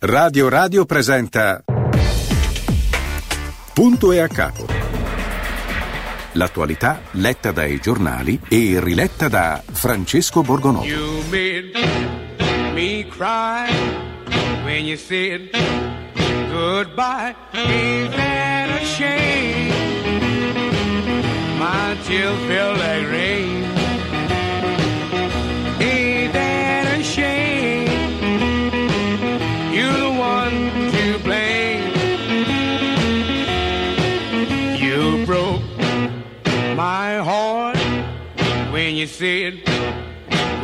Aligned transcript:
Radio 0.00 0.48
Radio 0.48 0.84
presenta 0.84 1.64
Punto 3.74 4.12
e 4.12 4.20
a 4.20 4.28
capo. 4.28 4.64
L'attualità 6.34 7.00
letta 7.12 7.50
dai 7.50 7.80
giornali 7.80 8.38
e 8.48 8.78
riletta 8.78 9.26
da 9.26 9.60
Francesco 9.68 10.42
Borgonovo. 10.42 10.84
You 10.84 11.24
made 11.30 11.72
me 12.74 13.08
cry 13.08 13.68
when 14.62 14.84
you 14.84 14.96
said 14.96 15.50
goodbye. 16.48 17.34
Ain't 17.54 18.14
that 18.14 18.80
a 18.80 18.84
shame? 18.84 19.72
My 21.58 21.96
tears 22.06 22.38
feel 22.46 22.76
like 22.76 23.10
rain. 23.10 23.57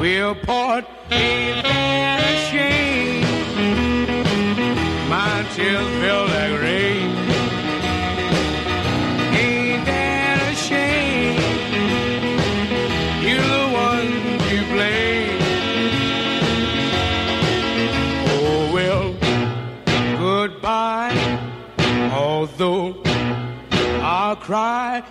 We'll 0.00 0.34
part. 0.34 0.84
That 1.08 2.34
shame? 2.50 3.24
My 5.08 5.44
tears 5.54 5.88
feel 6.00 6.24
like 6.34 6.60
rain. 6.60 7.10
Ain't 9.40 9.84
that 9.86 10.38
a 10.50 10.54
shame? 10.68 11.40
You're 13.24 13.50
the 13.56 13.66
one 13.88 14.12
to 14.48 14.56
blame. 14.72 15.40
Oh 18.36 18.60
well, 18.76 19.06
goodbye. 20.18 21.16
Although 22.12 23.02
I'll 24.02 24.36
cry, 24.36 25.02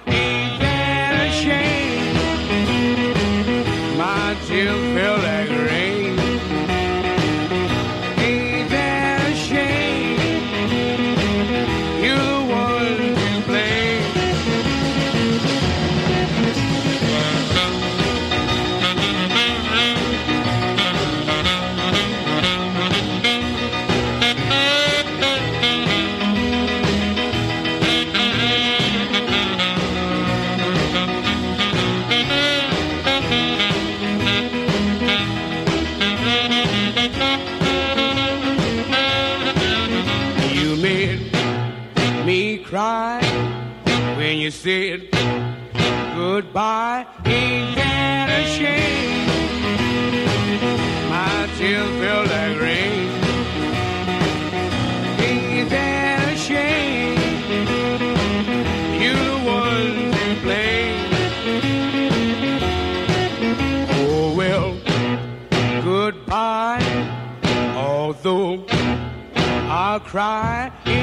cry. 70.14 71.03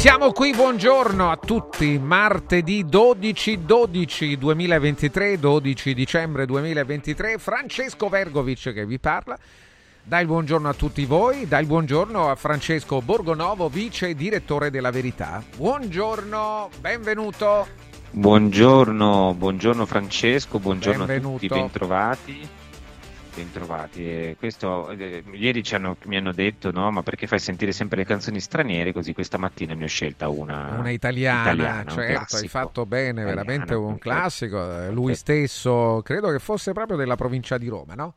Siamo 0.00 0.32
qui, 0.32 0.54
buongiorno 0.54 1.30
a 1.30 1.36
tutti, 1.36 1.98
martedì 1.98 2.86
12 2.86 3.66
12 3.66 4.38
2023, 4.38 5.38
12 5.38 5.92
dicembre 5.92 6.46
2023, 6.46 7.36
Francesco 7.36 8.08
Vergovic 8.08 8.72
che 8.72 8.86
vi 8.86 8.98
parla. 8.98 9.36
Dai 10.02 10.22
il 10.22 10.26
buongiorno 10.26 10.70
a 10.70 10.72
tutti 10.72 11.04
voi, 11.04 11.46
dai 11.46 11.60
il 11.60 11.66
buongiorno 11.66 12.30
a 12.30 12.34
Francesco 12.34 13.02
Borgonovo, 13.02 13.68
vice 13.68 14.14
direttore 14.14 14.70
della 14.70 14.90
Verità. 14.90 15.44
Buongiorno, 15.54 16.70
benvenuto. 16.80 17.66
Buongiorno, 18.10 19.34
buongiorno 19.36 19.84
Francesco, 19.84 20.58
buongiorno 20.58 21.02
a 21.02 21.06
Benvenuto. 21.06 21.46
tutti, 21.46 21.48
bentrovati. 21.48 22.48
Bentrovati. 23.34 24.04
Eh, 24.04 24.36
questo, 24.38 24.90
eh, 24.90 25.22
ieri 25.32 25.62
ci 25.62 25.74
hanno- 25.74 25.96
mi 26.04 26.16
hanno 26.16 26.32
detto, 26.32 26.70
no, 26.72 26.90
ma 26.90 27.02
perché 27.02 27.26
fai 27.26 27.38
sentire 27.38 27.72
sempre 27.72 27.98
le 27.98 28.04
canzoni 28.04 28.40
straniere? 28.40 28.92
Così 28.92 29.12
questa 29.12 29.38
mattina 29.38 29.72
ne 29.74 29.84
ho 29.84 29.88
scelta 29.88 30.28
una, 30.28 30.74
Una 30.78 30.90
italiana, 30.90 31.42
italiana, 31.42 31.90
certo, 31.90 32.00
hai 32.00 32.14
classico. 32.26 32.48
fatto 32.48 32.86
bene, 32.86 33.22
Italiana, 33.22 33.34
veramente 33.42 33.74
un 33.74 33.98
classico. 33.98 34.82
Eh, 34.82 34.90
Lui 34.90 35.14
stesso, 35.14 36.00
credo 36.04 36.30
che 36.30 36.38
fosse 36.38 36.72
proprio 36.72 36.96
della 36.96 37.16
provincia 37.16 37.56
di 37.56 37.68
Roma, 37.68 37.94
no? 37.94 38.14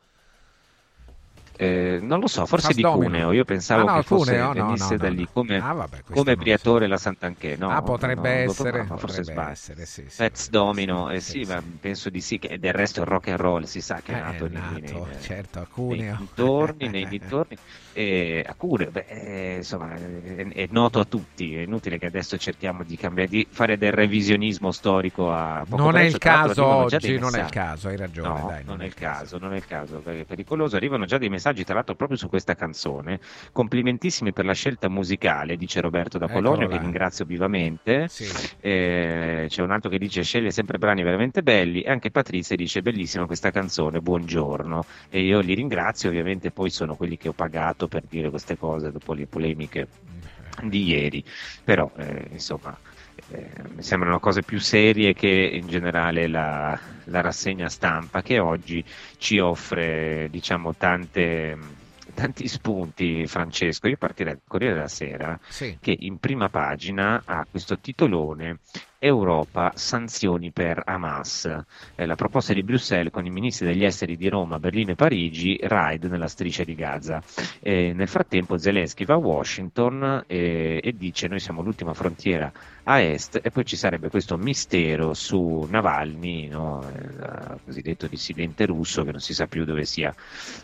Eh, 1.56 2.00
non 2.02 2.18
lo 2.20 2.26
so, 2.26 2.46
forse 2.46 2.72
Fas 2.72 2.74
di 2.74 2.82
Domino. 2.82 2.88
Cuneo. 2.88 3.32
Io 3.32 3.44
pensavo 3.44 3.88
Ah, 3.88 3.92
no, 3.96 4.02
che 4.02 4.02
fosse, 4.02 4.34
Cuneo, 4.34 4.52
no, 4.54 4.74
venisse 4.74 4.96
no, 4.96 4.98
da 4.98 5.08
lì 5.08 5.28
come, 5.30 5.60
Ah, 5.60 5.88
come 6.08 6.36
Briatore 6.36 6.86
la 6.88 6.96
Sant'Anché. 6.98 7.56
No, 7.56 7.70
ah, 7.70 7.82
potrebbe 7.82 8.30
essere, 8.30 8.70
trovavo, 8.70 8.96
forse 8.96 9.22
potrebbe 9.22 9.42
essere, 9.50 9.86
sì, 9.86 10.08
sì. 10.08 10.22
Pets 10.22 10.48
Domino, 10.50 11.10
eh 11.10 11.20
sì, 11.20 11.44
ma 11.44 11.62
penso 11.80 12.10
di 12.10 12.20
sì, 12.20 12.38
che 12.38 12.58
del 12.58 12.72
resto 12.72 13.00
il 13.00 13.06
rock 13.06 13.28
and 13.28 13.38
roll 13.38 13.62
si 13.64 13.80
sa 13.80 14.00
che 14.02 14.12
è 14.12 14.14
Eh, 14.14 14.16
nato, 14.16 14.46
è 14.46 14.48
lì 14.48 14.80
nato, 14.80 14.80
nei- 14.80 15.06
certo, 15.18 15.58
a 15.60 15.66
nei 15.86 16.04
Cuneo. 16.06 16.16
dintorni, 16.16 16.88
nei 16.88 17.06
dintorni. 17.06 17.58
E 17.96 18.44
a 18.44 18.54
Cuneo, 18.54 18.90
beh, 18.90 19.04
eh, 19.06 19.54
insomma, 19.58 19.94
è, 19.94 20.48
è 20.48 20.66
noto 20.70 20.98
a 20.98 21.04
tutti, 21.04 21.54
è 21.56 21.60
inutile 21.60 21.96
che 21.98 22.06
adesso 22.06 22.36
cerchiamo 22.36 22.82
di 22.82 22.96
cambiare, 22.96 23.28
di 23.30 23.46
fare 23.48 23.78
del 23.78 23.92
revisionismo 23.92 24.72
storico 24.72 25.32
a 25.32 25.64
poco 25.68 25.84
Non 25.84 25.96
è 25.96 26.00
prezzo. 26.00 26.16
il 26.16 26.18
Tra 26.18 26.34
l'altro 26.34 26.64
caso 26.66 26.66
oggi, 26.66 27.16
non 27.18 27.36
è 27.36 27.42
il 27.42 27.48
messaggi. 27.48 27.50
caso, 27.50 27.88
hai 27.88 27.96
ragione. 27.96 28.40
No, 28.40 28.42
dai, 28.42 28.64
non 28.64 28.82
è 28.82 28.86
il 28.86 28.94
caso, 28.94 29.38
non 29.38 29.52
è 29.52 29.56
il 29.56 29.66
caso, 29.66 30.00
perché 30.00 30.22
è 30.22 30.24
pericoloso. 30.24 30.76
Arrivano 30.76 31.04
già 31.04 31.18
dei 31.18 31.28
messaggi, 31.28 31.62
tra 31.64 31.74
l'altro, 31.74 31.94
proprio 31.94 32.18
su 32.18 32.28
questa 32.28 32.54
canzone. 32.56 33.20
Complimentissimi 33.52 34.32
per 34.32 34.44
la 34.44 34.54
scelta 34.54 34.88
musicale, 34.88 35.56
dice 35.56 35.80
Roberto 35.80 36.18
da 36.18 36.26
là. 36.66 36.66
che 36.68 36.78
ringrazio 36.78 37.24
vivamente. 37.24 38.08
Sì. 38.08 38.26
Eh, 38.60 39.46
c'è 39.48 39.62
un 39.62 39.70
altro 39.70 39.88
che 39.90 39.98
dice 39.98 40.22
sceglie 40.22 40.50
sempre 40.50 40.78
brani 40.78 41.02
veramente 41.04 41.42
belli 41.42 41.82
e 41.82 41.90
anche 41.90 42.10
Patrizia 42.10 42.56
dice 42.56 42.82
bellissima 42.82 43.26
questa 43.26 43.50
canzone, 43.52 44.00
buongiorno. 44.00 44.84
E 45.10 45.20
io 45.22 45.40
li 45.40 45.54
ringrazio, 45.54 46.08
ovviamente 46.08 46.50
poi 46.50 46.70
sono 46.70 46.96
quelli 46.96 47.16
che 47.16 47.28
ho 47.28 47.32
pagato 47.32 47.83
per 47.88 48.02
dire 48.08 48.30
queste 48.30 48.56
cose 48.56 48.90
dopo 48.90 49.12
le 49.12 49.26
polemiche 49.26 49.88
di 50.62 50.84
ieri. 50.84 51.24
Però, 51.64 51.90
eh, 51.96 52.28
insomma, 52.30 52.76
eh, 53.28 53.50
mi 53.74 53.82
sembrano 53.82 54.18
cose 54.20 54.42
più 54.42 54.58
serie 54.58 55.14
che 55.14 55.28
in 55.28 55.66
generale 55.66 56.28
la, 56.28 56.78
la 57.04 57.20
rassegna 57.20 57.68
stampa 57.68 58.22
che 58.22 58.38
oggi 58.38 58.84
ci 59.16 59.38
offre, 59.38 60.28
diciamo, 60.30 60.74
tante 60.74 61.56
tanti 62.12 62.46
spunti, 62.48 63.26
Francesco. 63.26 63.88
Io 63.88 63.96
partirei 63.96 64.34
dal 64.34 64.42
Corriere 64.46 64.74
della 64.74 64.88
Sera, 64.88 65.38
Sì. 65.48 65.76
che 65.80 65.96
in 65.98 66.18
prima 66.18 66.48
pagina 66.48 67.22
ha 67.24 67.46
questo 67.50 67.78
titolone 67.78 68.58
Europa, 69.06 69.72
sanzioni 69.74 70.50
per 70.50 70.80
Hamas. 70.82 71.44
Eh, 71.94 72.06
la 72.06 72.14
proposta 72.14 72.54
di 72.54 72.62
Bruxelles 72.62 73.12
con 73.12 73.26
i 73.26 73.30
ministri 73.30 73.66
degli 73.66 73.84
esteri 73.84 74.16
di 74.16 74.30
Roma, 74.30 74.58
Berlino 74.58 74.92
e 74.92 74.94
Parigi, 74.94 75.58
raid 75.60 76.04
nella 76.04 76.26
striscia 76.26 76.64
di 76.64 76.74
Gaza. 76.74 77.22
Eh, 77.60 77.92
nel 77.92 78.08
frattempo 78.08 78.56
Zelensky 78.56 79.04
va 79.04 79.12
a 79.12 79.18
Washington 79.18 80.24
eh, 80.26 80.80
e 80.82 80.96
dice 80.96 81.28
noi 81.28 81.38
siamo 81.38 81.60
l'ultima 81.60 81.92
frontiera 81.92 82.50
a 82.84 83.00
est 83.00 83.40
e 83.42 83.50
poi 83.50 83.66
ci 83.66 83.76
sarebbe 83.76 84.08
questo 84.08 84.38
mistero 84.38 85.12
su 85.12 85.66
Navalny, 85.68 86.48
no? 86.48 86.82
il 86.90 87.60
cosiddetto 87.62 88.06
dissidente 88.06 88.64
russo 88.64 89.04
che 89.04 89.10
non 89.10 89.20
si 89.20 89.34
sa 89.34 89.46
più 89.46 89.66
dove 89.66 89.84
sia 89.84 90.14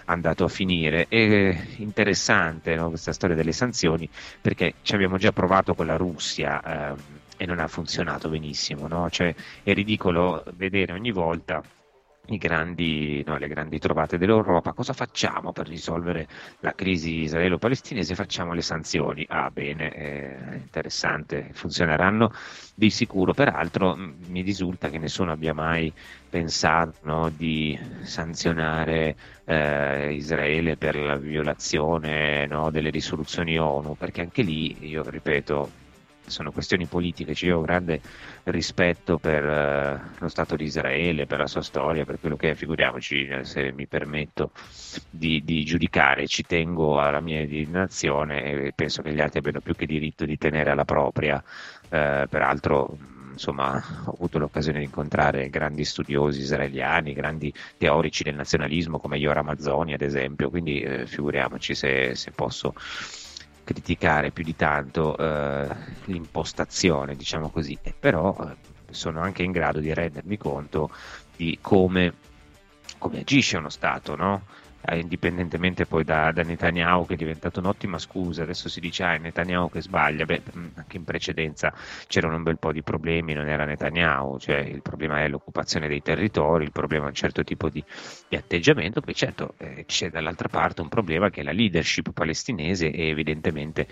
andato 0.07 0.45
a 0.45 0.49
finire. 0.49 1.07
È 1.09 1.65
interessante 1.77 2.75
no? 2.75 2.89
questa 2.89 3.13
storia 3.13 3.37
delle 3.37 3.53
sanzioni 3.53 4.09
perché 4.41 4.77
ci 4.81 4.95
abbiamo 4.95 5.19
già 5.19 5.31
provato 5.31 5.75
con 5.75 5.85
la 5.85 5.97
Russia. 5.97 6.63
ehm, 6.63 7.20
e 7.41 7.47
non 7.47 7.59
ha 7.59 7.69
funzionato 7.69 8.29
benissimo, 8.29 8.87
no? 8.87 9.09
Cioè, 9.09 9.35
è 9.63 9.73
ridicolo 9.73 10.45
vedere 10.57 10.93
ogni 10.93 11.11
volta 11.11 11.63
grandi, 12.37 13.25
no, 13.27 13.39
le 13.39 13.49
grandi 13.49 13.79
trovate 13.79 14.19
dell'Europa. 14.19 14.75
Cosa 14.75 14.93
facciamo 14.93 15.51
per 15.51 15.67
risolvere 15.67 16.29
la 16.59 16.75
crisi 16.75 17.21
israelo-palestinese? 17.21 18.15
Facciamo 18.15 18.53
le 18.53 18.61
sanzioni. 18.61 19.25
Ah, 19.27 19.49
bene, 19.51 19.91
eh, 19.95 20.57
interessante, 20.57 21.49
funzioneranno 21.55 22.31
di 22.75 22.91
sicuro. 22.91 23.33
Peraltro 23.33 23.97
mi 23.97 24.43
risulta 24.43 24.91
che 24.91 24.99
nessuno 24.99 25.33
abbia 25.33 25.55
mai 25.55 25.91
pensato 26.29 26.99
no, 27.05 27.31
di 27.31 27.79
sanzionare 28.03 29.17
eh, 29.47 30.13
Israele 30.13 30.77
per 30.77 30.97
la 30.97 31.17
violazione 31.17 32.47
no, 32.47 32.71
delle 32.71 32.91
risoluzioni 32.91 33.59
ONU, 33.59 33.97
perché 33.97 34.21
anche 34.21 34.43
lì, 34.43 34.87
io 34.87 35.09
ripeto, 35.09 35.80
sono 36.31 36.53
questioni 36.53 36.87
politiche, 36.87 37.35
io 37.45 37.59
ho 37.59 37.63
grande 37.63 38.01
rispetto 38.45 39.19
per 39.19 39.45
uh, 39.45 40.19
lo 40.19 40.29
Stato 40.29 40.57
di 40.57 40.65
Israele, 40.65 41.27
per 41.27 41.39
la 41.39 41.47
sua 41.47 41.63
storia, 41.63 42.05
per 42.05 42.19
quello 42.21 42.37
che 42.37 42.51
è, 42.51 42.55
figuriamoci 42.55 43.27
eh, 43.27 43.45
se 43.45 43.73
mi 43.73 43.87
permetto 43.87 44.53
di, 45.11 45.43
di 45.45 45.65
giudicare, 45.65 46.27
ci 46.27 46.45
tengo 46.45 47.01
alla 47.01 47.21
mia 47.21 47.47
nazione 47.69 48.67
e 48.67 48.73
penso 48.75 49.03
che 49.03 49.13
gli 49.13 49.21
altri 49.21 49.39
abbiano 49.39 49.61
più 49.61 49.75
che 49.75 49.87
diritto 49.87 50.25
di 50.25 50.39
tenere 50.39 50.71
alla 50.71 50.85
propria, 50.85 51.37
uh, 51.37 51.89
peraltro 52.29 52.97
insomma, 53.41 53.83
ho 54.05 54.13
avuto 54.13 54.39
l'occasione 54.39 54.81
di 54.81 54.85
incontrare 54.85 55.49
grandi 55.49 55.85
studiosi 55.85 56.41
israeliani, 56.41 57.15
grandi 57.15 57.53
teorici 57.79 58.23
del 58.23 58.35
nazionalismo 58.35 58.99
come 58.99 59.19
Iora 59.19 59.43
Mazzoni 59.43 59.95
ad 59.95 60.03
esempio, 60.03 60.51
quindi 60.51 60.81
eh, 60.81 61.07
figuriamoci 61.07 61.75
se, 61.75 62.15
se 62.15 62.31
posso 62.33 62.75
criticare 63.71 64.33
più 64.33 64.43
di 64.43 64.57
tanto 64.57 65.17
eh, 65.17 65.69
l'impostazione, 66.07 67.15
diciamo 67.15 67.51
così, 67.51 67.79
però 67.99 68.37
eh, 68.41 68.93
sono 68.93 69.21
anche 69.21 69.45
in 69.45 69.53
grado 69.53 69.79
di 69.79 69.95
rendermi 69.95 70.37
conto 70.37 70.91
di 71.37 71.57
come, 71.61 72.13
come 72.99 73.21
agisce 73.21 73.59
uno 73.59 73.69
Stato, 73.69 74.17
no? 74.17 74.43
Eh, 74.83 74.99
indipendentemente 74.99 75.87
poi 75.87 76.05
da, 76.05 76.33
da, 76.33 76.43
Netanyahu 76.43 77.07
che 77.07 77.15
è 77.15 77.17
diventato 77.17 77.61
un'ottima 77.61 77.99
scusa, 77.99 78.43
adesso 78.43 78.69
si 78.69 78.81
dice 78.81 79.05
ah 79.05 79.15
è 79.15 79.19
Netanyahu 79.19 79.71
che 79.71 79.83
sbaglia, 79.83 80.25
beh 80.25 80.43
mm, 80.57 80.67
anche 80.75 80.97
in 80.97 81.05
precedenza 81.05 81.73
c'erano 82.07 82.37
un 82.37 82.43
bel 82.43 82.59
po' 82.59 82.73
di 82.73 82.83
problemi, 82.83 83.35
non 83.35 83.49
era 83.49 83.65
Netanyahu, 83.65 84.39
cioè 84.39 84.59
il 84.59 84.83
problema 84.83 85.23
è 85.23 85.29
l'occupazione 85.29 85.89
dei 85.89 86.03
territori, 86.03 86.65
il 86.65 86.73
problema 86.73 87.05
è 87.07 87.09
un 87.09 87.15
certo 87.15 87.45
tipo 87.45 87.69
di, 87.69 87.83
di 88.29 88.37
atteggiamento, 88.37 89.01
poi 89.01 89.15
certo 89.15 89.55
eh, 89.59 89.85
c'è 89.87 90.11
dall'altra 90.11 90.49
parte 90.49 90.81
un 90.81 90.89
problema 90.89 91.31
che 91.31 91.41
è 91.41 91.45
la 91.45 91.53
leadership 91.53 92.13
palestinese 92.13 92.91
e 92.91 93.09
evidentemente 93.09 93.87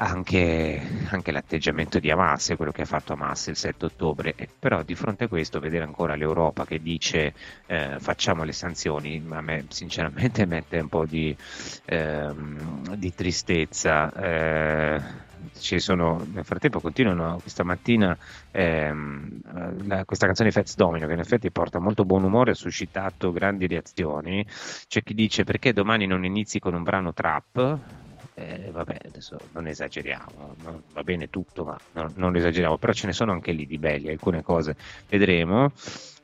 anche, 0.00 0.80
anche, 1.10 1.30
l'atteggiamento 1.30 1.98
di 1.98 2.10
Hamas, 2.10 2.54
quello 2.56 2.72
che 2.72 2.82
ha 2.82 2.86
fatto 2.86 3.12
Hamas 3.12 3.48
il 3.48 3.56
7 3.56 3.84
ottobre, 3.84 4.34
però 4.58 4.82
di 4.82 4.94
fronte 4.94 5.24
a 5.24 5.28
questo 5.28 5.60
vedere 5.60 5.84
ancora 5.84 6.14
l'Europa 6.14 6.64
che 6.64 6.80
dice 6.80 7.34
eh, 7.66 7.96
facciamo 7.98 8.44
le 8.44 8.52
sanzioni, 8.52 9.22
a 9.28 9.40
me 9.42 9.66
sinceramente 9.68 10.46
mette 10.46 10.78
un 10.78 10.88
po' 10.88 11.04
di, 11.04 11.36
eh, 11.84 12.32
di 12.96 13.14
tristezza. 13.14 14.12
Eh, 14.12 15.28
sono, 15.52 16.26
nel 16.32 16.44
frattempo 16.44 16.80
continuano 16.80 17.38
questa 17.40 17.64
mattina 17.64 18.16
ehm, 18.50 19.86
la, 19.86 20.04
questa 20.04 20.26
canzone 20.26 20.50
Fats 20.50 20.76
Domino 20.76 21.06
che 21.06 21.14
in 21.14 21.18
effetti 21.18 21.50
porta 21.50 21.78
molto 21.78 22.04
buon 22.04 22.24
umore 22.24 22.50
ha 22.52 22.54
suscitato 22.54 23.32
grandi 23.32 23.66
reazioni. 23.66 24.46
C'è 24.86 25.02
chi 25.02 25.14
dice 25.14 25.44
perché 25.44 25.72
domani 25.72 26.06
non 26.06 26.24
inizi 26.24 26.58
con 26.58 26.74
un 26.74 26.82
brano 26.82 27.12
trap 27.12 28.08
eh, 28.34 28.70
vabbè, 28.70 28.98
adesso 29.06 29.38
non 29.52 29.66
esageriamo, 29.66 30.56
no? 30.62 30.82
va 30.92 31.02
bene 31.02 31.28
tutto, 31.28 31.64
ma 31.64 31.76
no, 31.92 32.12
non 32.16 32.36
esageriamo, 32.36 32.78
però 32.78 32.92
ce 32.92 33.06
ne 33.06 33.12
sono 33.12 33.32
anche 33.32 33.52
lì 33.52 33.66
di 33.66 33.78
belli, 33.78 34.08
alcune 34.08 34.42
cose 34.42 34.76
vedremo. 35.08 35.72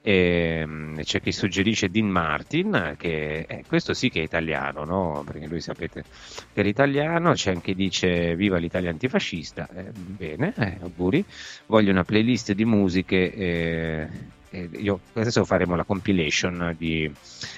E, 0.03 0.61
ehm, 0.61 1.03
c'è 1.03 1.21
chi 1.21 1.33
suggerisce 1.33 1.89
Dean 1.89 2.07
Martin, 2.07 2.95
che 2.97 3.45
eh, 3.49 3.65
questo 3.67 3.93
sì 3.93 4.09
che 4.09 4.21
è 4.21 4.23
italiano, 4.23 4.85
no? 4.85 5.25
perché 5.27 5.47
lui 5.47 5.61
sapete 5.61 6.05
che 6.53 6.63
è 6.63 6.65
italiano, 6.65 7.33
c'è 7.33 7.51
anche 7.51 7.73
chi 7.73 7.75
dice 7.75 8.37
viva 8.37 8.57
l'Italia 8.59 8.91
antifascista, 8.91 9.69
eh, 9.75 9.91
bene, 9.93 10.55
eh, 10.57 10.79
auguri, 10.81 11.25
voglio 11.67 11.91
una 11.91 12.05
playlist 12.05 12.53
di 12.53 12.65
musiche 12.65 13.33
eh, 13.33 14.09
io, 14.51 15.01
adesso 15.15 15.45
faremo 15.45 15.77
la 15.77 15.85
compilation 15.85 16.75
di 16.79 17.11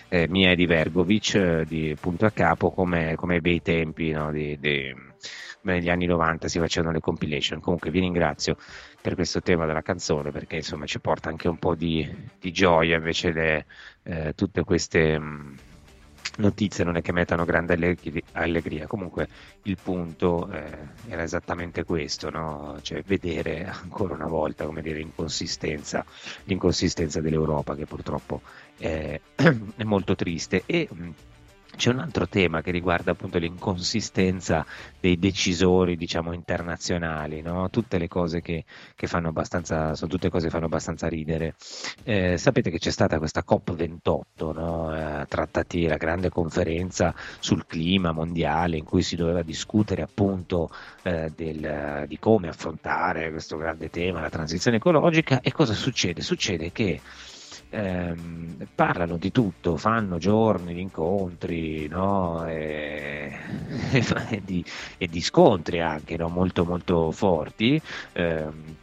eh, 0.09 0.27
mia 0.29 0.51
e 0.51 0.57
di 0.57 0.67
Vergovic 0.67 1.35
eh, 1.35 1.65
di 1.67 1.97
punto 2.01 2.27
a 2.27 2.31
capo 2.31 2.71
come, 2.71 3.15
come 3.17 3.41
bei 3.41 3.61
tempi 3.63 4.11
no, 4.11 4.31
di, 4.33 4.59
di, 4.59 4.95
negli 5.63 5.91
anni 5.91 6.07
90 6.07 6.49
si 6.49 6.59
facevano 6.59 6.93
le 6.93 7.01
compilation. 7.01 7.61
Comunque 7.61 7.91
vi 7.91 8.01
ringrazio 8.01 8.57
per 9.01 9.15
questo 9.15 9.41
tema 9.41 9.67
della 9.67 9.83
canzone 9.83 10.31
perché 10.31 10.57
insomma 10.57 10.87
ci 10.87 11.01
porta 11.01 11.29
anche 11.29 11.49
un 11.49 11.59
po' 11.59 11.75
di, 11.75 12.09
di 12.39 12.53
gioia 12.53 12.97
invece 12.97 13.33
le, 13.33 13.67
eh, 14.05 14.33
tutte 14.35 14.65
queste 14.65 15.19
mh, 15.19 15.57
notizie 16.39 16.85
non 16.85 16.97
è 16.97 17.03
che 17.03 17.13
mettano 17.13 17.45
grande 17.45 17.75
allegria, 18.33 18.87
comunque 18.87 19.29
il 19.63 19.77
punto 19.83 20.51
eh, 20.51 20.71
era 21.09 21.23
esattamente 21.23 21.85
questo, 21.85 22.31
no? 22.31 22.79
cioè 22.83 23.03
vedere 23.03 23.65
ancora 23.67 24.15
una 24.15 24.27
volta 24.27 24.67
dire, 24.83 24.99
l'inconsistenza, 24.99 26.05
l'inconsistenza 26.45 27.21
dell'Europa 27.21 27.75
che 27.75 27.87
purtroppo 27.87 28.43
è, 28.77 29.21
è 29.35 29.85
molto 29.85 30.15
triste 30.15 30.63
e 30.67 30.89
c'è 31.79 31.91
un 31.91 32.01
altro 32.01 32.29
tema 32.29 32.61
che 32.61 32.73
riguarda 32.73 33.13
appunto 33.13 33.39
l'inconsistenza 33.39 34.67
dei 34.99 35.17
decisori, 35.17 35.97
diciamo, 35.97 36.33
internazionali, 36.33 37.41
no? 37.41 37.71
tutte 37.71 37.99
le 37.99 38.09
cose 38.09 38.43
che, 38.43 38.65
che, 38.97 39.07
fanno 39.07 39.29
abbastanza, 39.29 39.95
sono 39.95 40.11
tutte 40.11 40.29
cose 40.29 40.47
che 40.47 40.51
fanno 40.51 40.67
abbastanza 40.67 41.07
ridere. 41.07 41.55
Eh, 42.03 42.37
sapete 42.37 42.71
che 42.71 42.79
c'è 42.79 42.91
stata 42.91 43.19
questa 43.19 43.45
COP28, 43.49 44.53
no? 44.53 44.95
eh, 44.95 45.27
trattati, 45.27 45.87
la 45.87 45.97
grande 45.97 46.31
conferenza 46.31 47.15
sul 47.39 47.65
clima 47.65 48.11
mondiale 48.11 48.77
in 48.77 48.85
cui 48.85 49.03
si 49.03 49.15
doveva 49.15 49.43
discutere 49.43 50.03
appunto 50.03 50.71
eh, 51.05 51.33
del, 51.35 52.07
di 52.09 52.19
come 52.19 52.49
affrontare 52.49 53.31
questo 53.31 53.57
grande 53.57 53.89
tema, 53.89 54.21
la 54.21 54.31
transizione 54.31 54.79
ecologica 54.79 55.41
e 55.41 55.53
cosa 55.53 55.75
succede? 55.75 56.23
Succede 56.23 56.73
che 56.73 57.01
ehm, 57.71 58.69
parlano 58.75 59.17
di 59.19 59.31
tutto, 59.31 59.77
fanno 59.77 60.19
giorni 60.19 60.75
di 60.75 60.81
incontri 60.81 61.87
no? 61.89 62.47
e, 62.47 63.31
e, 64.31 64.41
di, 64.43 64.65
e, 64.97 65.07
di, 65.09 65.21
scontri 65.21 65.81
anche 65.81 66.17
no? 66.17 66.29
molto 66.29 66.65
molto 66.65 67.11
forti. 67.13 67.81
Ehm, 68.13 68.77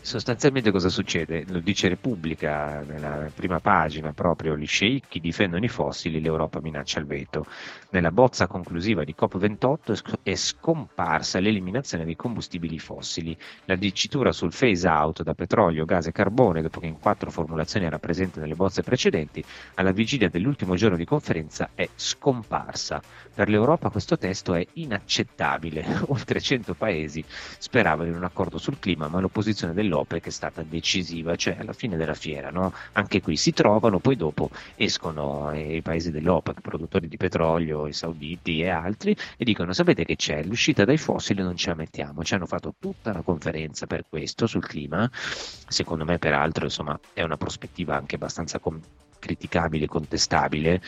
sostanzialmente 0.00 0.70
cosa 0.70 0.88
succede? 0.88 1.44
Lo 1.48 1.60
dice 1.60 1.88
Repubblica 1.88 2.82
nella 2.86 3.30
prima 3.34 3.60
pagina 3.60 4.12
proprio, 4.12 4.56
gli 4.56 4.66
sceicchi 4.66 5.20
difendono 5.20 5.64
i 5.64 5.68
fossili, 5.68 6.20
l'Europa 6.20 6.60
minaccia 6.60 7.00
il 7.00 7.06
veto. 7.06 7.46
Nella 7.90 8.10
bozza 8.10 8.46
conclusiva 8.46 9.04
di 9.04 9.14
COP28 9.18 10.18
è 10.22 10.34
scomparsa 10.34 11.40
l'eliminazione 11.40 12.04
dei 12.04 12.16
combustibili 12.16 12.78
fossili. 12.78 13.36
La 13.64 13.76
dicitura 13.76 14.32
sul 14.32 14.52
phase 14.56 14.88
out 14.88 15.22
da 15.22 15.34
petrolio, 15.34 15.84
gas 15.84 16.06
e 16.06 16.12
carbone, 16.12 16.62
dopo 16.62 16.80
che 16.80 16.86
in 16.86 16.98
quattro 16.98 17.30
formulazioni 17.30 17.86
era 17.86 17.98
presente 17.98 18.40
nelle 18.40 18.54
bozze 18.54 18.82
precedenti, 18.82 19.44
alla 19.74 19.92
vigilia 19.92 20.28
dell'ultimo 20.28 20.74
giorno 20.74 20.96
di 20.96 21.04
conferenza 21.04 21.70
è 21.74 21.88
scomparsa. 21.94 23.00
Per 23.38 23.48
l'Europa 23.48 23.88
questo 23.88 24.18
testo 24.18 24.54
è 24.54 24.66
inaccettabile. 24.72 25.84
Oltre 26.10 26.40
100 26.40 26.74
paesi 26.74 27.24
speravano 27.28 28.08
in 28.08 28.16
un 28.16 28.24
accordo 28.24 28.58
sul 28.58 28.80
clima, 28.80 29.06
ma 29.06 29.20
l'opposizione 29.20 29.74
dell'OPEC 29.74 30.26
è 30.26 30.30
stata 30.30 30.64
decisiva, 30.64 31.36
cioè 31.36 31.56
alla 31.60 31.72
fine 31.72 31.96
della 31.96 32.14
fiera, 32.14 32.50
no? 32.50 32.72
anche 32.94 33.20
qui 33.22 33.36
si 33.36 33.52
trovano, 33.52 34.00
poi 34.00 34.16
dopo 34.16 34.50
escono 34.74 35.52
i 35.54 35.80
paesi 35.82 36.10
dell'OPEC, 36.10 36.62
produttori 36.62 37.06
di 37.06 37.16
petrolio, 37.16 37.86
i 37.86 37.92
sauditi 37.92 38.60
e 38.60 38.70
altri, 38.70 39.16
e 39.36 39.44
dicono 39.44 39.72
sapete 39.72 40.04
che 40.04 40.16
c'è, 40.16 40.42
l'uscita 40.42 40.84
dai 40.84 40.98
fossili 40.98 41.40
non 41.40 41.54
ce 41.54 41.68
la 41.68 41.76
mettiamo, 41.76 42.24
ci 42.24 42.34
hanno 42.34 42.46
fatto 42.46 42.74
tutta 42.76 43.12
la 43.12 43.22
conferenza 43.22 43.86
per 43.86 44.06
questo 44.08 44.48
sul 44.48 44.66
clima, 44.66 45.08
secondo 45.12 46.04
me 46.04 46.18
peraltro 46.18 46.64
insomma, 46.64 46.98
è 47.12 47.22
una 47.22 47.36
prospettiva 47.36 47.94
anche 47.94 48.16
abbastanza 48.16 48.58
com- 48.58 48.80
criticabile, 49.20 49.86
contestabile, 49.86 50.80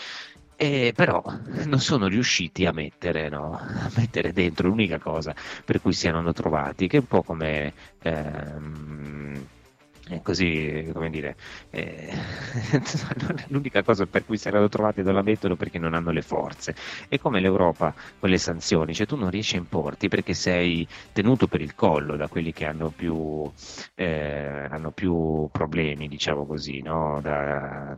eh, 0.62 0.92
però 0.94 1.22
non 1.64 1.80
sono 1.80 2.06
riusciti 2.06 2.66
a 2.66 2.72
mettere, 2.72 3.30
no? 3.30 3.54
a 3.54 3.90
mettere, 3.96 4.30
dentro 4.34 4.68
l'unica 4.68 4.98
cosa 4.98 5.34
per 5.64 5.80
cui 5.80 5.94
si 5.94 6.06
erano 6.06 6.34
trovati, 6.34 6.86
che 6.86 6.98
è 6.98 7.00
un 7.00 7.06
po' 7.06 7.22
come... 7.22 7.72
Ehm, 8.02 9.46
così 10.22 10.90
come 10.92 11.08
dire 11.08 11.36
eh, 11.70 12.12
l'unica 13.46 13.84
cosa 13.84 14.06
per 14.06 14.26
cui 14.26 14.36
si 14.36 14.48
erano 14.48 14.68
trovati 14.68 15.04
non 15.04 15.14
la 15.14 15.22
mettono 15.22 15.54
perché 15.54 15.78
non 15.78 15.94
hanno 15.94 16.10
le 16.10 16.22
forze 16.22 16.74
è 17.08 17.16
come 17.20 17.38
l'Europa 17.38 17.94
con 18.18 18.28
le 18.28 18.38
sanzioni 18.38 18.92
cioè 18.92 19.06
tu 19.06 19.14
non 19.14 19.30
riesci 19.30 19.54
a 19.54 19.58
importi 19.58 20.08
perché 20.08 20.34
sei 20.34 20.84
tenuto 21.12 21.46
per 21.46 21.60
il 21.60 21.76
collo 21.76 22.16
da 22.16 22.26
quelli 22.26 22.52
che 22.52 22.66
hanno 22.66 22.90
più, 22.90 23.48
eh, 23.94 24.66
hanno 24.68 24.90
più 24.90 25.48
problemi 25.52 26.08
diciamo 26.08 26.44
così 26.44 26.82
no? 26.82 27.20
da, 27.22 27.96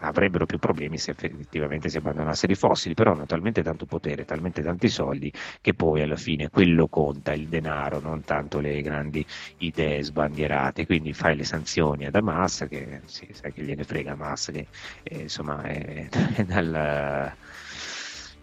avrebbero 0.00 0.46
più 0.46 0.58
problemi 0.58 0.98
se 0.98 1.10
effettivamente 1.12 1.88
si 1.88 1.96
abbandonassero 1.96 2.52
i 2.52 2.56
fossili, 2.56 2.94
però 2.94 3.12
hanno 3.12 3.26
talmente 3.26 3.62
tanto 3.62 3.86
potere, 3.86 4.24
talmente 4.24 4.62
tanti 4.62 4.88
soldi 4.88 5.32
che 5.60 5.74
poi 5.74 6.02
alla 6.02 6.16
fine 6.16 6.50
quello 6.50 6.88
conta, 6.88 7.32
il 7.32 7.48
denaro, 7.48 8.00
non 8.00 8.22
tanto 8.24 8.60
le 8.60 8.80
grandi 8.82 9.24
idee 9.58 10.02
sbandierate, 10.02 10.86
quindi 10.86 11.12
fai 11.12 11.36
le 11.36 11.44
sanzioni 11.44 12.06
ad 12.06 12.14
Hamas, 12.14 12.66
che 12.68 13.00
sì, 13.06 13.28
sai 13.32 13.52
che 13.52 13.62
gliene 13.62 13.84
frega 13.84 14.12
Hamas, 14.12 14.50
che 14.52 14.66
eh, 15.02 15.22
insomma 15.22 15.62
è, 15.62 16.08
è 16.08 16.44
dal 16.44 17.36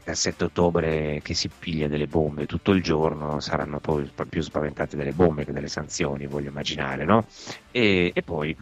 dal 0.05 0.15
7 0.15 0.43
ottobre 0.43 1.19
che 1.24 1.34
si 1.34 1.50
piglia 1.50 1.88
delle 1.88 2.05
bombe 2.05 2.45
tutto 2.45 2.72
il 2.74 2.84
giorno 2.84 3.39
saranno 3.39 3.79
poi 3.79 4.07
più 4.29 4.41
spaventate 4.41 4.95
delle 4.95 5.13
bombe 5.13 5.45
che 5.45 5.51
delle 5.51 5.67
sanzioni, 5.67 6.27
voglio 6.27 6.50
immaginare, 6.50 7.05
no? 7.05 7.25
E, 7.72 8.12
e 8.13 8.22
poi 8.22 8.55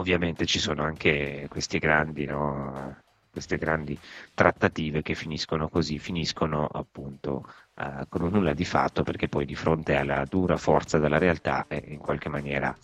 ovviamente 0.00 0.46
ci 0.46 0.58
sono 0.58 0.82
anche 0.82 1.46
questi 1.48 1.78
grandi, 1.78 2.26
no? 2.26 2.96
queste 3.30 3.58
grandi 3.58 3.96
trattative 4.34 5.02
che 5.02 5.14
finiscono 5.14 5.68
così, 5.68 5.98
finiscono 5.98 6.66
appunto 6.66 7.46
eh, 7.76 8.06
con 8.08 8.22
un 8.22 8.30
nulla 8.32 8.52
di 8.52 8.64
fatto 8.64 9.04
perché 9.04 9.28
poi 9.28 9.46
di 9.46 9.54
fronte 9.54 9.94
alla 9.94 10.24
dura 10.28 10.56
forza 10.56 10.98
della 10.98 11.18
realtà 11.18 11.64
eh, 11.68 11.82
in 11.86 11.98
qualche 11.98 12.28
maniera 12.28 12.76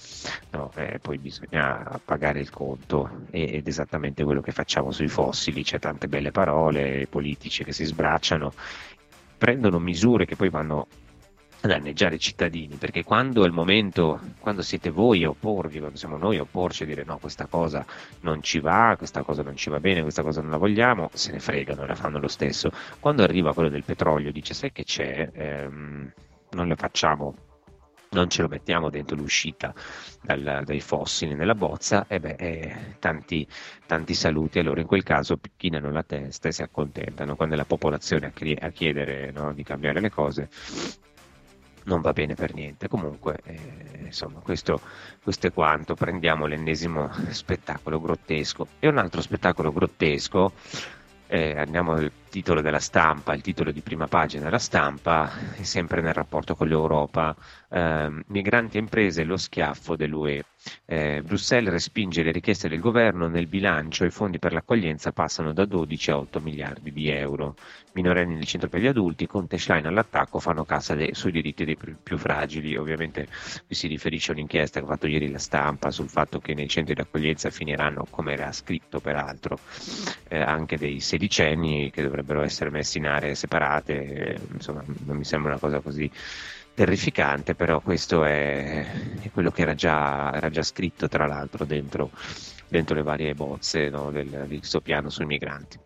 no, 0.51 0.71
eh, 0.77 1.01
poi 1.01 1.19
bisogna 1.19 2.01
pagare 2.05 2.39
il 2.39 2.51
conto 2.51 3.25
ed 3.31 3.67
esattamente 3.67 4.23
quello 4.23 4.41
che 4.41 4.53
facciamo 4.53 4.93
sui 4.93 5.09
fossili, 5.09 5.65
c'è 5.65 5.81
tante 5.81 6.07
belle 6.07 6.31
parole, 6.31 7.09
politici 7.09 7.65
che 7.65 7.73
si 7.73 7.85
sbracciano, 7.85 8.53
prendono 9.37 9.81
misure 9.81 10.27
che 10.27 10.37
poi 10.37 10.49
vanno 10.49 10.87
danneggiare 11.61 12.17
i 12.17 12.19
cittadini, 12.19 12.77
perché 12.77 13.05
quando 13.05 13.43
è 13.43 13.47
il 13.47 13.53
momento, 13.53 14.21
quando 14.41 14.63
siete 14.63 14.91
voi 14.91 15.25
a 15.25 15.31
opporvi, 15.31 15.79
quando 15.79 15.97
siamo 15.97 16.17
noi 16.17 16.39
a 16.39 16.43
opporci 16.43 16.85
e 16.85 16.87
dire 16.87 17.05
no, 17.05 17.19
questa 17.19 17.47
cosa 17.47 17.85
non 18.21 18.43
ci 18.43 18.61
va, 18.61 18.95
questa 18.97 19.23
cosa 19.23 19.43
non 19.43 19.57
ci 19.57 19.71
va 19.71 19.81
bene, 19.81 20.03
questa 20.03 20.23
cosa 20.23 20.41
non 20.41 20.51
la 20.51 20.57
vogliamo, 20.57 21.11
se 21.13 21.33
ne 21.33 21.41
fregano 21.41 21.85
e 21.85 21.87
la 21.87 21.95
fanno 21.95 22.19
lo 22.19 22.29
stesso. 22.29 22.71
Quando 23.01 23.23
arriva 23.23 23.53
quello 23.55 23.69
del 23.69 23.85
petrolio, 23.85 24.33
dice 24.33 24.55
sai 24.55 24.73
che 24.73 24.85
c'è, 24.85 25.31
ehm, 25.33 26.13
non 26.51 26.69
le 26.69 26.77
facciamo 26.77 27.35
non 28.11 28.31
ce 28.31 28.43
lo 28.43 28.49
mettiamo 28.49 28.89
dentro 28.89 29.17
l'uscita 29.17 29.75
dal, 30.23 30.63
dai 30.65 30.81
fossili 30.81 31.35
nella 31.35 31.55
bozza, 31.55 32.07
e 32.09 32.19
beh, 32.21 32.37
eh, 32.39 32.77
tanti, 32.99 33.47
tanti 33.87 34.15
saluti. 34.15 34.59
Allora 34.59 34.81
in 34.81 34.87
quel 34.87 35.03
caso 35.03 35.39
chinano 35.57 35.91
la 35.91 36.03
testa 36.03 36.49
e 36.49 36.53
si 36.53 36.63
accontentano. 36.63 37.37
Quando 37.37 37.55
è 37.55 37.59
la 37.59 37.65
popolazione 37.65 38.33
a, 38.61 38.71
chiedere 38.71 39.31
no, 39.33 39.53
di 39.53 39.63
cambiare 39.63 40.01
le 40.01 40.11
cose, 40.11 40.49
non 41.87 42.01
va 42.01 42.13
bene 42.13 42.35
per 42.35 42.55
niente. 42.55 42.89
Comunque, 42.89 43.41
eh, 43.45 43.59
insomma, 44.05 44.41
questo, 44.41 44.81
questo, 45.23 45.49
è 45.49 45.53
quanto. 45.53 45.95
Prendiamo 45.95 46.47
l'ennesimo 46.47 47.11
spettacolo 47.31 48.01
grottesco. 48.01 48.67
E 48.79 48.89
un 48.89 48.99
altro 48.99 49.21
spettacolo 49.21 49.73
grottesco, 49.73 50.53
eh, 51.27 51.59
andiamo 51.59 51.99
titolo 52.29 52.61
della 52.61 52.81
stampa, 52.81 53.35
il 53.35 53.43
titolo 53.43 53.71
di 53.71 53.81
prima 53.81 54.07
pagina 54.07 54.45
della 54.45 54.59
stampa, 54.59 55.31
è 55.55 55.63
sempre 55.63 56.01
nel 56.01 56.15
rapporto 56.15 56.55
con 56.55 56.69
l'Europa, 56.69 57.35
eh, 57.69 58.11
migranti 58.27 58.77
e 58.77 58.81
imprese, 58.81 59.25
lo 59.25 59.37
schiaffo 59.37 59.97
dell'UE. 59.97 60.45
Eh, 60.85 61.23
Bruxelles 61.25 61.71
respinge 61.73 62.23
le 62.23 62.33
richieste 62.33 62.69
del 62.69 62.81
governo, 62.81 63.29
nel 63.29 63.47
bilancio 63.47 64.05
i 64.05 64.11
fondi 64.11 64.39
per 64.39 64.53
l'accoglienza 64.53 65.13
passano 65.13 65.53
da 65.53 65.65
12 65.65 66.11
a 66.11 66.19
8 66.19 66.41
miliardi 66.41 66.93
di 66.93 67.09
euro. 67.09 67.55
Minorenni 67.93 68.35
nel 68.35 68.45
centro 68.45 68.69
per 68.69 68.81
gli 68.81 68.87
adulti, 68.87 69.27
Conte 69.27 69.59
Schlein 69.59 69.87
all'attacco, 69.87 70.39
fanno 70.39 70.65
cassa 70.65 70.95
de- 70.95 71.15
sui 71.15 71.31
diritti 71.31 71.65
dei 71.65 71.77
più, 71.77 71.97
più, 72.03 72.19
fragili. 72.19 72.77
Ovviamente 72.77 73.27
qui 73.67 73.75
si 73.75 73.87
riferisce 73.87 74.33
a 74.33 74.35
un'inchiesta 74.35 74.81
che 74.81 74.87
ha 74.87 74.89
fatto 74.89 75.07
ieri 75.07 75.31
la 75.31 75.39
stampa 75.39 75.91
sul 75.91 76.09
fatto 76.09 76.39
che 76.41 76.53
nei 76.55 76.69
centri 76.69 76.95
di 76.95 77.01
accoglienza 77.01 77.49
finiranno, 77.51 78.07
come 78.11 78.33
era 78.33 78.53
scritto 78.53 79.01
peraltro, 79.01 79.59
eh, 80.29 80.41
anche 80.41 80.77
dei 80.77 81.01
sedicenni 81.01 81.91
che 81.91 82.03
dovrebbero 82.03 82.26
essere 82.43 82.71
messi 82.71 82.99
in 82.99 83.07
aree 83.07 83.35
separate. 83.35 84.39
insomma, 84.53 84.83
non 85.05 85.17
mi 85.17 85.25
sembra 85.25 85.53
una 85.53 85.61
cosa 85.61 85.81
così 85.81 86.11
terrificante, 86.75 87.55
però 87.55 87.81
questo 87.81 88.25
è, 88.25 88.87
è 89.23 89.31
quello 89.33 89.51
che 89.51 89.63
era 89.63 89.75
già, 89.75 90.33
era 90.35 90.51
già, 90.51 90.63
scritto 90.63 91.09
tra 91.09 91.27
l'altro 91.27 91.65
dentro, 91.65 92.11
dentro 92.69 92.95
le 92.95 93.03
varie 93.03 93.35
bozze 93.35 93.89
no, 93.89 94.11
del, 94.11 94.45
del 94.47 94.65
suo 94.65 94.81
piano 94.81 95.09
sui 95.09 95.25
migranti. 95.25 95.79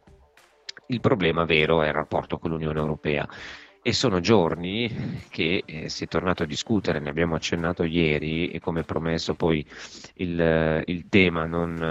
Il 0.86 1.00
problema 1.00 1.44
vero 1.44 1.82
è 1.82 1.86
il 1.86 1.92
rapporto 1.92 2.38
con 2.38 2.50
l'Unione 2.50 2.80
Europea 2.80 3.28
e 3.82 3.92
sono 3.94 4.20
giorni 4.20 5.24
che 5.30 5.62
eh, 5.64 5.88
si 5.88 6.04
è 6.04 6.06
tornato 6.06 6.42
a 6.42 6.46
discutere, 6.46 7.00
ne 7.00 7.08
abbiamo 7.08 7.34
accennato 7.34 7.82
ieri 7.82 8.50
e 8.50 8.60
come 8.60 8.82
promesso 8.82 9.34
poi 9.34 9.64
il, 10.14 10.82
il, 10.84 11.08
tema, 11.08 11.46
non, 11.46 11.82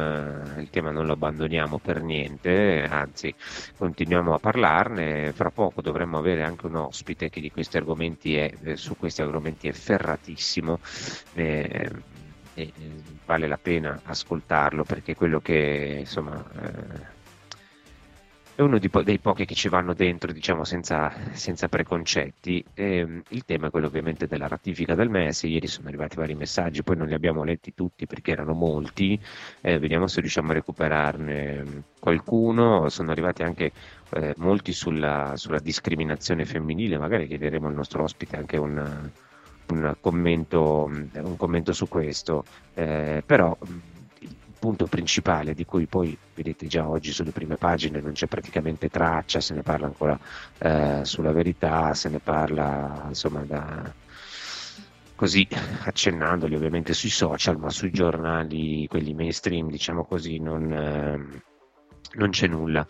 eh, 0.57 0.61
il 0.61 0.69
tema 0.69 0.91
non 0.91 1.07
lo 1.07 1.13
abbandoniamo 1.13 1.79
per 1.79 2.03
niente, 2.03 2.83
anzi 2.87 3.33
continuiamo 3.75 4.35
a 4.35 4.39
parlarne, 4.39 5.31
fra 5.33 5.49
poco 5.49 5.81
dovremmo 5.81 6.19
avere 6.19 6.43
anche 6.43 6.67
un 6.67 6.75
ospite 6.75 7.29
che 7.29 7.51
questi 7.51 7.77
è, 7.77 8.51
eh, 8.63 8.75
su 8.75 8.95
questi 8.95 9.21
argomenti 9.21 9.67
è 9.67 9.71
ferratissimo. 9.71 10.79
Eh, 11.33 12.17
vale 13.25 13.47
la 13.47 13.57
pena 13.57 14.01
ascoltarlo 14.03 14.83
perché 14.83 15.15
quello 15.15 15.39
che 15.39 15.97
insomma 15.99 16.43
eh, 16.61 17.18
è 18.59 18.61
uno 18.61 18.77
po- 18.89 19.03
dei 19.03 19.19
pochi 19.19 19.45
che 19.45 19.55
ci 19.55 19.69
vanno 19.69 19.93
dentro, 19.93 20.33
diciamo, 20.33 20.65
senza, 20.65 21.13
senza 21.31 21.69
preconcetti. 21.69 22.61
E, 22.73 22.97
ehm, 22.97 23.21
il 23.29 23.45
tema 23.45 23.67
è 23.67 23.69
quello 23.69 23.87
ovviamente 23.87 24.27
della 24.27 24.49
ratifica 24.49 24.95
del 24.95 25.09
MES. 25.09 25.43
Ieri 25.43 25.67
sono 25.67 25.87
arrivati 25.87 26.17
vari 26.17 26.35
messaggi, 26.35 26.83
poi 26.83 26.97
non 26.97 27.07
li 27.07 27.13
abbiamo 27.13 27.45
letti 27.45 27.73
tutti 27.73 28.05
perché 28.05 28.31
erano 28.31 28.51
molti. 28.51 29.17
Eh, 29.61 29.79
vediamo 29.79 30.07
se 30.07 30.19
riusciamo 30.19 30.51
a 30.51 30.55
recuperarne 30.55 31.83
qualcuno. 31.99 32.89
Sono 32.89 33.11
arrivati 33.11 33.43
anche 33.43 33.71
eh, 34.09 34.33
molti 34.35 34.73
sulla, 34.73 35.35
sulla, 35.37 35.59
discriminazione 35.59 36.43
femminile. 36.43 36.97
Magari 36.97 37.27
chiederemo 37.27 37.67
al 37.67 37.73
nostro 37.73 38.03
ospite 38.03 38.35
anche 38.35 38.57
un, 38.57 39.09
un, 39.67 39.95
commento, 40.01 40.83
un 41.13 41.37
commento, 41.37 41.71
su 41.71 41.87
questo. 41.87 42.43
Eh, 42.73 43.23
però 43.25 43.57
punto 44.59 44.85
principale 44.85 45.53
di 45.53 45.65
cui 45.65 45.85
poi 45.85 46.15
vedete 46.35 46.67
già 46.67 46.87
oggi 46.87 47.11
sulle 47.11 47.31
prime 47.31 47.55
pagine 47.55 48.01
non 48.01 48.11
c'è 48.11 48.27
praticamente 48.27 48.89
traccia, 48.89 49.39
se 49.39 49.53
ne 49.53 49.63
parla 49.63 49.87
ancora 49.87 50.19
eh, 50.57 51.01
sulla 51.03 51.31
verità, 51.31 51.93
se 51.93 52.09
ne 52.09 52.19
parla 52.19 53.05
insomma 53.07 53.41
da, 53.41 53.91
così 55.19 55.45
accennandoli 55.83 56.55
ovviamente 56.55 56.93
sui 56.93 57.09
social, 57.09 57.57
ma 57.57 57.69
sui 57.69 57.91
giornali, 57.91 58.87
quelli 58.87 59.13
mainstream 59.13 59.69
diciamo 59.69 60.05
così, 60.05 60.39
non, 60.39 60.71
eh, 60.71 61.41
non 62.13 62.29
c'è 62.29 62.47
nulla. 62.47 62.87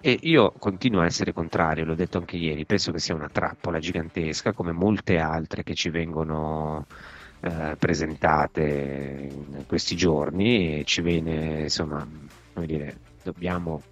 E 0.00 0.18
io 0.22 0.52
continuo 0.58 1.02
a 1.02 1.04
essere 1.04 1.32
contrario, 1.32 1.84
l'ho 1.84 1.94
detto 1.94 2.18
anche 2.18 2.36
ieri, 2.36 2.64
penso 2.64 2.90
che 2.90 2.98
sia 2.98 3.14
una 3.14 3.28
trappola 3.28 3.78
gigantesca 3.78 4.52
come 4.52 4.72
molte 4.72 5.18
altre 5.18 5.62
che 5.62 5.74
ci 5.74 5.90
vengono 5.90 6.86
eh, 7.40 7.76
presentate 7.78 9.28
in 9.30 9.64
questi 9.66 9.96
giorni 9.96 10.80
e 10.80 10.84
ci 10.84 11.02
viene, 11.02 11.62
insomma, 11.62 12.06
come 12.52 12.66
dire, 12.66 12.96
dobbiamo, 13.22 13.82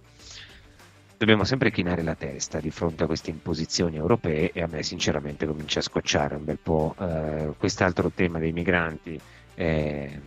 dobbiamo 1.17 1.43
sempre 1.43 1.71
chinare 1.71 2.03
la 2.03 2.15
testa 2.15 2.59
di 2.59 2.71
fronte 2.71 3.03
a 3.03 3.07
queste 3.07 3.29
imposizioni 3.29 3.95
europee 3.95 4.51
e 4.51 4.61
a 4.61 4.67
me 4.67 4.83
sinceramente 4.83 5.45
comincia 5.45 5.79
a 5.79 5.83
scocciare 5.83 6.35
un 6.35 6.43
bel 6.45 6.59
po'. 6.61 6.95
Eh, 6.99 7.53
quest'altro 7.57 8.11
tema 8.13 8.39
dei 8.39 8.51
migranti 8.51 9.19
è, 9.53 10.19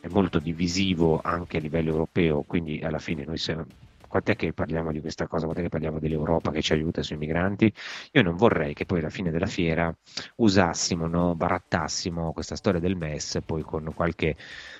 è 0.00 0.08
molto 0.08 0.38
divisivo 0.38 1.20
anche 1.22 1.58
a 1.58 1.60
livello 1.60 1.90
europeo, 1.90 2.42
quindi 2.42 2.80
alla 2.82 2.98
fine 2.98 3.24
noi 3.24 3.38
siamo 3.38 3.66
quant'è 4.08 4.34
che 4.34 4.52
parliamo 4.52 4.90
di 4.90 5.00
questa 5.00 5.26
cosa, 5.26 5.44
quant'è 5.44 5.62
che 5.62 5.68
parliamo 5.68 5.98
dell'Europa 5.98 6.50
che 6.50 6.62
ci 6.62 6.72
aiuta 6.72 7.02
sui 7.02 7.16
migranti? 7.16 7.72
Io 8.12 8.22
non 8.22 8.36
vorrei 8.36 8.74
che 8.74 8.86
poi 8.86 8.98
alla 8.98 9.10
fine 9.10 9.30
della 9.30 9.46
fiera 9.46 9.94
usassimo, 10.36 11.06
no, 11.06 11.34
barattassimo 11.34 12.32
questa 12.32 12.56
storia 12.56 12.80
del 12.80 12.96
MES 12.96 13.38
poi 13.44 13.62
con 13.62 13.92
qualche 13.94 14.36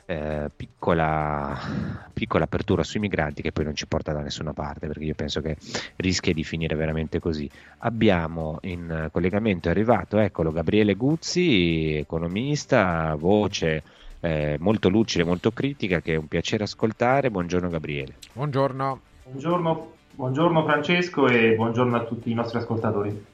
eh, 0.06 0.50
piccola, 0.54 2.08
piccola 2.12 2.44
apertura 2.44 2.82
sui 2.82 3.00
migranti 3.00 3.42
che 3.42 3.52
poi 3.52 3.64
non 3.64 3.74
ci 3.74 3.86
porta 3.86 4.12
da 4.12 4.20
nessuna 4.20 4.52
parte, 4.52 4.86
perché 4.86 5.04
io 5.04 5.14
penso 5.14 5.40
che 5.40 5.56
rischia 5.96 6.32
di 6.32 6.44
finire 6.44 6.74
veramente 6.74 7.20
così. 7.20 7.48
Abbiamo 7.78 8.58
in 8.62 9.08
collegamento, 9.12 9.68
è 9.68 9.70
arrivato, 9.70 10.18
eccolo, 10.18 10.50
Gabriele 10.50 10.94
Guzzi, 10.94 11.94
economista, 11.96 13.14
voce 13.16 13.82
eh, 14.20 14.56
molto 14.58 14.88
lucida, 14.88 15.24
molto 15.24 15.52
critica, 15.52 16.00
che 16.00 16.14
è 16.14 16.16
un 16.16 16.26
piacere 16.26 16.64
ascoltare. 16.64 17.30
Buongiorno 17.30 17.68
Gabriele. 17.68 18.14
Buongiorno. 18.32 19.07
Buongiorno, 19.30 19.92
buongiorno 20.14 20.64
Francesco 20.64 21.26
e 21.26 21.54
buongiorno 21.54 21.96
a 21.96 22.04
tutti 22.04 22.30
i 22.30 22.34
nostri 22.34 22.56
ascoltatori. 22.56 23.26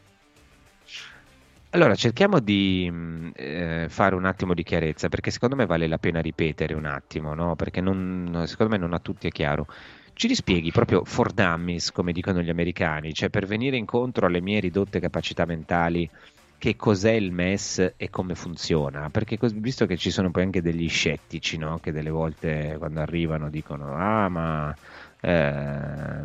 Allora, 1.71 1.95
cerchiamo 1.95 2.41
di 2.41 2.89
mm, 2.91 3.31
eh, 3.33 3.87
fare 3.89 4.17
un 4.17 4.25
attimo 4.25 4.55
di 4.55 4.65
chiarezza, 4.65 5.09
perché 5.09 5.31
secondo 5.31 5.55
me 5.55 5.67
vale 5.67 5.87
la 5.87 5.99
pena 5.99 6.21
ripetere 6.21 6.75
un 6.75 6.87
attimo, 6.87 7.35
no? 7.35 7.55
perché 7.55 7.81
non, 7.81 8.43
secondo 8.47 8.73
me 8.73 8.79
non 8.79 8.93
a 8.93 8.99
tutti 8.99 9.29
è 9.29 9.31
chiaro. 9.31 9.69
Ci 10.15 10.27
rispieghi 10.27 10.73
proprio 10.73 11.05
for 11.05 11.31
dummies, 11.31 11.93
come 11.93 12.11
dicono 12.11 12.43
gli 12.43 12.51
americani, 12.51 13.15
cioè 13.15 13.31
per 13.31 13.47
venire 13.47 13.77
incontro 13.77 14.27
alle 14.27 14.41
mie 14.41 14.59
ridotte 14.59 14.99
capacità 14.99 15.45
mentali, 15.45 16.11
che 16.59 16.77
cos'è 16.77 17.13
il 17.13 17.31
MES 17.31 17.93
e 17.97 18.11
come 18.11 18.35
funziona, 18.35 19.11
perché 19.11 19.39
visto 19.55 19.87
che 19.87 19.97
ci 19.97 20.11
sono 20.11 20.31
poi 20.31 20.45
anche 20.45 20.63
degli 20.63 20.89
scettici 20.89 21.59
no? 21.59 21.79
che 21.79 21.93
delle 21.93 22.11
volte 22.11 22.77
quando 22.79 23.01
arrivano 23.01 23.51
dicono 23.51 23.95
ah 23.95 24.29
ma 24.29 24.75
eh, 25.25 26.25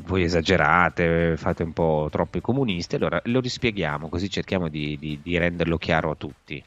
voi 0.00 0.22
esagerate, 0.22 1.36
fate 1.36 1.62
un 1.62 1.72
po' 1.72 2.08
troppo 2.10 2.38
i 2.38 2.40
comunisti, 2.40 2.96
allora 2.96 3.20
lo 3.24 3.40
rispieghiamo 3.40 4.08
così 4.08 4.28
cerchiamo 4.28 4.68
di, 4.68 4.96
di, 4.98 5.20
di 5.22 5.38
renderlo 5.38 5.78
chiaro 5.78 6.10
a 6.10 6.14
tutti. 6.14 6.62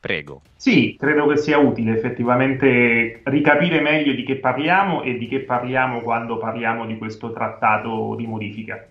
Prego. 0.00 0.40
Sì, 0.56 0.96
credo 0.98 1.28
che 1.28 1.36
sia 1.36 1.58
utile 1.58 1.96
effettivamente 1.96 3.20
ricapire 3.24 3.80
meglio 3.80 4.12
di 4.12 4.24
che 4.24 4.36
parliamo 4.36 5.02
e 5.02 5.16
di 5.16 5.28
che 5.28 5.40
parliamo 5.40 6.00
quando 6.00 6.38
parliamo 6.38 6.86
di 6.86 6.98
questo 6.98 7.32
trattato 7.32 8.16
di 8.16 8.26
modifica. 8.26 8.84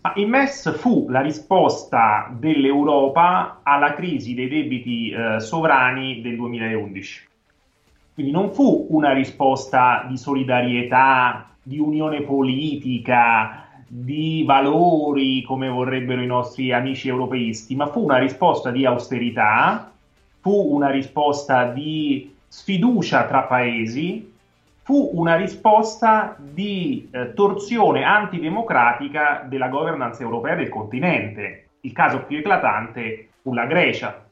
Ma 0.00 0.14
il 0.16 0.26
MES 0.26 0.78
fu 0.78 1.06
la 1.10 1.20
risposta 1.20 2.34
dell'Europa 2.34 3.60
alla 3.62 3.92
crisi 3.92 4.34
dei 4.34 4.48
debiti 4.48 5.10
eh, 5.10 5.40
sovrani 5.40 6.22
del 6.22 6.36
2011. 6.36 7.28
Quindi 8.14 8.30
non 8.30 8.52
fu 8.52 8.86
una 8.90 9.12
risposta 9.12 10.06
di 10.08 10.16
solidarietà, 10.16 11.48
di 11.60 11.80
unione 11.80 12.22
politica, 12.22 13.66
di 13.88 14.44
valori 14.46 15.42
come 15.42 15.68
vorrebbero 15.68 16.22
i 16.22 16.26
nostri 16.26 16.72
amici 16.72 17.08
europeisti, 17.08 17.74
ma 17.74 17.88
fu 17.88 18.04
una 18.04 18.18
risposta 18.18 18.70
di 18.70 18.86
austerità, 18.86 19.92
fu 20.40 20.74
una 20.74 20.90
risposta 20.90 21.64
di 21.64 22.32
sfiducia 22.46 23.26
tra 23.26 23.42
paesi, 23.42 24.32
fu 24.82 25.10
una 25.14 25.34
risposta 25.34 26.36
di 26.38 27.08
eh, 27.10 27.32
torsione 27.34 28.04
antidemocratica 28.04 29.44
della 29.48 29.68
governance 29.68 30.22
europea 30.22 30.54
del 30.54 30.68
continente. 30.68 31.68
Il 31.80 31.92
caso 31.92 32.22
più 32.24 32.38
eclatante 32.38 33.30
fu 33.42 33.54
la 33.54 33.66
Grecia, 33.66 34.23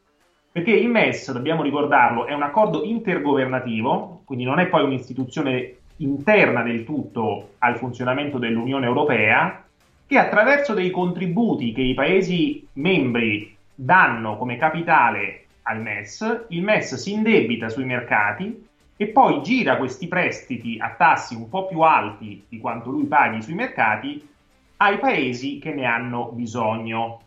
perché 0.53 0.71
il 0.71 0.89
MES, 0.89 1.33
dobbiamo 1.33 1.63
ricordarlo, 1.63 2.27
è 2.27 2.35
un 2.35 2.43
accordo 2.43 2.85
intergovernativo, 2.85 4.21
quindi 4.27 4.45
non 4.45 4.59
è 4.59 4.67
poi 4.67 4.85
un'istituzione 4.85 5.77
interna 5.97 6.63
del 6.63 6.85
tutto 6.85 7.55
al 7.59 7.79
funzionamento 7.79 8.37
dell'Unione 8.37 8.85
Europea, 8.85 9.65
che 10.07 10.19
attraverso 10.19 10.75
dei 10.75 10.91
contributi 10.91 11.73
che 11.73 11.81
i 11.81 11.95
Paesi 11.95 12.67
membri 12.75 13.57
danno 13.75 14.37
come 14.37 14.59
capitale 14.59 15.47
al 15.63 15.81
MES, 15.81 16.47
il 16.49 16.63
MES 16.63 16.97
si 16.97 17.13
indebita 17.13 17.71
sui 17.71 17.85
mercati 17.85 18.69
e 18.95 19.07
poi 19.07 19.41
gira 19.41 19.79
questi 19.79 20.07
prestiti 20.07 20.77
a 20.79 20.95
tassi 20.99 21.35
un 21.35 21.49
po' 21.49 21.67
più 21.67 21.81
alti 21.81 22.45
di 22.47 22.59
quanto 22.59 22.91
lui 22.91 23.05
paghi 23.05 23.41
sui 23.41 23.55
mercati 23.55 24.29
ai 24.77 24.99
paesi 24.99 25.59
che 25.59 25.73
ne 25.73 25.87
hanno 25.87 26.31
bisogno. 26.33 27.21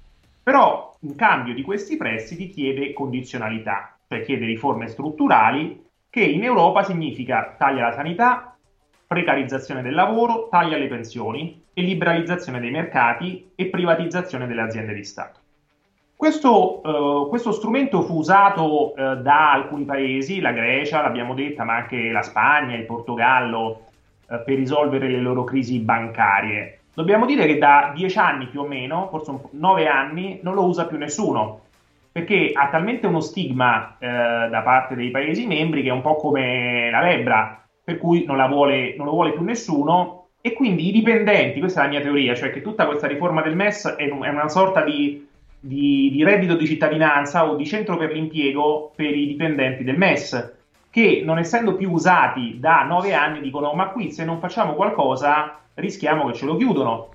Però 0.45 0.95
in 0.99 1.15
cambio 1.15 1.55
di 1.55 1.63
questi 1.63 1.97
prestiti 1.97 2.49
chiede 2.49 2.93
condizionalità, 2.93 3.97
cioè 4.07 4.21
chiede 4.21 4.45
riforme 4.45 4.87
strutturali 4.87 5.83
che 6.07 6.21
in 6.21 6.43
Europa 6.43 6.83
significa 6.83 7.55
taglia 7.57 7.87
la 7.87 7.93
sanità, 7.93 8.55
precarizzazione 9.07 9.81
del 9.81 9.95
lavoro, 9.95 10.47
taglia 10.47 10.77
le 10.77 10.85
pensioni 10.85 11.63
e 11.73 11.81
liberalizzazione 11.81 12.59
dei 12.59 12.69
mercati 12.69 13.53
e 13.55 13.65
privatizzazione 13.69 14.45
delle 14.45 14.61
aziende 14.61 14.93
di 14.93 15.03
Stato. 15.03 15.39
Questo, 16.15 16.81
uh, 16.87 17.27
questo 17.27 17.51
strumento 17.51 18.03
fu 18.03 18.17
usato 18.17 18.91
uh, 18.91 19.15
da 19.15 19.51
alcuni 19.51 19.83
paesi, 19.85 20.41
la 20.41 20.51
Grecia, 20.51 21.01
l'abbiamo 21.01 21.33
detta, 21.33 21.63
ma 21.63 21.77
anche 21.77 22.11
la 22.11 22.21
Spagna, 22.21 22.75
il 22.75 22.85
Portogallo, 22.85 23.85
uh, 24.27 24.43
per 24.45 24.57
risolvere 24.57 25.09
le 25.09 25.19
loro 25.19 25.43
crisi 25.43 25.79
bancarie. 25.79 26.81
Dobbiamo 26.95 27.25
dire 27.25 27.45
che 27.45 27.57
da 27.57 27.91
dieci 27.93 28.17
anni 28.17 28.47
più 28.47 28.61
o 28.61 28.67
meno, 28.67 29.09
forse 29.09 29.37
nove 29.51 29.85
anni, 29.85 30.39
non 30.41 30.53
lo 30.53 30.63
usa 30.63 30.85
più 30.87 30.97
nessuno, 30.97 31.63
perché 32.09 32.51
ha 32.53 32.69
talmente 32.69 33.05
uno 33.05 33.19
stigma 33.19 33.97
eh, 33.99 34.07
da 34.07 34.61
parte 34.63 34.95
dei 34.95 35.11
Paesi 35.11 35.45
membri 35.45 35.83
che 35.83 35.89
è 35.89 35.91
un 35.91 35.99
po' 35.99 36.15
come 36.15 36.89
la 36.89 37.01
lebbra, 37.01 37.61
per 37.83 37.97
cui 37.97 38.23
non, 38.23 38.41
vuole, 38.47 38.95
non 38.95 39.07
lo 39.07 39.11
vuole 39.11 39.33
più 39.33 39.43
nessuno. 39.43 40.27
E 40.39 40.53
quindi 40.53 40.87
i 40.87 40.91
dipendenti, 40.93 41.59
questa 41.59 41.81
è 41.81 41.83
la 41.83 41.89
mia 41.89 42.01
teoria, 42.01 42.33
cioè 42.33 42.51
che 42.51 42.61
tutta 42.61 42.85
questa 42.85 43.07
riforma 43.07 43.41
del 43.41 43.55
MES 43.55 43.87
è, 43.97 44.07
è 44.07 44.29
una 44.29 44.47
sorta 44.47 44.81
di, 44.81 45.27
di, 45.59 46.09
di 46.13 46.23
reddito 46.23 46.55
di 46.55 46.65
cittadinanza 46.65 47.49
o 47.49 47.55
di 47.55 47.65
centro 47.65 47.97
per 47.97 48.13
l'impiego 48.13 48.93
per 48.95 49.13
i 49.13 49.27
dipendenti 49.27 49.83
del 49.83 49.97
MES, 49.97 50.54
che 50.95 51.23
non 51.25 51.39
essendo 51.39 51.75
più 51.75 51.91
usati 51.91 52.57
da 52.57 52.83
nove 52.83 53.13
anni 53.13 53.41
dicono 53.41 53.73
ma 53.73 53.87
qui 53.87 54.13
se 54.13 54.23
non 54.23 54.39
facciamo 54.39 54.75
qualcosa 54.75 55.59
rischiamo 55.73 56.25
che 56.27 56.33
ce 56.35 56.45
lo 56.45 56.55
chiudono. 56.55 57.09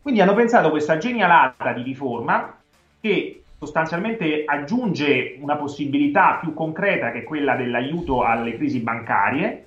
Quindi 0.00 0.20
hanno 0.20 0.34
pensato 0.34 0.70
questa 0.70 0.98
genialata 0.98 1.72
di 1.72 1.82
riforma 1.82 2.56
che 3.00 3.42
sostanzialmente 3.58 4.44
aggiunge 4.46 5.36
una 5.40 5.56
possibilità 5.56 6.38
più 6.40 6.54
concreta 6.54 7.10
che 7.10 7.24
quella 7.24 7.56
dell'aiuto 7.56 8.22
alle 8.22 8.56
crisi 8.56 8.78
bancarie, 8.78 9.66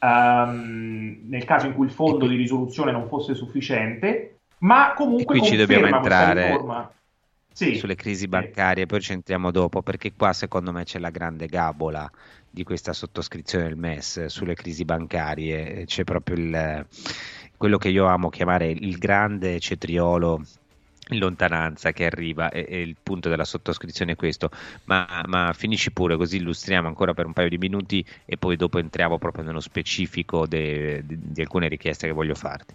um, 0.00 1.18
nel 1.28 1.44
caso 1.44 1.66
in 1.66 1.74
cui 1.74 1.84
il 1.84 1.92
fondo 1.92 2.26
di 2.26 2.36
risoluzione 2.36 2.92
non 2.92 3.08
fosse 3.08 3.34
sufficiente, 3.34 4.38
ma 4.60 4.94
comunque... 4.96 5.36
E 5.36 5.38
qui 5.40 5.48
ci 5.48 5.56
dobbiamo 5.56 5.84
entrare 5.84 6.58
sì. 7.52 7.76
sulle 7.76 7.94
crisi 7.94 8.28
bancarie, 8.28 8.86
poi 8.86 9.00
ci 9.00 9.12
entriamo 9.12 9.50
dopo, 9.50 9.82
perché 9.82 10.12
qua 10.16 10.32
secondo 10.32 10.72
me 10.72 10.84
c'è 10.84 10.98
la 10.98 11.10
grande 11.10 11.46
gabola 11.46 12.10
di 12.50 12.64
questa 12.64 12.92
sottoscrizione 12.92 13.64
del 13.64 13.76
MES 13.76 14.26
sulle 14.26 14.54
crisi 14.54 14.84
bancarie, 14.84 15.84
c'è 15.86 16.04
proprio 16.04 16.36
il 16.36 16.86
quello 17.62 17.78
che 17.78 17.90
io 17.90 18.06
amo 18.06 18.28
chiamare 18.28 18.68
il 18.68 18.98
grande 18.98 19.60
cetriolo 19.60 20.42
in 21.10 21.18
lontananza 21.20 21.92
che 21.92 22.06
arriva 22.06 22.50
e, 22.50 22.66
e, 22.68 22.80
il 22.80 22.96
punto 23.00 23.28
della 23.28 23.44
sottoscrizione 23.44 24.12
è 24.12 24.16
questo 24.16 24.50
ma, 24.86 25.22
ma, 25.28 25.52
finisci 25.52 25.92
pure 25.92 26.16
così 26.16 26.38
illustriamo 26.38 26.88
ancora 26.88 27.14
per 27.14 27.26
un 27.26 27.32
paio 27.32 27.48
di 27.48 27.58
minuti 27.58 28.04
e 28.24 28.36
poi 28.36 28.56
dopo 28.56 28.80
entriamo 28.80 29.16
proprio 29.16 29.44
nello 29.44 29.60
specifico 29.60 30.44
de, 30.48 31.04
de, 31.06 31.18
di 31.20 31.40
alcune 31.40 31.68
richieste 31.68 32.08
che 32.08 32.12
voglio 32.12 32.34
farti 32.34 32.74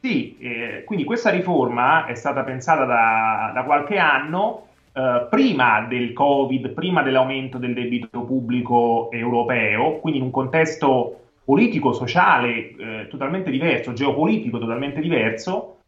sì, 0.00 0.36
eh, 0.38 0.84
quindi 0.84 1.04
questa 1.04 1.30
riforma 1.30 2.06
è 2.06 2.14
stata 2.14 2.44
pensata 2.44 2.84
da, 2.84 3.50
da 3.52 3.64
qualche 3.64 3.98
anno 3.98 4.68
eh, 4.92 5.26
prima 5.28 5.86
del 5.88 6.12
Covid, 6.12 6.70
prima 6.70 7.02
dell'aumento 7.02 7.58
del 7.58 7.74
debito 7.74 8.22
pubblico 8.22 9.10
europeo, 9.10 9.98
quindi 9.98 10.20
in 10.20 10.26
un 10.26 10.30
contesto 10.30 11.20
politico, 11.44 11.92
sociale 11.92 12.76
eh, 12.76 13.08
totalmente 13.08 13.50
diverso, 13.50 13.92
geopolitico 13.92 14.58
totalmente 14.58 15.00
diverso, 15.00 15.78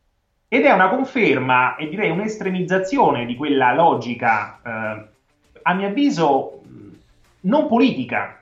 ed 0.49 0.65
è 0.65 0.73
una 0.73 0.89
conferma 0.89 1.77
e 1.77 1.89
direi 1.89 2.11
un'estremizzazione 2.11 3.27
di 3.27 3.37
quella 3.37 3.73
logica, 3.75 4.61
eh, 4.65 5.09
a 5.63 5.75
mio 5.75 5.87
avviso, 5.87 6.63
non 7.43 7.69
politica 7.69 8.41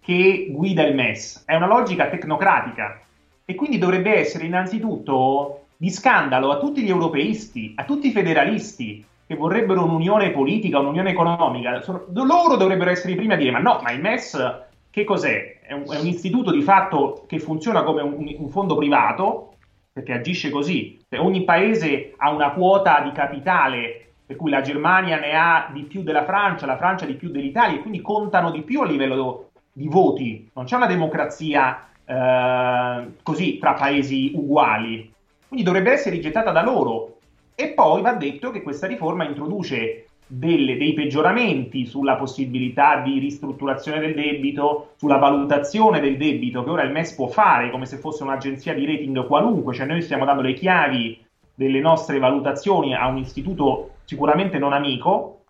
che 0.00 0.48
guida 0.50 0.82
il 0.82 0.94
MES, 0.94 1.44
è 1.46 1.54
una 1.54 1.66
logica 1.66 2.08
tecnocratica 2.08 3.00
e 3.50 3.54
quindi 3.54 3.78
dovrebbe 3.78 4.14
essere 4.14 4.44
innanzitutto 4.44 5.68
di 5.78 5.88
scandalo 5.88 6.50
a 6.50 6.58
tutti 6.58 6.82
gli 6.82 6.90
europeisti, 6.90 7.72
a 7.76 7.84
tutti 7.84 8.08
i 8.08 8.12
federalisti 8.12 9.02
che 9.26 9.36
vorrebbero 9.36 9.84
un'unione 9.84 10.32
politica, 10.32 10.80
un'unione 10.80 11.12
economica. 11.12 11.82
Loro 12.12 12.56
dovrebbero 12.56 12.90
essere 12.90 13.14
i 13.14 13.16
primi 13.16 13.32
a 13.32 13.36
dire: 13.38 13.50
ma 13.50 13.60
no, 13.60 13.80
ma 13.82 13.90
il 13.90 14.02
MES 14.02 14.66
che 14.90 15.04
cos'è? 15.04 15.60
È 15.62 15.72
un, 15.72 15.84
è 15.90 15.98
un, 15.98 16.06
istituto 16.06 16.50
di 16.50 16.60
fatto 16.60 17.24
che 17.26 17.38
funziona 17.38 17.84
come 17.84 18.02
un, 18.02 18.34
un 18.36 18.48
fondo 18.50 18.76
privato, 18.76 19.54
perché 19.94 20.12
agisce 20.12 20.50
così. 20.50 21.02
Cioè, 21.08 21.18
ogni 21.18 21.44
paese 21.44 22.12
ha 22.18 22.30
una 22.30 22.50
quota 22.50 23.00
di 23.02 23.12
capitale, 23.12 24.10
per 24.26 24.36
cui 24.36 24.50
la 24.50 24.60
Germania 24.60 25.18
ne 25.18 25.32
ha 25.34 25.70
di 25.72 25.84
più 25.84 26.02
della 26.02 26.26
Francia, 26.26 26.66
la 26.66 26.76
Francia 26.76 27.06
di 27.06 27.14
più 27.14 27.30
dell'Italia, 27.30 27.78
e 27.78 27.80
quindi 27.80 28.02
contano 28.02 28.50
di 28.50 28.60
più 28.60 28.82
a 28.82 28.84
livello 28.84 29.52
di 29.72 29.88
voti. 29.88 30.50
Non 30.52 30.66
c'è 30.66 30.76
una 30.76 30.84
democrazia 30.84 31.88
eh, 32.08 33.06
così 33.22 33.58
tra 33.58 33.74
paesi 33.74 34.32
uguali. 34.34 35.12
Quindi 35.46 35.64
dovrebbe 35.64 35.92
essere 35.92 36.16
rigettata 36.16 36.50
da 36.50 36.62
loro. 36.62 37.18
E 37.54 37.68
poi 37.68 38.00
va 38.02 38.14
detto 38.14 38.50
che 38.50 38.62
questa 38.62 38.86
riforma 38.86 39.26
introduce 39.26 40.06
delle, 40.26 40.76
dei 40.76 40.92
peggioramenti 40.92 41.86
sulla 41.86 42.16
possibilità 42.16 43.00
di 43.00 43.18
ristrutturazione 43.18 43.98
del 43.98 44.14
debito, 44.14 44.92
sulla 44.96 45.16
valutazione 45.16 46.00
del 46.00 46.16
debito 46.16 46.62
che 46.62 46.70
ora 46.70 46.82
il 46.82 46.92
MES 46.92 47.14
può 47.14 47.26
fare 47.26 47.70
come 47.70 47.86
se 47.86 47.96
fosse 47.96 48.22
un'agenzia 48.22 48.74
di 48.74 48.86
rating 48.86 49.26
qualunque, 49.26 49.74
cioè 49.74 49.86
noi 49.86 50.02
stiamo 50.02 50.24
dando 50.24 50.42
le 50.42 50.52
chiavi 50.52 51.24
delle 51.54 51.80
nostre 51.80 52.18
valutazioni 52.18 52.94
a 52.94 53.08
un 53.08 53.16
istituto 53.16 53.96
sicuramente 54.04 54.58
non 54.58 54.72
amico 54.72 55.40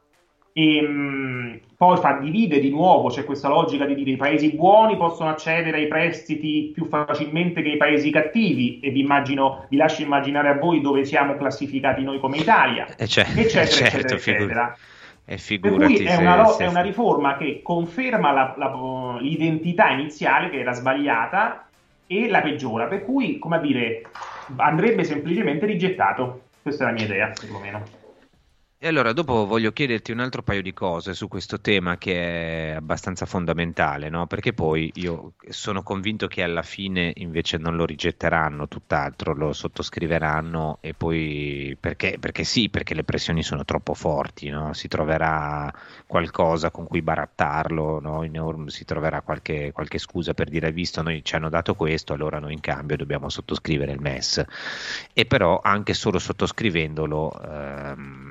e 0.53 0.81
mh, 0.81 0.87
mm, 0.89 1.55
poi 1.79 1.97
fa 1.99 2.19
divide 2.21 2.59
di 2.59 2.71
nuovo, 2.71 3.09
c'è 3.09 3.25
questa 3.25 3.47
logica 3.49 3.85
di 3.87 3.95
dire 3.95 4.11
i 4.11 4.17
paesi 4.17 4.53
buoni 4.53 4.97
possono 4.97 5.31
accedere 5.31 5.77
ai 5.77 5.87
prestiti 5.87 6.73
più 6.75 6.87
facilmente 6.87 7.63
che 7.63 7.69
i 7.69 7.77
paesi 7.77 8.11
cattivi 8.11 8.81
e 8.81 8.91
vi, 8.91 8.99
immagino, 8.99 9.65
vi 9.69 9.77
lascio 9.77 10.03
immaginare 10.03 10.49
a 10.49 10.55
voi 10.59 10.81
dove 10.81 11.05
siamo 11.05 11.37
classificati 11.37 12.03
noi 12.03 12.19
come 12.19 12.39
Italia, 12.39 12.85
eh 12.97 13.07
cioè, 13.07 13.27
eccetera, 13.29 13.65
certo, 13.67 13.97
eccetera, 13.97 14.19
figur- 14.19 14.41
eccetera. 14.41 14.77
E 15.25 15.59
per 15.61 15.73
cui 15.73 15.99
è 15.99 16.17
una, 16.17 16.43
lo- 16.43 16.57
è 16.57 16.67
una, 16.67 16.81
riforma 16.81 17.37
che 17.37 17.61
conferma 17.63 18.33
la, 18.33 18.55
la, 18.57 19.19
l'identità 19.21 19.91
iniziale 19.91 20.51
che 20.51 20.59
era 20.59 20.73
sbagliata 20.73 21.69
e 22.09 22.29
la 22.29 22.41
peggiora, 22.41 22.87
per 22.87 23.05
cui, 23.05 23.39
come 23.39 23.55
a 23.55 23.61
dire, 23.61 24.03
andrebbe 24.57 25.05
semplicemente 25.05 25.65
rigettato 25.65 26.41
Questa 26.61 26.83
è 26.83 26.87
la 26.89 26.93
mia 26.93 27.05
idea, 27.05 27.33
perlomeno. 27.39 27.98
E 28.81 28.87
allora 28.87 29.13
dopo 29.13 29.45
voglio 29.45 29.73
chiederti 29.73 30.13
un 30.13 30.21
altro 30.21 30.45
paio 30.45 30.63
di 30.63 30.73
cose 30.73 31.13
su 31.13 31.27
questo 31.27 31.61
tema 31.61 31.99
che 31.99 32.71
è 32.71 32.75
abbastanza 32.77 33.27
fondamentale, 33.27 34.09
no? 34.09 34.29
Perché 34.29 34.53
poi 34.53 34.93
io 34.95 35.33
sono 35.49 35.83
convinto 35.83 36.29
che 36.29 36.45
alla 36.45 36.63
fine 36.63 37.11
invece 37.17 37.59
non 37.59 37.75
lo 37.75 37.85
rigetteranno, 37.85 38.69
tutt'altro 38.69 39.35
lo 39.35 39.53
sottoscriveranno 39.53 40.79
e 40.81 40.95
poi 40.95 41.77
perché, 41.81 42.19
perché 42.21 42.45
sì, 42.45 42.69
perché 42.69 42.95
le 42.95 43.03
pressioni 43.03 43.43
sono 43.43 43.65
troppo 43.65 43.95
forti, 43.95 44.49
no? 44.49 44.73
Si 44.75 44.87
troverà 44.87 45.73
qualcosa 46.07 46.71
con 46.71 46.87
cui 46.87 47.03
barattarlo, 47.03 47.99
no? 47.99 48.23
In, 48.23 48.65
si 48.69 48.85
troverà 48.85 49.23
qualche, 49.23 49.73
qualche 49.73 49.99
scusa 49.99 50.35
per 50.35 50.49
dire 50.49 50.71
visto 50.71 51.03
noi 51.03 51.25
ci 51.25 51.35
hanno 51.35 51.49
dato 51.49 51.75
questo, 51.75 52.13
allora 52.13 52.39
noi 52.39 52.53
in 52.53 52.61
cambio 52.61 52.97
dobbiamo 52.97 53.29
sottoscrivere 53.29 53.91
il 53.91 54.01
MES. 54.01 54.45
E 55.13 55.27
però 55.27 55.59
anche 55.61 55.95
solo 55.95 56.21
sottoscrivendolo... 56.21 57.43
Ehm, 57.43 58.28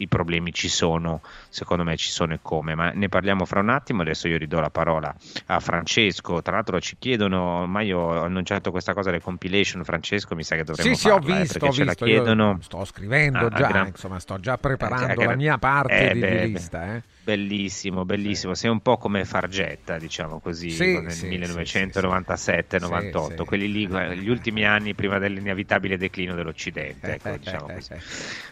i 0.00 0.08
problemi 0.08 0.52
ci 0.52 0.68
sono, 0.68 1.20
secondo 1.48 1.84
me 1.84 1.96
ci 1.96 2.10
sono 2.10 2.34
e 2.34 2.38
come, 2.42 2.74
ma 2.74 2.90
ne 2.90 3.08
parliamo 3.08 3.44
fra 3.44 3.60
un 3.60 3.68
attimo, 3.68 4.02
adesso 4.02 4.28
io 4.28 4.38
ridò 4.38 4.60
la 4.60 4.70
parola 4.70 5.14
a 5.46 5.60
Francesco, 5.60 6.42
tra 6.42 6.56
l'altro 6.56 6.80
ci 6.80 6.96
chiedono, 6.98 7.66
ma 7.66 7.82
io 7.82 7.98
ho 7.98 8.22
annunciato 8.22 8.70
questa 8.70 8.94
cosa 8.94 9.10
delle 9.10 9.22
compilation, 9.22 9.84
Francesco 9.84 10.34
mi 10.34 10.42
sa 10.42 10.56
che 10.56 10.64
dovremmo 10.64 10.94
sì, 10.94 11.08
farla, 11.08 11.22
sì, 11.22 11.30
ho 11.30 11.36
visto, 11.36 11.58
eh, 11.58 11.68
ho 11.68 11.72
ce 11.72 11.84
visto. 11.84 11.84
la 11.84 11.94
chiedono. 11.94 12.50
Io 12.52 12.62
sto 12.62 12.84
scrivendo 12.84 13.46
a, 13.46 13.48
già, 13.50 13.66
a 13.66 13.68
gran... 13.68 13.86
insomma, 13.88 14.18
sto 14.18 14.40
già 14.40 14.56
preparando 14.56 15.20
eh, 15.20 15.26
la 15.26 15.36
mia 15.36 15.58
parte 15.58 16.10
eh, 16.10 16.12
di, 16.14 16.20
beh, 16.20 16.40
di 16.40 16.52
lista, 16.52 16.94
eh. 16.94 17.02
Bellissimo, 17.22 18.04
bellissimo. 18.04 18.54
Sei 18.54 18.70
un 18.70 18.80
po' 18.80 18.96
come 18.96 19.24
Fargetta, 19.24 19.98
diciamo 19.98 20.40
così, 20.40 20.70
Sì, 20.70 20.98
nel 21.00 21.12
sì, 21.12 21.28
1997-98, 21.28 23.26
sì, 23.28 23.34
sì. 23.36 23.44
quelli 23.44 23.70
lì, 23.70 23.86
gli 24.18 24.28
ultimi 24.28 24.64
anni 24.64 24.94
prima 24.94 25.18
dell'inevitabile 25.18 25.98
declino 25.98 26.34
dell'Occidente. 26.34 27.14
Ecco, 27.14 27.36
diciamo 27.36 27.66
così. 27.74 27.94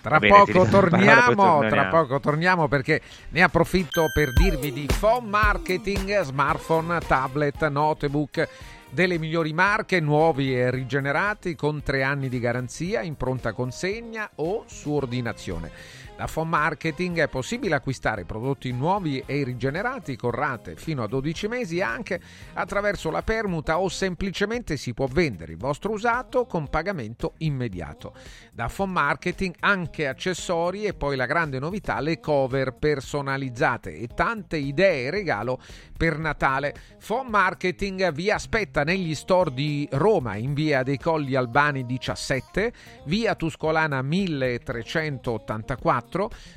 Tra 0.03 0.11
Va 0.11 0.19
bene, 0.19 0.45
poco 0.45 0.65
torniamo, 0.67 1.61
tra 1.67 1.69
torniamo. 1.69 1.91
poco 1.91 2.21
torniamo 2.21 2.69
perché 2.69 3.01
ne 3.31 3.43
approfitto 3.43 4.11
per 4.13 4.33
dirvi 4.35 4.73
di 4.73 4.87
phone 5.01 5.29
marketing, 5.29 6.21
smartphone, 6.21 6.99
tablet, 7.01 7.67
notebook 7.69 8.49
delle 8.91 9.19
migliori 9.19 9.53
marche, 9.53 10.01
nuovi 10.01 10.55
e 10.59 10.71
rigenerati 10.71 11.55
con 11.55 11.83
tre 11.83 12.03
anni 12.03 12.29
di 12.29 12.39
garanzia 12.39 13.03
in 13.03 13.17
pronta 13.17 13.53
consegna 13.53 14.31
o 14.37 14.65
su 14.67 14.93
ordinazione. 14.93 15.71
Da 16.19 16.27
Phone 16.27 16.49
Marketing 16.49 17.21
è 17.21 17.29
possibile 17.29 17.77
acquistare 17.77 18.25
prodotti 18.25 18.73
nuovi 18.73 19.23
e 19.25 19.45
rigenerati 19.45 20.17
con 20.17 20.33
rate 20.33 20.75
fino 20.75 21.05
a 21.05 21.07
12 21.07 21.47
mesi 21.47 21.81
anche 21.81 22.21
attraverso 22.55 23.13
la 23.13 23.23
permuta 23.23 23.79
o 23.79 23.89
semplicemente 23.89 24.77
si 24.77 24.95
può 24.95 25.07
vendere 25.07 25.53
il 25.53 25.59
vostro 25.59 25.93
usato 25.93 26.45
con 26.47 26.69
pagamento 26.69 27.35
immediato. 27.39 28.15
Da 28.53 28.69
Phone 28.69 28.91
Marketing 28.91 29.55
anche 29.61 30.09
accessori 30.09 30.87
e 30.87 30.95
poi 30.95 31.15
la 31.15 31.27
grande 31.27 31.61
novità 31.61 32.01
le 32.01 32.19
cover 32.19 32.73
personalizzate 32.73 33.95
e 33.95 34.09
tante 34.09 34.57
idee 34.57 35.11
regalo 35.11 35.61
per 35.97 36.19
Natale. 36.19 36.75
Phone 37.07 37.31
Marketing 37.31 38.11
vi 38.11 38.33
aspetta 38.33 38.83
negli 38.83 39.15
store 39.15 39.55
di 39.55 39.89
Roma 39.93 40.35
in 40.35 40.53
via 40.53 40.83
dei 40.83 40.99
Colli 40.99 41.37
Albani 41.37 41.87
17, 41.87 42.73
via 43.05 43.37
Tuscolana 43.37 44.03
1384 44.03 46.07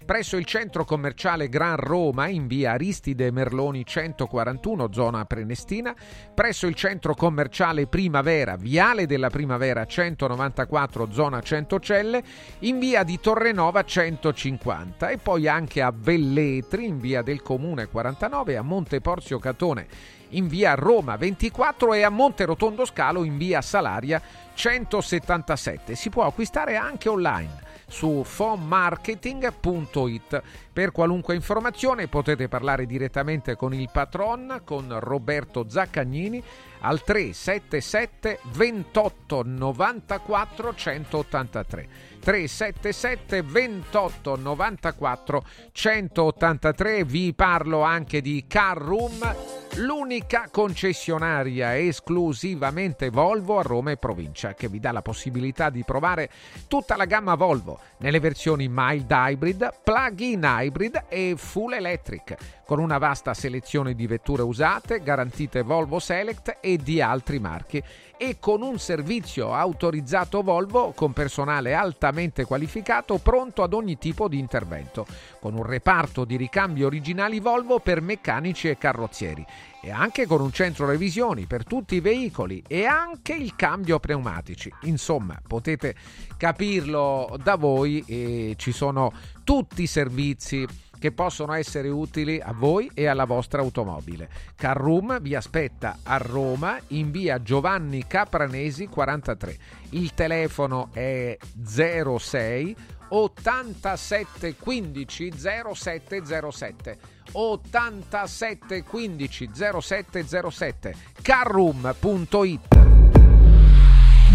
presso 0.05 0.37
il 0.37 0.45
centro 0.45 0.85
commerciale 0.85 1.49
Gran 1.49 1.75
Roma 1.75 2.27
in 2.27 2.47
via 2.47 2.71
Aristide 2.71 3.31
Merloni 3.31 3.85
141 3.85 4.93
zona 4.93 5.25
Prenestina, 5.25 5.93
presso 6.33 6.67
il 6.67 6.75
centro 6.75 7.13
commerciale 7.13 7.87
Primavera, 7.87 8.55
viale 8.55 9.05
della 9.05 9.29
Primavera 9.29 9.85
194 9.85 11.11
zona 11.11 11.41
Centocelle, 11.41 12.23
in 12.59 12.79
via 12.79 13.03
di 13.03 13.19
Torrenova 13.19 13.83
150 13.83 15.09
e 15.09 15.17
poi 15.17 15.47
anche 15.47 15.81
a 15.81 15.93
Velletri 15.93 16.85
in 16.85 16.99
via 16.99 17.21
del 17.21 17.41
Comune 17.41 17.87
49 17.87 18.55
a 18.55 18.61
Monte 18.61 19.01
Porzio 19.01 19.37
Catone 19.39 19.87
in 20.31 20.47
via 20.47 20.75
Roma 20.75 21.15
24 21.15 21.93
e 21.93 22.03
a 22.03 22.09
Monte 22.09 22.45
Rotondo 22.45 22.85
Scalo 22.85 23.23
in 23.23 23.37
via 23.37 23.61
Salaria 23.61 24.21
177. 24.53 25.95
Si 25.95 26.09
può 26.09 26.25
acquistare 26.25 26.75
anche 26.75 27.09
online 27.09 27.69
su 27.91 28.23
fonmarketing.it. 28.23 30.41
Per 30.71 30.91
qualunque 30.91 31.35
informazione 31.35 32.07
potete 32.07 32.47
parlare 32.47 32.85
direttamente 32.85 33.57
con 33.57 33.73
il 33.73 33.89
patron, 33.91 34.61
con 34.63 34.97
Roberto 34.99 35.65
Zaccagnini, 35.67 36.41
al 36.79 37.03
377 37.03 38.39
28 38.53 39.43
94 39.45 40.73
183. 40.73 41.89
377 42.21 43.41
28 43.41 44.35
94 44.37 45.43
183 45.71 47.03
vi 47.03 47.33
parlo 47.33 47.81
anche 47.81 48.21
di 48.21 48.45
Car 48.47 48.77
Room 48.77 49.35
l'unica 49.75 50.49
concessionaria 50.51 51.77
esclusivamente 51.77 53.09
Volvo 53.09 53.57
a 53.57 53.63
Roma 53.63 53.91
e 53.91 53.97
provincia 53.97 54.53
che 54.53 54.67
vi 54.67 54.79
dà 54.79 54.91
la 54.91 55.01
possibilità 55.01 55.69
di 55.69 55.83
provare 55.83 56.29
tutta 56.67 56.95
la 56.95 57.05
gamma 57.05 57.35
Volvo 57.35 57.79
nelle 57.97 58.19
versioni 58.19 58.67
mild 58.69 59.09
hybrid, 59.09 59.73
plug-in 59.83 60.41
hybrid 60.43 61.05
e 61.07 61.33
full 61.37 61.73
electric 61.73 62.61
con 62.65 62.79
una 62.79 62.97
vasta 62.97 63.33
selezione 63.33 63.95
di 63.95 64.07
vetture 64.07 64.43
usate 64.43 65.01
garantite 65.01 65.61
Volvo 65.61 65.99
Select 65.99 66.57
e 66.61 66.77
di 66.77 67.01
altri 67.01 67.39
marchi 67.39 67.81
e 68.21 68.37
con 68.39 68.61
un 68.61 68.77
servizio 68.77 69.51
autorizzato 69.51 70.43
Volvo 70.43 70.91
con 70.91 71.11
personale 71.11 71.73
altamente 71.73 72.45
qualificato 72.45 73.17
pronto 73.17 73.63
ad 73.63 73.73
ogni 73.73 73.97
tipo 73.97 74.27
di 74.27 74.37
intervento, 74.37 75.07
con 75.39 75.55
un 75.55 75.63
reparto 75.63 76.23
di 76.23 76.35
ricambi 76.35 76.83
originali 76.83 77.39
Volvo 77.39 77.79
per 77.79 77.99
meccanici 77.99 78.69
e 78.69 78.77
carrozzieri. 78.77 79.43
E 79.81 79.89
anche 79.89 80.27
con 80.27 80.39
un 80.39 80.51
centro 80.51 80.85
revisioni 80.85 81.47
per 81.47 81.63
tutti 81.63 81.95
i 81.95 81.99
veicoli 81.99 82.63
e 82.67 82.85
anche 82.85 83.33
il 83.33 83.55
cambio 83.55 83.99
pneumatici. 83.99 84.71
Insomma, 84.81 85.41
potete 85.47 85.95
capirlo 86.37 87.39
da 87.41 87.55
voi 87.55 88.03
e 88.05 88.53
ci 88.55 88.71
sono 88.71 89.11
tutti 89.43 89.81
i 89.81 89.87
servizi 89.87 90.67
che 91.01 91.11
possono 91.11 91.53
essere 91.53 91.89
utili 91.89 92.39
a 92.39 92.53
voi 92.53 92.91
e 92.93 93.07
alla 93.07 93.25
vostra 93.25 93.63
automobile. 93.63 94.29
Carroom 94.55 95.19
vi 95.19 95.33
aspetta 95.33 95.97
a 96.03 96.17
Roma 96.17 96.79
in 96.89 97.09
via 97.09 97.41
Giovanni 97.41 98.05
Capranesi 98.05 98.85
43. 98.85 99.57
Il 99.89 100.13
telefono 100.13 100.89
è 100.93 101.35
06 101.65 102.75
87 103.09 104.55
15 104.57 105.31
0707 105.73 106.97
87 107.31 108.83
15 108.83 109.49
0707 109.81 110.95
carroom.it 111.19 112.79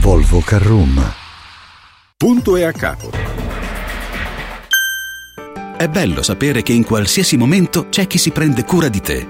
Volvo 0.00 0.40
Carroom. 0.40 1.00
Punto 2.16 2.56
e 2.56 2.64
a 2.64 2.72
capo. 2.72 3.45
È 5.76 5.88
bello 5.88 6.22
sapere 6.22 6.62
che 6.62 6.72
in 6.72 6.84
qualsiasi 6.84 7.36
momento 7.36 7.88
c'è 7.90 8.06
chi 8.06 8.16
si 8.16 8.30
prende 8.30 8.64
cura 8.64 8.88
di 8.88 9.02
te. 9.02 9.26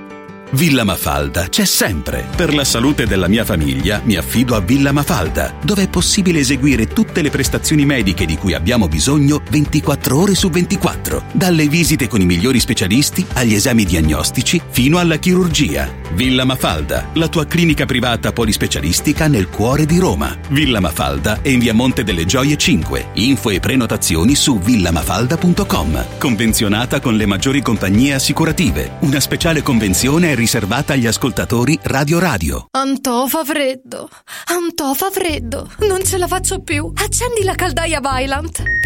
Villa 0.52 0.84
Mafalda 0.84 1.48
c'è 1.48 1.64
sempre. 1.64 2.28
Per 2.36 2.54
la 2.54 2.62
salute 2.62 3.04
della 3.04 3.26
mia 3.26 3.44
famiglia 3.44 4.00
mi 4.04 4.14
affido 4.14 4.54
a 4.54 4.60
Villa 4.60 4.92
Mafalda, 4.92 5.54
dove 5.64 5.82
è 5.82 5.88
possibile 5.88 6.38
eseguire 6.38 6.86
tutte 6.86 7.20
le 7.20 7.30
prestazioni 7.30 7.84
mediche 7.84 8.26
di 8.26 8.36
cui 8.36 8.54
abbiamo 8.54 8.86
bisogno 8.86 9.42
24 9.50 10.16
ore 10.16 10.36
su 10.36 10.48
24, 10.48 11.24
dalle 11.32 11.66
visite 11.66 12.06
con 12.06 12.20
i 12.20 12.26
migliori 12.26 12.60
specialisti 12.60 13.26
agli 13.32 13.54
esami 13.54 13.84
diagnostici 13.84 14.62
fino 14.70 14.98
alla 14.98 15.16
chirurgia. 15.16 16.05
Villa 16.14 16.44
Mafalda, 16.44 17.08
la 17.14 17.28
tua 17.28 17.46
clinica 17.46 17.84
privata 17.84 18.32
polispecialistica 18.32 19.28
nel 19.28 19.48
cuore 19.48 19.86
di 19.86 19.98
Roma. 19.98 20.36
Villa 20.48 20.80
Mafalda 20.80 21.40
è 21.42 21.48
in 21.48 21.58
via 21.58 21.74
Monte 21.74 22.04
delle 22.04 22.24
Gioie 22.24 22.56
5. 22.56 23.08
Info 23.14 23.50
e 23.50 23.60
prenotazioni 23.60 24.34
su 24.34 24.58
villamafalda.com. 24.58 26.18
Convenzionata 26.18 27.00
con 27.00 27.16
le 27.16 27.26
maggiori 27.26 27.60
compagnie 27.60 28.14
assicurative. 28.14 28.96
Una 29.00 29.20
speciale 29.20 29.62
convenzione 29.62 30.32
è 30.32 30.34
riservata 30.34 30.94
agli 30.94 31.06
ascoltatori 31.06 31.78
Radio 31.82 32.18
Radio. 32.18 32.68
Antò 32.70 33.26
fa 33.26 33.44
freddo, 33.44 34.08
Antò 34.46 34.94
fa 34.94 35.10
freddo, 35.10 35.70
non 35.80 36.04
ce 36.04 36.18
la 36.18 36.26
faccio 36.26 36.60
più. 36.60 36.90
Accendi 36.94 37.42
la 37.42 37.54
caldaia 37.54 38.00
Vylant. 38.00 38.85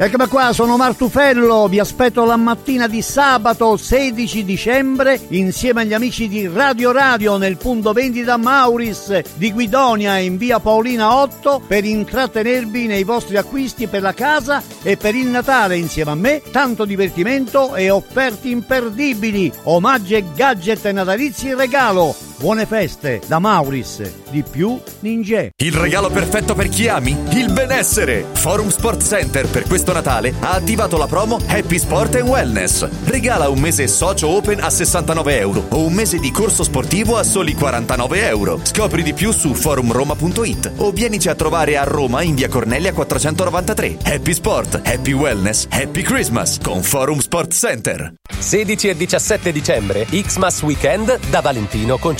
Eccomi 0.00 0.28
qua, 0.28 0.52
sono 0.52 0.76
Martufello, 0.76 1.66
vi 1.66 1.80
aspetto 1.80 2.24
la 2.24 2.36
mattina 2.36 2.86
di 2.86 3.02
sabato 3.02 3.76
16 3.76 4.44
dicembre 4.44 5.20
insieme 5.30 5.80
agli 5.80 5.92
amici 5.92 6.28
di 6.28 6.46
Radio 6.46 6.92
Radio 6.92 7.36
nel 7.36 7.56
punto 7.56 7.92
vendita 7.92 8.36
Mauris 8.36 9.22
di 9.34 9.50
Guidonia 9.50 10.18
in 10.18 10.36
via 10.36 10.60
Paolina 10.60 11.20
8 11.20 11.62
per 11.66 11.84
intrattenervi 11.84 12.86
nei 12.86 13.02
vostri 13.02 13.38
acquisti 13.38 13.88
per 13.88 14.02
la 14.02 14.14
casa 14.14 14.62
e 14.84 14.96
per 14.96 15.16
il 15.16 15.26
Natale 15.26 15.76
insieme 15.76 16.12
a 16.12 16.14
me, 16.14 16.42
tanto 16.52 16.84
divertimento 16.84 17.74
e 17.74 17.90
offerte 17.90 18.50
imperdibili, 18.50 19.52
omaggi 19.64 20.14
e 20.14 20.24
gadget 20.32 20.88
natalizi 20.90 21.48
in 21.48 21.56
regalo. 21.56 22.14
Buone 22.38 22.66
feste 22.66 23.20
da 23.26 23.40
Mauris, 23.40 24.00
di 24.30 24.44
più 24.48 24.80
Ninja. 25.00 25.48
Il 25.56 25.72
regalo 25.72 26.08
perfetto 26.08 26.54
per 26.54 26.68
chi 26.68 26.86
ami? 26.86 27.16
Il 27.30 27.52
benessere! 27.52 28.26
Forum 28.34 28.68
Sport 28.68 29.02
Center 29.02 29.48
per 29.48 29.64
questo 29.64 29.92
Natale 29.92 30.32
ha 30.38 30.52
attivato 30.52 30.96
la 30.96 31.08
promo 31.08 31.40
Happy 31.48 31.80
Sport 31.80 32.14
and 32.14 32.28
Wellness. 32.28 32.88
Regala 33.06 33.48
un 33.48 33.58
mese 33.58 33.88
socio 33.88 34.28
open 34.28 34.60
a 34.62 34.70
69 34.70 35.36
euro 35.36 35.66
o 35.70 35.84
un 35.84 35.92
mese 35.92 36.20
di 36.20 36.30
corso 36.30 36.62
sportivo 36.62 37.16
a 37.16 37.24
soli 37.24 37.54
49 37.54 38.28
euro. 38.28 38.60
Scopri 38.62 39.02
di 39.02 39.14
più 39.14 39.32
su 39.32 39.52
forumroma.it 39.52 40.74
o 40.76 40.92
vienici 40.92 41.28
a 41.28 41.34
trovare 41.34 41.76
a 41.76 41.82
Roma 41.82 42.22
in 42.22 42.36
via 42.36 42.48
Cornelia 42.48 42.92
493. 42.92 43.98
Happy 44.04 44.32
Sport, 44.32 44.82
Happy 44.84 45.12
Wellness, 45.12 45.66
Happy 45.70 46.02
Christmas 46.02 46.58
con 46.62 46.84
Forum 46.84 47.18
Sport 47.18 47.52
Center. 47.52 48.14
16 48.38 48.90
e 48.90 48.96
17 48.96 49.50
dicembre, 49.50 50.06
Xmas 50.08 50.62
Weekend 50.62 51.18
da 51.30 51.40
Valentino, 51.40 51.98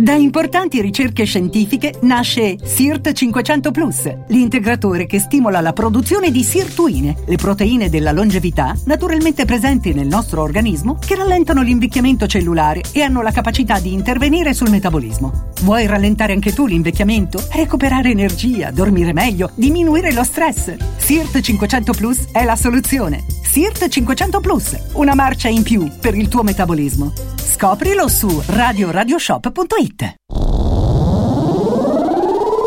Da 0.00 0.12
importanti 0.12 0.80
ricerche 0.80 1.24
scientifiche 1.24 1.92
nasce 2.02 2.56
SIRT 2.62 3.10
500 3.10 3.72
Plus, 3.72 4.08
l'integratore 4.28 5.06
che 5.06 5.18
stimola 5.18 5.60
la 5.60 5.72
produzione 5.72 6.30
di 6.30 6.44
sirtuine, 6.44 7.16
le 7.26 7.34
proteine 7.34 7.90
della 7.90 8.12
longevità 8.12 8.76
naturalmente 8.84 9.44
presenti 9.44 9.92
nel 9.92 10.06
nostro 10.06 10.42
organismo 10.42 10.98
che 11.04 11.16
rallentano 11.16 11.62
l'invecchiamento 11.62 12.28
cellulare 12.28 12.82
e 12.92 13.02
hanno 13.02 13.22
la 13.22 13.32
capacità 13.32 13.80
di 13.80 13.92
intervenire 13.92 14.54
sul 14.54 14.70
metabolismo. 14.70 15.48
Vuoi 15.62 15.88
rallentare 15.88 16.32
anche 16.32 16.52
tu 16.52 16.66
l'invecchiamento? 16.66 17.42
Recuperare 17.50 18.10
energia, 18.10 18.70
dormire 18.70 19.12
meglio, 19.12 19.50
diminuire 19.56 20.12
lo 20.12 20.22
stress? 20.22 20.76
SIRT 20.96 21.40
500 21.40 21.92
Plus 21.92 22.30
è 22.30 22.44
la 22.44 22.54
soluzione. 22.54 23.37
SIRT 23.50 23.88
500 23.88 24.40
Plus, 24.40 24.76
una 24.92 25.14
marcia 25.14 25.48
in 25.48 25.62
più 25.62 25.90
per 26.00 26.14
il 26.14 26.28
tuo 26.28 26.42
metabolismo. 26.42 27.12
Scoprilo 27.34 28.06
su 28.06 28.42
radioradioshop.it. 28.44 30.14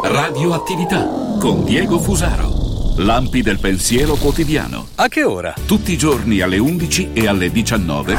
Radioattività 0.03 1.37
con 1.39 1.63
Diego 1.63 1.99
Fusaro. 1.99 2.95
Lampi 2.97 3.43
del 3.43 3.59
pensiero 3.59 4.15
quotidiano. 4.15 4.87
A 4.95 5.07
che 5.07 5.23
ora? 5.23 5.53
Tutti 5.67 5.91
i 5.91 5.97
giorni 5.97 6.41
alle 6.41 6.57
11 6.57 7.09
e 7.13 7.27
alle 7.27 7.51
19 7.51 8.17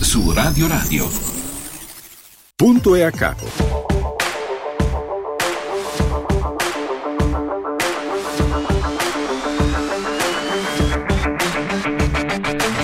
su 0.00 0.32
Radio 0.32 0.66
Radio. 0.66 1.08
Punto 2.56 2.94
e 2.94 3.02
a 3.02 3.10
capo. 3.10 3.79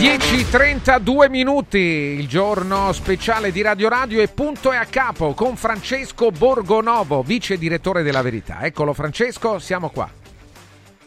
10.32 0.06 1.28
minuti, 1.28 1.78
il 1.78 2.28
giorno 2.28 2.92
speciale 2.92 3.50
di 3.50 3.60
Radio 3.60 3.88
Radio 3.88 4.20
e 4.22 4.28
punto 4.28 4.70
e 4.70 4.76
a 4.76 4.84
capo 4.84 5.34
con 5.34 5.56
Francesco 5.56 6.30
Borgonovo, 6.30 7.24
vice 7.24 7.58
direttore 7.58 8.04
della 8.04 8.22
Verità. 8.22 8.60
Eccolo 8.60 8.92
Francesco, 8.92 9.58
siamo 9.58 9.88
qua. 9.88 10.08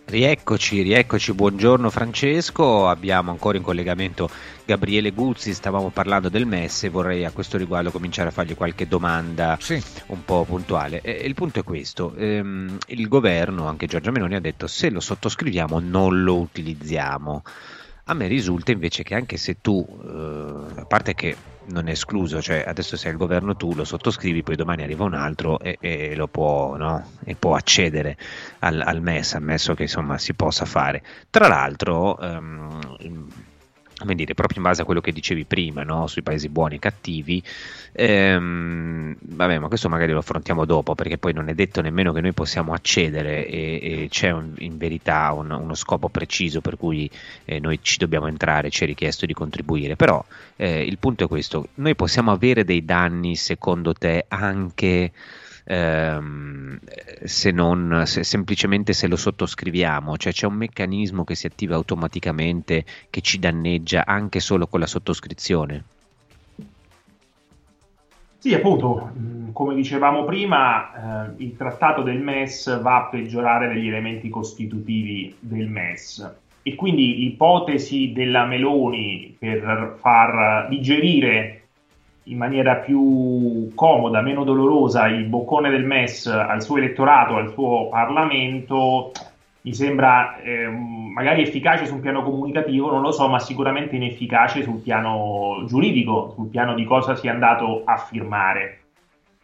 Rieccoci, 0.03 0.81
rieccoci, 0.81 1.31
buongiorno 1.31 1.89
Francesco, 1.89 2.89
abbiamo 2.89 3.31
ancora 3.31 3.55
in 3.55 3.63
collegamento 3.63 4.29
Gabriele 4.65 5.11
Guzzi, 5.11 5.53
stavamo 5.53 5.91
parlando 5.91 6.27
del 6.27 6.45
MES 6.45 6.83
e 6.83 6.89
vorrei 6.89 7.23
a 7.23 7.31
questo 7.31 7.57
riguardo 7.57 7.91
cominciare 7.91 8.27
a 8.27 8.31
fargli 8.33 8.53
qualche 8.53 8.85
domanda 8.85 9.57
sì. 9.61 9.81
un 10.07 10.25
po' 10.25 10.43
puntuale. 10.43 10.99
E, 10.99 11.11
il 11.25 11.35
punto 11.35 11.59
è 11.59 11.63
questo, 11.63 12.15
ehm, 12.17 12.77
il 12.87 13.07
governo, 13.07 13.65
anche 13.65 13.87
Giorgia 13.87 14.11
Meloni, 14.11 14.35
ha 14.35 14.41
detto 14.41 14.67
se 14.67 14.89
lo 14.89 14.99
sottoscriviamo 14.99 15.79
non 15.79 16.21
lo 16.21 16.37
utilizziamo. 16.37 17.43
A 18.09 18.15
me 18.15 18.25
risulta 18.25 18.71
invece 18.71 19.03
che 19.03 19.13
anche 19.13 19.37
se 19.37 19.61
tu, 19.61 19.85
eh, 20.03 20.79
a 20.79 20.85
parte 20.85 21.13
che 21.13 21.35
non 21.65 21.87
è 21.87 21.91
escluso, 21.91 22.41
cioè 22.41 22.63
adesso 22.65 22.97
sei 22.97 23.11
il 23.11 23.17
governo 23.17 23.55
tu 23.55 23.75
lo 23.75 23.83
sottoscrivi, 23.83 24.41
poi 24.41 24.55
domani 24.55 24.81
arriva 24.81 25.03
un 25.03 25.13
altro 25.13 25.59
e, 25.59 25.77
e 25.79 26.15
lo 26.15 26.27
può, 26.27 26.75
no? 26.75 27.11
e 27.23 27.35
può 27.35 27.53
accedere 27.53 28.17
al, 28.59 28.81
al, 28.83 29.03
MES, 29.03 29.35
ammesso 29.35 29.75
che 29.75 29.83
insomma 29.83 30.17
si 30.17 30.33
possa 30.33 30.65
fare. 30.65 31.03
Tra 31.29 31.47
l'altro, 31.47 32.19
ehm, 32.19 33.27
come 33.99 34.15
dire, 34.15 34.33
proprio 34.33 34.57
in 34.57 34.63
base 34.63 34.81
a 34.81 34.85
quello 34.85 35.01
che 35.01 35.11
dicevi 35.11 35.45
prima, 35.45 35.83
no? 35.83 36.07
sui 36.07 36.23
paesi 36.23 36.49
buoni 36.49 36.75
e 36.75 36.79
cattivi, 36.79 37.43
ehm, 37.91 39.15
vabbè, 39.19 39.59
ma 39.59 39.67
questo 39.67 39.89
magari 39.89 40.13
lo 40.13 40.19
affrontiamo 40.19 40.65
dopo, 40.65 40.95
perché 40.95 41.17
poi 41.17 41.33
non 41.33 41.49
è 41.49 41.53
detto 41.53 41.81
nemmeno 41.81 42.13
che 42.13 42.21
noi 42.21 42.33
possiamo 42.33 42.73
accedere 42.73 43.45
e, 43.45 43.79
e 43.81 44.07
c'è 44.09 44.31
un, 44.31 44.53
in 44.59 44.77
verità 44.77 45.33
un, 45.33 45.51
uno 45.51 45.75
scopo 45.75 46.09
preciso 46.09 46.61
per 46.61 46.77
cui 46.77 47.09
eh, 47.45 47.59
noi 47.59 47.79
ci 47.81 47.97
dobbiamo 47.97 48.27
entrare, 48.27 48.69
ci 48.69 48.83
è 48.83 48.87
richiesto 48.87 49.25
di 49.25 49.33
contribuire, 49.33 49.95
però 49.95 50.23
eh, 50.55 50.81
il 50.83 50.97
punto 50.97 51.25
è 51.25 51.27
questo, 51.27 51.67
noi 51.75 51.95
possiamo 51.95 52.31
avere 52.31 52.63
dei 52.63 52.85
danni 52.85 53.35
secondo 53.35 53.93
te 53.93 54.25
anche 54.29 55.11
ehm, 55.69 56.79
se 57.23 57.51
non 57.51 58.03
se, 58.05 58.23
semplicemente 58.23 58.93
se 58.93 59.07
lo 59.07 59.15
sottoscriviamo, 59.15 60.17
cioè 60.17 60.33
c'è 60.33 60.47
un 60.47 60.55
meccanismo 60.55 61.23
che 61.23 61.35
si 61.35 61.45
attiva 61.45 61.75
automaticamente 61.75 62.83
che 63.09 63.21
ci 63.21 63.37
danneggia 63.37 64.05
anche 64.05 64.39
solo 64.39 64.65
con 64.65 64.79
la 64.79 64.87
sottoscrizione. 64.87 65.83
Sì, 68.39 68.53
appunto, 68.53 69.11
mm, 69.15 69.51
come 69.51 69.75
dicevamo 69.75 70.23
prima, 70.23 71.27
eh, 71.27 71.43
il 71.43 71.55
trattato 71.55 72.01
del 72.01 72.19
MES 72.19 72.81
va 72.81 72.95
a 72.95 73.09
peggiorare 73.09 73.67
degli 73.67 73.87
elementi 73.87 74.29
costitutivi 74.29 75.35
del 75.39 75.67
MES 75.67 76.35
e 76.63 76.75
quindi 76.75 77.17
l'ipotesi 77.17 78.11
della 78.13 78.45
Meloni 78.45 79.35
per 79.37 79.97
far 79.99 80.67
digerire 80.69 81.58
in 82.29 82.37
maniera 82.37 82.75
più 82.75 83.71
comoda, 83.75 84.21
meno 84.21 84.43
dolorosa 84.43 85.07
il 85.07 85.25
boccone 85.25 85.69
del 85.69 85.83
MES 85.83 86.27
al 86.27 86.61
suo 86.61 86.77
elettorato, 86.77 87.35
al 87.35 87.51
suo 87.51 87.89
Parlamento, 87.89 89.11
mi 89.61 89.73
sembra 89.73 90.39
eh, 90.39 90.67
magari 90.67 91.41
efficace 91.41 91.85
sul 91.85 91.99
piano 91.99 92.23
comunicativo, 92.23 92.91
non 92.91 93.01
lo 93.01 93.11
so, 93.11 93.27
ma 93.27 93.39
sicuramente 93.39 93.95
inefficace 93.95 94.63
sul 94.63 94.79
piano 94.79 95.63
giuridico, 95.67 96.33
sul 96.35 96.47
piano 96.47 96.75
di 96.75 96.85
cosa 96.85 97.15
si 97.15 97.27
è 97.27 97.29
andato 97.29 97.81
a 97.83 97.97
firmare. 97.97 98.77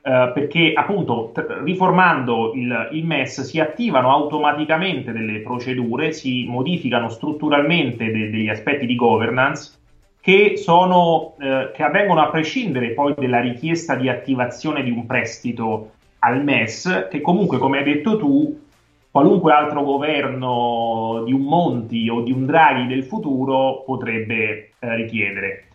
Uh, 0.06 0.32
perché 0.34 0.74
appunto 0.76 1.32
t- 1.34 1.44
riformando 1.64 2.54
il, 2.54 2.90
il, 2.92 3.06
MES 3.06 3.42
si 3.42 3.60
attivano 3.60 4.12
automaticamente 4.12 5.12
delle 5.12 5.40
procedure, 5.40 6.12
si 6.12 6.46
modificano 6.48 7.10
strutturalmente 7.10 8.12
de- 8.12 8.30
degli 8.30 8.48
aspetti 8.48 8.86
di 8.86 8.96
governance 8.96 9.80
che, 10.26 10.58
sono, 10.58 11.36
uh, 11.38 11.72
che 11.72 11.84
avvengono 11.84 12.20
a 12.20 12.32
prescindere 12.32 12.94
poi 12.94 13.14
dalla 13.16 13.40
richiesta 13.40 13.94
di 13.94 14.10
attivazione 14.10 14.82
di 14.82 14.90
un 14.90 15.06
prestito 15.06 15.92
al 16.18 16.44
MES, 16.44 17.10
che 17.12 17.22
comunque, 17.22 17.60
come 17.60 17.78
hai 17.78 17.84
detto 17.84 18.18
tu, 18.18 18.60
qualunque 19.12 19.54
altro 19.54 19.84
governo 19.84 21.22
di 21.26 21.32
un 21.32 21.42
Monti 21.42 22.10
o 22.10 22.22
di 22.22 22.32
un 22.32 22.48
Draghi 22.48 22.88
del 22.88 23.04
futuro 23.04 23.84
potrebbe 23.86 24.72
eh, 24.80 24.96
richiedere. 24.96 25.68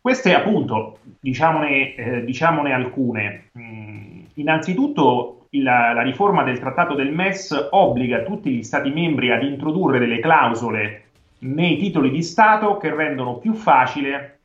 Queste 0.00 0.34
appunto, 0.34 1.00
diciamone, 1.20 1.94
eh, 1.94 2.24
diciamone 2.24 2.72
alcune. 2.72 3.50
Mm, 3.58 4.20
innanzitutto 4.36 5.48
la, 5.50 5.92
la, 5.92 6.02
riforma 6.02 6.44
del 6.44 6.58
trattato 6.58 6.94
del 6.94 7.12
MES 7.12 7.68
obbliga 7.72 8.22
tutti 8.22 8.48
gli 8.52 8.62
Stati 8.62 8.88
membri 8.88 9.32
ad 9.32 9.42
introdurre 9.42 9.98
delle 9.98 10.18
clausole 10.18 11.07
nei 11.40 11.76
titoli 11.76 12.10
di 12.10 12.22
Stato 12.22 12.76
che 12.76 12.94
rendono 12.94 13.36
più 13.36 13.54
facile 13.54 14.38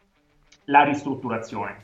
la 0.66 0.84
ristrutturazione. 0.84 1.78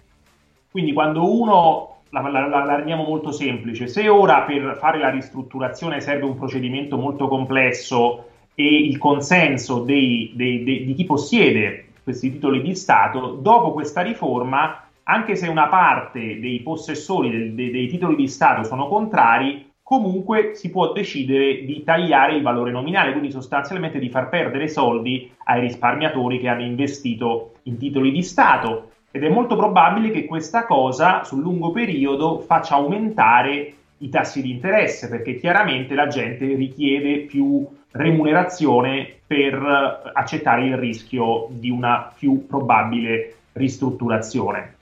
Quindi 0.71 0.93
quando 0.93 1.31
uno 1.31 1.99
la, 2.09 2.21
la, 2.21 2.47
la, 2.47 2.63
la, 2.63 2.75
rendiamo 2.75 3.03
molto 3.03 3.31
semplice. 3.31 3.87
Se 3.87 4.07
ora 4.07 4.41
per 4.41 4.77
fare 4.79 4.99
la 4.99 5.09
ristrutturazione 5.09 6.01
serve 6.01 6.25
un 6.25 6.37
procedimento 6.37 6.97
molto 6.97 7.27
complesso 7.27 8.25
e 8.55 8.65
il 8.65 8.97
consenso 8.97 9.79
dei, 9.79 10.31
dei, 10.33 10.63
dei, 10.63 10.85
di 10.85 10.93
chi 10.93 11.05
possiede 11.05 11.85
questi 12.03 12.31
titoli 12.31 12.61
di 12.61 12.75
Stato, 12.75 13.37
dopo 13.39 13.71
questa 13.71 14.01
riforma, 14.01 14.87
anche 15.03 15.35
se 15.35 15.47
una 15.47 15.67
parte 15.67 16.39
dei 16.39 16.59
possessori 16.61 17.29
del, 17.29 17.53
dei, 17.53 17.71
dei 17.71 17.87
titoli 17.87 18.15
di 18.15 18.27
Stato 18.27 18.63
sono 18.63 18.87
contrari, 18.87 19.68
comunque 19.89 20.51
si 20.53 20.69
può 20.69 20.93
decidere 20.93 21.65
di 21.65 21.81
tagliare 21.83 22.35
il 22.35 22.43
valore 22.43 22.69
nominale, 22.69 23.09
quindi 23.09 23.31
sostanzialmente 23.31 23.97
di 23.97 24.11
far 24.11 24.29
perdere 24.29 24.67
soldi 24.67 25.31
ai 25.45 25.61
risparmiatori 25.61 26.39
che 26.39 26.47
hanno 26.47 26.61
investito 26.61 27.53
in 27.63 27.79
titoli 27.79 28.11
di 28.11 28.21
Stato 28.21 28.91
ed 29.09 29.23
è 29.23 29.29
molto 29.29 29.55
probabile 29.55 30.11
che 30.11 30.25
questa 30.25 30.67
cosa 30.67 31.23
sul 31.23 31.41
lungo 31.41 31.71
periodo 31.71 32.37
faccia 32.37 32.75
aumentare 32.75 33.73
i 33.97 34.09
tassi 34.09 34.43
di 34.43 34.51
interesse 34.51 35.09
perché 35.09 35.33
chiaramente 35.37 35.95
la 35.95 36.05
gente 36.05 36.45
richiede 36.53 37.21
più 37.21 37.65
remunerazione 37.89 39.11
per 39.25 40.11
accettare 40.13 40.67
il 40.67 40.77
rischio 40.77 41.47
di 41.49 41.71
una 41.71 42.13
più 42.15 42.45
probabile 42.45 43.37
ristrutturazione. 43.53 44.75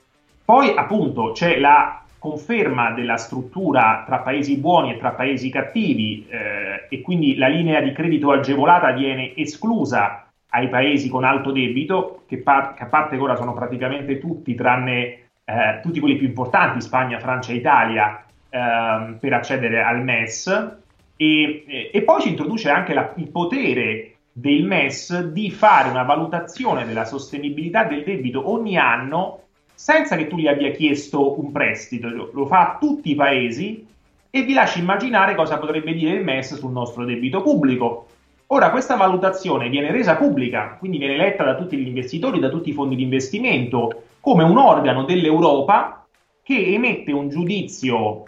Poi 0.44 0.74
appunto 0.76 1.32
c'è 1.32 1.58
la 1.60 2.02
conferma 2.28 2.92
della 2.92 3.16
struttura 3.16 4.04
tra 4.06 4.20
paesi 4.20 4.58
buoni 4.58 4.92
e 4.92 4.98
tra 4.98 5.12
paesi 5.12 5.50
cattivi 5.50 6.28
eh, 6.28 6.88
e 6.90 7.02
quindi 7.02 7.38
la 7.38 7.48
linea 7.48 7.80
di 7.80 7.94
credito 7.94 8.32
agevolata 8.32 8.92
viene 8.92 9.34
esclusa 9.36 10.28
ai 10.50 10.68
paesi 10.70 11.10
con 11.10 11.24
alto 11.24 11.52
debito, 11.52 12.24
che, 12.28 12.38
par- 12.38 12.74
che 12.74 12.84
a 12.84 12.88
parte 12.88 13.16
ora 13.18 13.36
sono 13.36 13.54
praticamente 13.54 14.20
tutti, 14.20 14.56
tranne 14.56 14.98
eh, 15.46 15.80
tutti 15.82 16.00
quelli 16.00 16.16
più 16.16 16.28
importanti, 16.28 16.82
Spagna, 16.82 17.20
Francia 17.20 17.54
Italia, 17.54 18.26
ehm, 18.50 19.18
per 19.20 19.34
accedere 19.34 19.84
al 19.84 20.04
MES. 20.04 20.78
E, 21.16 21.90
e 21.92 22.02
poi 22.02 22.22
ci 22.22 22.30
introduce 22.30 22.70
anche 22.70 22.94
la, 22.94 23.14
il 23.16 23.30
potere 23.30 24.16
del 24.32 24.64
MES 24.64 25.32
di 25.32 25.50
fare 25.50 25.90
una 25.90 26.04
valutazione 26.04 26.86
della 26.86 27.06
sostenibilità 27.06 27.84
del 27.84 28.04
debito 28.04 28.50
ogni 28.52 28.78
anno 28.78 29.47
senza 29.78 30.16
che 30.16 30.26
tu 30.26 30.38
gli 30.38 30.48
abbia 30.48 30.72
chiesto 30.72 31.40
un 31.40 31.52
prestito, 31.52 32.10
lo, 32.32 32.46
fa 32.48 32.62
a 32.62 32.78
tutti 32.80 33.12
i 33.12 33.16
paesi 33.16 33.86
e 34.28 34.42
vi 34.42 34.54
lascia 34.54 34.80
immaginare 34.80 35.36
cosa 35.36 35.60
potrebbe 35.60 35.94
dire 35.94 36.16
il 36.16 36.24
MES 36.24 36.56
sul 36.58 36.72
nostro 36.72 37.06
debito 37.06 37.44
pubblico. 37.44 38.08
Ora, 38.48 38.72
questa 38.72 38.96
valutazione 38.96 39.70
viene 39.70 39.92
resa 39.92 40.16
pubblica, 40.16 40.78
quindi 40.80 40.98
viene 40.98 41.16
letta 41.16 41.44
da 41.44 41.54
tutti 41.54 41.78
gli 41.78 41.86
investitori, 41.86 42.40
da 42.40 42.50
tutti 42.50 42.72
i 42.72 42.74
fondi 42.74 42.96
di 42.96 43.04
investimento, 43.04 44.06
come 44.20 44.44
un 44.44 44.58
organo 44.58 45.04
dell'Europa 45.04 46.08
che 46.42 46.74
emette 46.74 47.12
un 47.12 47.30
giudizio 47.30 48.24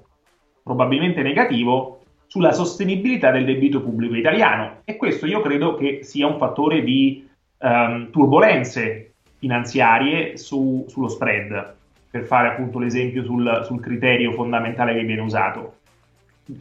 probabilmente 0.61 1.23
negativo 1.23 2.01
sulla 2.27 2.51
sostenibilità 2.51 3.31
del 3.31 3.45
debito 3.45 3.81
pubblico 3.81 4.13
italiano. 4.13 4.81
E 4.85 4.97
questo 4.97 5.25
io 5.25 5.41
credo 5.41 5.73
che 5.73 6.03
sia 6.03 6.27
un 6.27 6.37
fattore 6.37 6.83
di 6.83 7.27
um, 7.57 8.11
turbulenze 8.11 9.08
finanziarie 9.39 10.37
su, 10.37 10.85
sullo 10.87 11.07
spread, 11.07 11.73
per 12.11 12.23
fare 12.23 12.49
appunto 12.49 12.77
l'esempio 12.77 13.23
sul, 13.23 13.63
sul 13.65 13.81
criterio 13.81 14.33
fondamentale 14.33 14.93
che 14.93 15.03
viene 15.03 15.21
usato 15.21 15.77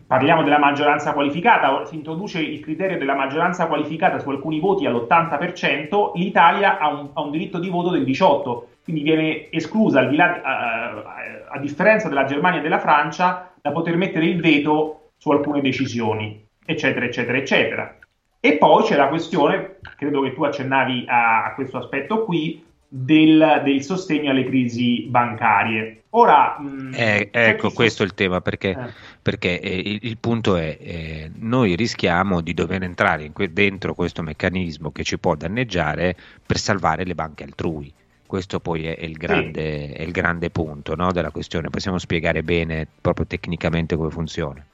parliamo 0.06 0.42
della 0.42 0.58
maggioranza 0.58 1.12
qualificata, 1.12 1.84
si 1.86 1.94
introduce 1.94 2.40
il 2.40 2.60
criterio 2.60 2.98
della 2.98 3.14
maggioranza 3.14 3.66
qualificata 3.66 4.18
su 4.18 4.28
alcuni 4.28 4.60
voti 4.60 4.86
all'80%, 4.86 6.12
l'Italia 6.14 6.78
ha 6.78 6.88
un, 6.88 7.08
ha 7.12 7.22
un 7.22 7.30
diritto 7.30 7.58
di 7.58 7.68
voto 7.68 7.90
del 7.90 8.02
18%, 8.02 8.62
quindi 8.84 9.02
viene 9.02 9.50
esclusa, 9.50 10.04
di 10.04 10.16
là, 10.16 10.40
a, 10.42 11.46
a 11.48 11.58
differenza 11.58 12.08
della 12.08 12.24
Germania 12.24 12.60
e 12.60 12.62
della 12.62 12.78
Francia, 12.78 13.50
da 13.60 13.70
poter 13.70 13.96
mettere 13.96 14.26
il 14.26 14.40
veto 14.40 15.10
su 15.16 15.30
alcune 15.30 15.60
decisioni, 15.60 16.46
eccetera, 16.64 17.04
eccetera, 17.04 17.36
eccetera. 17.38 17.98
E 18.40 18.56
poi 18.56 18.84
c'è 18.84 18.96
la 18.96 19.08
questione, 19.08 19.78
credo 19.96 20.22
che 20.22 20.32
tu 20.32 20.44
accennavi 20.44 21.04
a, 21.08 21.44
a 21.44 21.54
questo 21.54 21.78
aspetto 21.78 22.24
qui, 22.24 22.64
del, 22.88 23.60
del, 23.64 23.82
sostegno 23.82 24.30
alle 24.30 24.44
crisi 24.44 25.06
bancarie. 25.08 26.04
Ora, 26.10 26.58
mh, 26.58 26.92
eh, 26.94 27.28
ecco, 27.30 27.70
questo 27.70 28.02
è 28.02 28.06
il 28.06 28.14
tema 28.14 28.40
perché, 28.40 28.70
eh. 28.70 28.92
perché 29.20 29.60
eh, 29.60 29.78
il, 29.78 29.98
il, 30.02 30.16
punto 30.18 30.56
è 30.56 30.78
eh, 30.80 31.30
noi 31.36 31.76
rischiamo 31.76 32.40
di 32.40 32.54
dover 32.54 32.82
entrare 32.82 33.30
que- 33.30 33.52
dentro 33.52 33.94
questo 33.94 34.22
meccanismo 34.22 34.90
che 34.90 35.04
ci 35.04 35.18
può 35.18 35.34
danneggiare 35.34 36.16
per 36.44 36.58
salvare 36.58 37.04
le 37.04 37.14
banche 37.14 37.44
altrui. 37.44 37.92
Questo 38.24 38.60
poi 38.60 38.86
è, 38.86 38.96
è, 38.96 39.04
il, 39.04 39.16
grande, 39.16 39.86
sì. 39.86 39.92
è 39.92 40.02
il, 40.02 40.12
grande, 40.12 40.50
punto 40.50 40.94
no, 40.94 41.12
della 41.12 41.30
questione. 41.30 41.70
Possiamo 41.70 41.98
spiegare 41.98 42.42
bene 42.42 42.86
proprio 43.00 43.26
tecnicamente 43.26 43.96
come 43.96 44.10
funziona? 44.10 44.64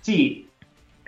Sì, 0.00 0.48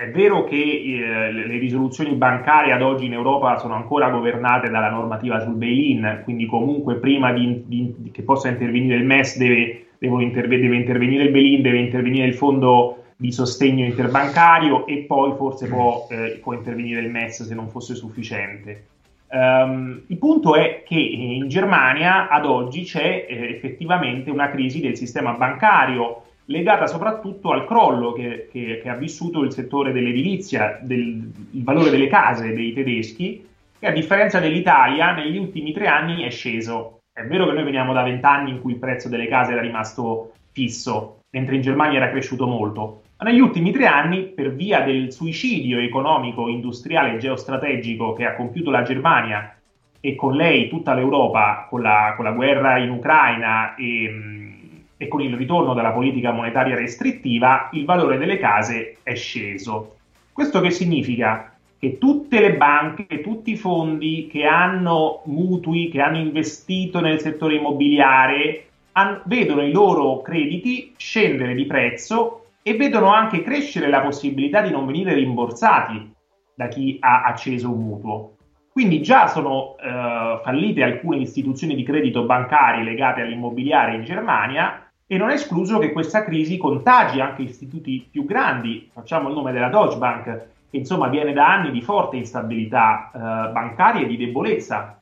è 0.02 0.10
vero 0.10 0.42
che 0.44 0.56
eh, 0.56 1.32
le 1.32 1.58
risoluzioni 1.58 2.12
bancarie 2.14 2.72
ad 2.72 2.82
oggi 2.82 3.06
in 3.06 3.12
Europa 3.12 3.58
sono 3.58 3.74
ancora 3.74 4.10
governate 4.10 4.68
dalla 4.68 4.90
normativa 4.90 5.38
sul 5.40 5.54
bail-in, 5.54 6.22
quindi 6.24 6.46
comunque 6.46 6.96
prima 6.96 7.32
di, 7.32 7.62
di, 7.66 8.10
che 8.10 8.22
possa 8.22 8.48
intervenire 8.48 8.96
il 8.96 9.04
MES 9.04 9.38
deve, 9.38 9.86
interve- 10.00 10.58
deve 10.58 10.76
intervenire 10.76 11.22
il 11.22 11.30
bail-in, 11.30 11.62
deve 11.62 11.78
intervenire 11.78 12.26
il 12.26 12.34
fondo 12.34 13.04
di 13.16 13.30
sostegno 13.30 13.84
interbancario 13.84 14.86
e 14.88 15.04
poi 15.06 15.36
forse 15.36 15.68
può, 15.68 16.08
eh, 16.10 16.40
può 16.42 16.52
intervenire 16.52 17.00
il 17.00 17.08
MES 17.08 17.44
se 17.44 17.54
non 17.54 17.68
fosse 17.68 17.94
sufficiente. 17.94 18.86
Um, 19.28 20.02
il 20.08 20.18
punto 20.18 20.56
è 20.56 20.82
che 20.84 20.98
in 20.98 21.48
Germania 21.48 22.28
ad 22.28 22.44
oggi 22.44 22.82
c'è 22.82 23.24
eh, 23.26 23.48
effettivamente 23.54 24.30
una 24.30 24.50
crisi 24.50 24.80
del 24.80 24.96
sistema 24.96 25.32
bancario 25.32 26.24
legata 26.52 26.86
soprattutto 26.86 27.50
al 27.50 27.66
crollo 27.66 28.12
che, 28.12 28.48
che, 28.52 28.78
che 28.80 28.88
ha 28.88 28.94
vissuto 28.94 29.42
il 29.42 29.52
settore 29.52 29.90
dell'edilizia, 29.90 30.78
del, 30.80 31.32
il 31.50 31.64
valore 31.64 31.90
delle 31.90 32.06
case 32.06 32.52
dei 32.52 32.72
tedeschi, 32.72 33.48
che 33.78 33.86
a 33.86 33.90
differenza 33.90 34.38
dell'Italia 34.38 35.12
negli 35.12 35.38
ultimi 35.38 35.72
tre 35.72 35.88
anni 35.88 36.22
è 36.22 36.30
sceso. 36.30 37.00
È 37.12 37.22
vero 37.22 37.46
che 37.46 37.52
noi 37.52 37.64
veniamo 37.64 37.92
da 37.92 38.02
vent'anni 38.02 38.50
in 38.50 38.60
cui 38.60 38.72
il 38.72 38.78
prezzo 38.78 39.08
delle 39.08 39.26
case 39.26 39.52
era 39.52 39.60
rimasto 39.60 40.32
fisso, 40.52 41.22
mentre 41.30 41.56
in 41.56 41.62
Germania 41.62 41.98
era 41.98 42.10
cresciuto 42.10 42.46
molto. 42.46 43.02
Ma 43.18 43.28
negli 43.30 43.40
ultimi 43.40 43.72
tre 43.72 43.86
anni, 43.86 44.24
per 44.24 44.54
via 44.54 44.80
del 44.80 45.12
suicidio 45.12 45.78
economico, 45.78 46.48
industriale 46.48 47.14
e 47.14 47.18
geostrategico 47.18 48.12
che 48.12 48.24
ha 48.24 48.34
compiuto 48.34 48.70
la 48.70 48.82
Germania 48.82 49.56
e 50.00 50.14
con 50.14 50.34
lei 50.34 50.68
tutta 50.68 50.94
l'Europa, 50.94 51.66
con 51.68 51.82
la, 51.82 52.14
con 52.16 52.24
la 52.24 52.32
guerra 52.32 52.78
in 52.78 52.90
Ucraina 52.90 53.74
e, 53.76 54.41
e 55.02 55.08
con 55.08 55.20
il 55.20 55.34
ritorno 55.34 55.74
della 55.74 55.90
politica 55.90 56.30
monetaria 56.30 56.76
restrittiva 56.76 57.70
il 57.72 57.84
valore 57.84 58.18
delle 58.18 58.38
case 58.38 58.98
è 59.02 59.16
sceso. 59.16 59.96
Questo 60.32 60.60
che 60.60 60.70
significa? 60.70 61.56
Che 61.76 61.98
tutte 61.98 62.38
le 62.38 62.54
banche, 62.54 63.20
tutti 63.20 63.50
i 63.50 63.56
fondi 63.56 64.28
che 64.30 64.44
hanno 64.44 65.22
mutui, 65.24 65.88
che 65.88 66.00
hanno 66.00 66.18
investito 66.18 67.00
nel 67.00 67.18
settore 67.18 67.56
immobiliare, 67.56 68.66
han- 68.92 69.22
vedono 69.24 69.62
i 69.62 69.72
loro 69.72 70.22
crediti 70.22 70.92
scendere 70.96 71.56
di 71.56 71.66
prezzo 71.66 72.44
e 72.62 72.76
vedono 72.76 73.12
anche 73.12 73.42
crescere 73.42 73.88
la 73.88 74.02
possibilità 74.02 74.60
di 74.60 74.70
non 74.70 74.86
venire 74.86 75.14
rimborsati 75.14 76.12
da 76.54 76.68
chi 76.68 76.98
ha 77.00 77.22
acceso 77.22 77.72
un 77.72 77.82
mutuo. 77.82 78.36
Quindi 78.70 79.02
già 79.02 79.26
sono 79.26 79.76
eh, 79.78 80.40
fallite 80.44 80.84
alcune 80.84 81.16
istituzioni 81.16 81.74
di 81.74 81.82
credito 81.82 82.22
bancarie 82.22 82.84
legate 82.84 83.20
all'immobiliare 83.22 83.96
in 83.96 84.04
Germania 84.04 84.86
e 85.06 85.16
non 85.16 85.30
è 85.30 85.34
escluso 85.34 85.78
che 85.78 85.92
questa 85.92 86.24
crisi 86.24 86.56
contagi 86.56 87.20
anche 87.20 87.42
istituti 87.42 88.06
più 88.10 88.24
grandi. 88.24 88.88
Facciamo 88.92 89.28
il 89.28 89.34
nome 89.34 89.52
della 89.52 89.68
Deutsche 89.68 89.98
Bank, 89.98 90.24
che 90.70 90.76
insomma 90.76 91.08
viene 91.08 91.32
da 91.32 91.52
anni 91.52 91.70
di 91.70 91.82
forte 91.82 92.16
instabilità 92.16 93.10
eh, 93.14 93.18
bancaria 93.52 94.02
e 94.02 94.06
di 94.06 94.16
debolezza. 94.16 94.98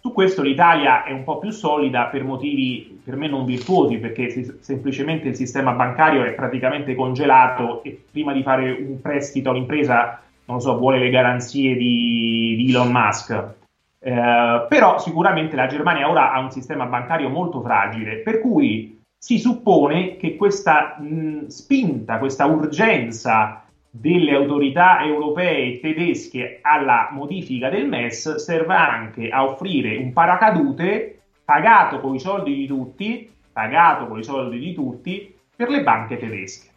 Su 0.00 0.14
questo 0.14 0.40
l'Italia 0.40 1.04
è 1.04 1.12
un 1.12 1.24
po' 1.24 1.38
più 1.38 1.50
solida 1.50 2.04
per 2.04 2.24
motivi 2.24 3.00
per 3.04 3.16
me 3.16 3.28
non 3.28 3.44
virtuosi, 3.44 3.98
perché 3.98 4.30
si- 4.30 4.58
semplicemente 4.60 5.28
il 5.28 5.36
sistema 5.36 5.72
bancario 5.72 6.24
è 6.24 6.32
praticamente 6.32 6.94
congelato 6.94 7.82
e 7.82 8.02
prima 8.10 8.32
di 8.32 8.42
fare 8.42 8.70
un 8.70 8.98
prestito 9.02 9.50
all'impresa, 9.50 10.22
non 10.46 10.60
so, 10.60 10.78
vuole 10.78 10.98
le 10.98 11.10
garanzie 11.10 11.76
di, 11.76 12.54
di 12.56 12.70
Elon 12.70 12.90
Musk. 12.90 13.58
Eh, 13.98 14.66
però 14.70 14.98
sicuramente 14.98 15.54
la 15.54 15.66
Germania 15.66 16.08
ora 16.08 16.32
ha 16.32 16.40
un 16.40 16.50
sistema 16.50 16.86
bancario 16.86 17.28
molto 17.28 17.60
fragile, 17.60 18.16
per 18.16 18.40
cui 18.40 18.99
si 19.22 19.38
suppone 19.38 20.16
che 20.16 20.34
questa 20.34 20.96
mh, 20.98 21.48
spinta, 21.48 22.16
questa 22.16 22.46
urgenza 22.46 23.66
delle 23.90 24.34
autorità 24.34 25.04
europee 25.04 25.74
e 25.74 25.80
tedesche 25.80 26.60
alla 26.62 27.10
modifica 27.12 27.68
del 27.68 27.86
MES 27.86 28.36
serva 28.36 28.90
anche 28.90 29.28
a 29.28 29.44
offrire 29.44 29.98
un 29.98 30.14
paracadute 30.14 31.20
pagato 31.44 32.00
con 32.00 32.14
i 32.14 32.18
soldi 32.18 32.54
di 32.54 32.66
tutti, 32.66 33.30
pagato 33.52 34.06
con 34.06 34.20
i 34.20 34.24
soldi 34.24 34.58
di 34.58 34.72
tutti 34.72 35.34
per 35.54 35.68
le 35.68 35.82
banche 35.82 36.16
tedesche. 36.16 36.68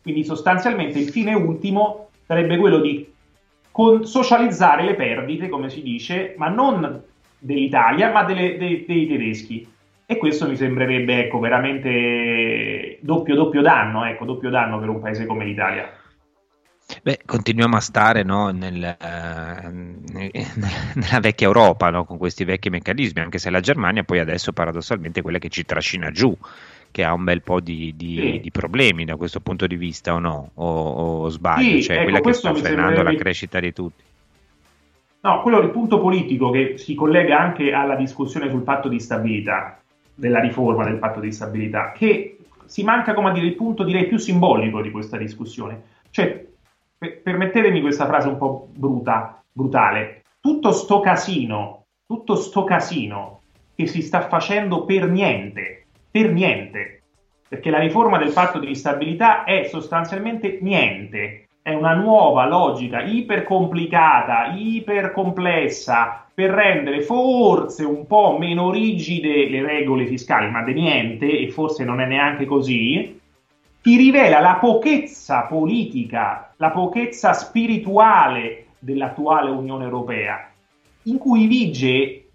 Quindi 0.00 0.24
sostanzialmente 0.24 0.98
il 0.98 1.10
fine 1.10 1.34
ultimo 1.34 2.08
sarebbe 2.24 2.56
quello 2.56 2.80
di 2.80 3.06
con- 3.70 4.06
socializzare 4.06 4.82
le 4.82 4.94
perdite, 4.94 5.50
come 5.50 5.68
si 5.68 5.82
dice, 5.82 6.36
ma 6.38 6.48
non 6.48 7.02
dell'Italia, 7.38 8.10
ma 8.12 8.22
delle- 8.22 8.56
dei, 8.56 8.86
dei 8.86 9.06
tedeschi. 9.06 9.74
E 10.08 10.16
questo 10.18 10.48
mi 10.48 10.54
sembrerebbe 10.56 11.24
ecco, 11.24 11.40
veramente 11.40 12.98
doppio, 13.02 13.34
doppio 13.34 13.60
danno, 13.60 14.04
ecco, 14.04 14.24
doppio 14.24 14.50
danno 14.50 14.78
per 14.78 14.88
un 14.88 15.00
paese 15.00 15.26
come 15.26 15.44
l'Italia. 15.44 15.90
Beh, 17.02 17.18
continuiamo 17.26 17.74
a 17.74 17.80
stare 17.80 18.22
no, 18.22 18.50
nel, 18.50 18.84
eh, 18.84 19.68
ne- 19.68 20.30
nella 20.94 21.18
vecchia 21.20 21.48
Europa 21.48 21.90
no, 21.90 22.04
con 22.04 22.18
questi 22.18 22.44
vecchi 22.44 22.70
meccanismi, 22.70 23.20
anche 23.20 23.38
se 23.38 23.50
la 23.50 23.58
Germania 23.58 24.04
poi 24.04 24.20
adesso 24.20 24.52
paradossalmente 24.52 25.18
è 25.18 25.22
quella 25.24 25.38
che 25.38 25.48
ci 25.48 25.64
trascina 25.64 26.12
giù, 26.12 26.32
che 26.92 27.02
ha 27.02 27.12
un 27.12 27.24
bel 27.24 27.42
po' 27.42 27.58
di, 27.58 27.92
di- 27.96 28.14
Sì. 28.34 28.40
di 28.40 28.50
problemi 28.52 29.04
da 29.04 29.16
questo 29.16 29.40
punto 29.40 29.66
di 29.66 29.76
vista 29.76 30.14
o 30.14 30.20
no? 30.20 30.50
O, 30.54 31.22
o 31.24 31.28
sbaglio? 31.30 31.76
Sì, 31.78 31.82
cioè 31.82 31.96
ecco, 31.96 32.04
quella 32.04 32.20
che 32.20 32.32
sta 32.32 32.54
frenando 32.54 32.82
la 32.82 32.86
sembrerebbe- 32.94 33.22
crescita 33.22 33.58
di 33.58 33.72
tutti. 33.72 34.02
No, 35.22 35.42
quello 35.42 35.60
è 35.60 35.64
il 35.64 35.70
punto 35.70 35.98
politico 36.00 36.50
che 36.50 36.78
si 36.78 36.94
collega 36.94 37.40
anche 37.40 37.72
alla 37.72 37.96
discussione 37.96 38.48
sul 38.48 38.62
patto 38.62 38.88
di 38.88 39.00
stabilità, 39.00 39.80
della 40.16 40.40
riforma 40.40 40.84
del 40.84 40.98
patto 40.98 41.20
di 41.20 41.30
stabilità, 41.30 41.92
che 41.92 42.38
si 42.64 42.82
manca, 42.82 43.14
come 43.14 43.30
a 43.30 43.32
dire, 43.32 43.46
il 43.46 43.54
punto 43.54 43.84
direi 43.84 44.08
più 44.08 44.18
simbolico 44.18 44.80
di 44.80 44.90
questa 44.90 45.16
discussione. 45.16 45.82
Cioè, 46.10 46.46
per- 46.98 47.20
permettetemi 47.22 47.80
questa 47.80 48.06
frase 48.06 48.28
un 48.28 48.38
po' 48.38 48.68
bruta, 48.72 49.42
brutale, 49.52 50.22
tutto 50.40 50.72
sto 50.72 51.00
casino, 51.00 51.84
tutto 52.06 52.34
sto 52.34 52.64
casino 52.64 53.40
che 53.74 53.86
si 53.86 54.02
sta 54.02 54.22
facendo 54.22 54.84
per 54.84 55.08
niente, 55.08 55.86
per 56.10 56.32
niente, 56.32 57.02
perché 57.48 57.70
la 57.70 57.78
riforma 57.78 58.18
del 58.18 58.32
patto 58.32 58.58
di 58.58 58.74
stabilità 58.74 59.44
è 59.44 59.64
sostanzialmente 59.64 60.58
niente, 60.62 61.45
è 61.66 61.74
una 61.74 61.94
nuova 61.94 62.46
logica 62.46 63.02
ipercomplicata, 63.02 64.52
ipercomplessa 64.54 66.26
per 66.32 66.50
rendere 66.50 67.00
forse 67.00 67.82
un 67.82 68.06
po' 68.06 68.36
meno 68.38 68.70
rigide 68.70 69.48
le 69.48 69.62
regole 69.62 70.06
fiscali, 70.06 70.48
ma 70.48 70.62
di 70.62 70.74
niente, 70.74 71.26
e 71.26 71.50
forse 71.50 71.82
non 71.82 72.00
è 72.00 72.06
neanche 72.06 72.44
così, 72.44 73.20
ti 73.82 73.96
rivela 73.96 74.38
la 74.38 74.58
pochezza 74.60 75.46
politica, 75.46 76.54
la 76.58 76.70
pochezza 76.70 77.32
spirituale 77.32 78.66
dell'attuale 78.78 79.50
Unione 79.50 79.82
Europea, 79.82 80.48
in 81.02 81.18
cui 81.18 81.48
vige 81.48 82.28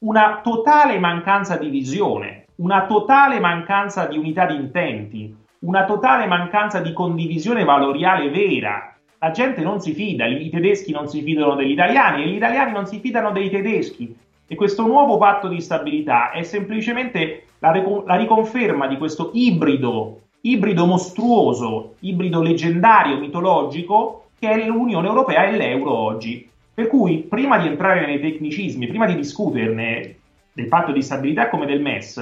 una 0.00 0.40
totale 0.42 0.98
mancanza 0.98 1.56
di 1.56 1.70
visione, 1.70 2.48
una 2.56 2.84
totale 2.84 3.40
mancanza 3.40 4.04
di 4.04 4.18
unità 4.18 4.44
di 4.44 4.56
intenti, 4.56 5.34
una 5.64 5.84
totale 5.84 6.26
mancanza 6.26 6.80
di 6.80 6.92
condivisione 6.92 7.64
valoriale 7.64 8.28
vera. 8.28 8.94
La 9.18 9.30
gente 9.30 9.62
non 9.62 9.80
si 9.80 9.94
fida, 9.94 10.26
i 10.26 10.50
tedeschi 10.50 10.92
non 10.92 11.08
si 11.08 11.22
fidano 11.22 11.54
degli 11.54 11.70
italiani 11.70 12.22
e 12.22 12.28
gli 12.28 12.34
italiani 12.34 12.72
non 12.72 12.86
si 12.86 12.98
fidano 13.00 13.30
dei 13.32 13.48
tedeschi. 13.48 14.14
E 14.46 14.54
questo 14.56 14.86
nuovo 14.86 15.16
patto 15.16 15.48
di 15.48 15.60
stabilità 15.62 16.30
è 16.30 16.42
semplicemente 16.42 17.44
la, 17.60 17.72
rico- 17.72 18.04
la 18.06 18.16
riconferma 18.16 18.86
di 18.86 18.98
questo 18.98 19.30
ibrido, 19.32 20.20
ibrido 20.42 20.84
mostruoso, 20.84 21.94
ibrido 22.00 22.42
leggendario, 22.42 23.18
mitologico, 23.18 24.26
che 24.38 24.50
è 24.50 24.66
l'Unione 24.66 25.08
Europea 25.08 25.44
e 25.44 25.56
l'euro 25.56 25.92
oggi. 25.96 26.46
Per 26.74 26.88
cui, 26.88 27.20
prima 27.20 27.56
di 27.56 27.68
entrare 27.68 28.04
nei 28.04 28.20
tecnicismi, 28.20 28.86
prima 28.86 29.06
di 29.06 29.14
discuterne 29.14 30.16
del 30.52 30.68
patto 30.68 30.92
di 30.92 31.00
stabilità 31.00 31.48
come 31.48 31.64
del 31.64 31.80
MES, 31.80 32.16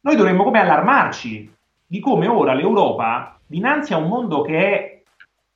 noi 0.00 0.16
dovremmo 0.16 0.42
come 0.42 0.58
allarmarci 0.58 1.48
di 1.92 2.00
come 2.00 2.26
ora 2.26 2.54
l'Europa, 2.54 3.38
dinanzi 3.46 3.92
a 3.92 3.98
un 3.98 4.08
mondo 4.08 4.40
che 4.40 4.56
è 4.56 5.02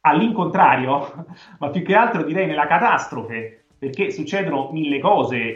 all'incontrario, 0.02 1.24
ma 1.58 1.70
più 1.70 1.82
che 1.82 1.94
altro 1.94 2.24
direi 2.24 2.46
nella 2.46 2.66
catastrofe, 2.66 3.64
perché 3.78 4.10
succedono 4.10 4.68
mille 4.70 4.98
cose, 4.98 5.54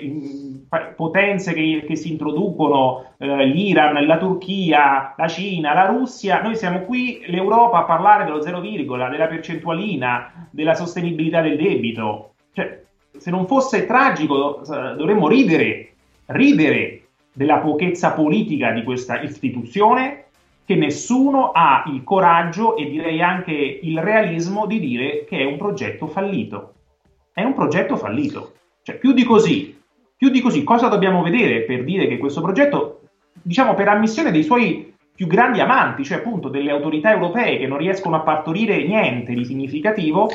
potenze 0.96 1.52
che, 1.52 1.84
che 1.86 1.96
si 1.96 2.12
introducono, 2.12 3.12
eh, 3.18 3.44
l'Iran, 3.44 4.06
la 4.06 4.16
Turchia, 4.16 5.14
la 5.18 5.28
Cina, 5.28 5.74
la 5.74 5.84
Russia, 5.84 6.40
noi 6.40 6.56
siamo 6.56 6.80
qui, 6.80 7.24
l'Europa, 7.26 7.80
a 7.80 7.84
parlare 7.84 8.24
dello 8.24 8.40
zero 8.40 8.60
virgola, 8.60 9.10
della 9.10 9.26
percentualina, 9.26 10.48
della 10.50 10.74
sostenibilità 10.74 11.42
del 11.42 11.58
debito. 11.58 12.36
Cioè, 12.54 12.84
se 13.18 13.30
non 13.30 13.46
fosse 13.46 13.84
tragico, 13.84 14.62
eh, 14.62 14.96
dovremmo 14.96 15.28
ridere, 15.28 15.92
ridere 16.24 17.02
della 17.34 17.58
pochezza 17.58 18.12
politica 18.12 18.70
di 18.70 18.82
questa 18.82 19.20
istituzione 19.20 20.24
che 20.70 20.76
nessuno 20.76 21.50
ha 21.50 21.82
il 21.88 22.04
coraggio 22.04 22.76
e 22.76 22.88
direi 22.88 23.20
anche 23.20 23.50
il 23.52 24.00
realismo 24.00 24.66
di 24.66 24.78
dire 24.78 25.24
che 25.24 25.38
è 25.38 25.44
un 25.44 25.58
progetto 25.58 26.06
fallito. 26.06 26.74
È 27.32 27.42
un 27.42 27.54
progetto 27.54 27.96
fallito. 27.96 28.52
Cioè, 28.80 28.96
più 28.96 29.10
di 29.12 29.24
così, 29.24 29.76
più 30.16 30.28
di 30.28 30.40
così, 30.40 30.62
cosa 30.62 30.86
dobbiamo 30.86 31.24
vedere 31.24 31.62
per 31.62 31.82
dire 31.82 32.06
che 32.06 32.18
questo 32.18 32.40
progetto, 32.40 33.00
diciamo, 33.42 33.74
per 33.74 33.88
ammissione 33.88 34.30
dei 34.30 34.44
suoi 34.44 34.94
più 35.12 35.26
grandi 35.26 35.58
amanti, 35.58 36.04
cioè 36.04 36.18
appunto 36.18 36.48
delle 36.48 36.70
autorità 36.70 37.10
europee 37.10 37.58
che 37.58 37.66
non 37.66 37.76
riescono 37.76 38.14
a 38.14 38.20
partorire 38.20 38.80
niente 38.84 39.34
di 39.34 39.44
significativo, 39.44 40.30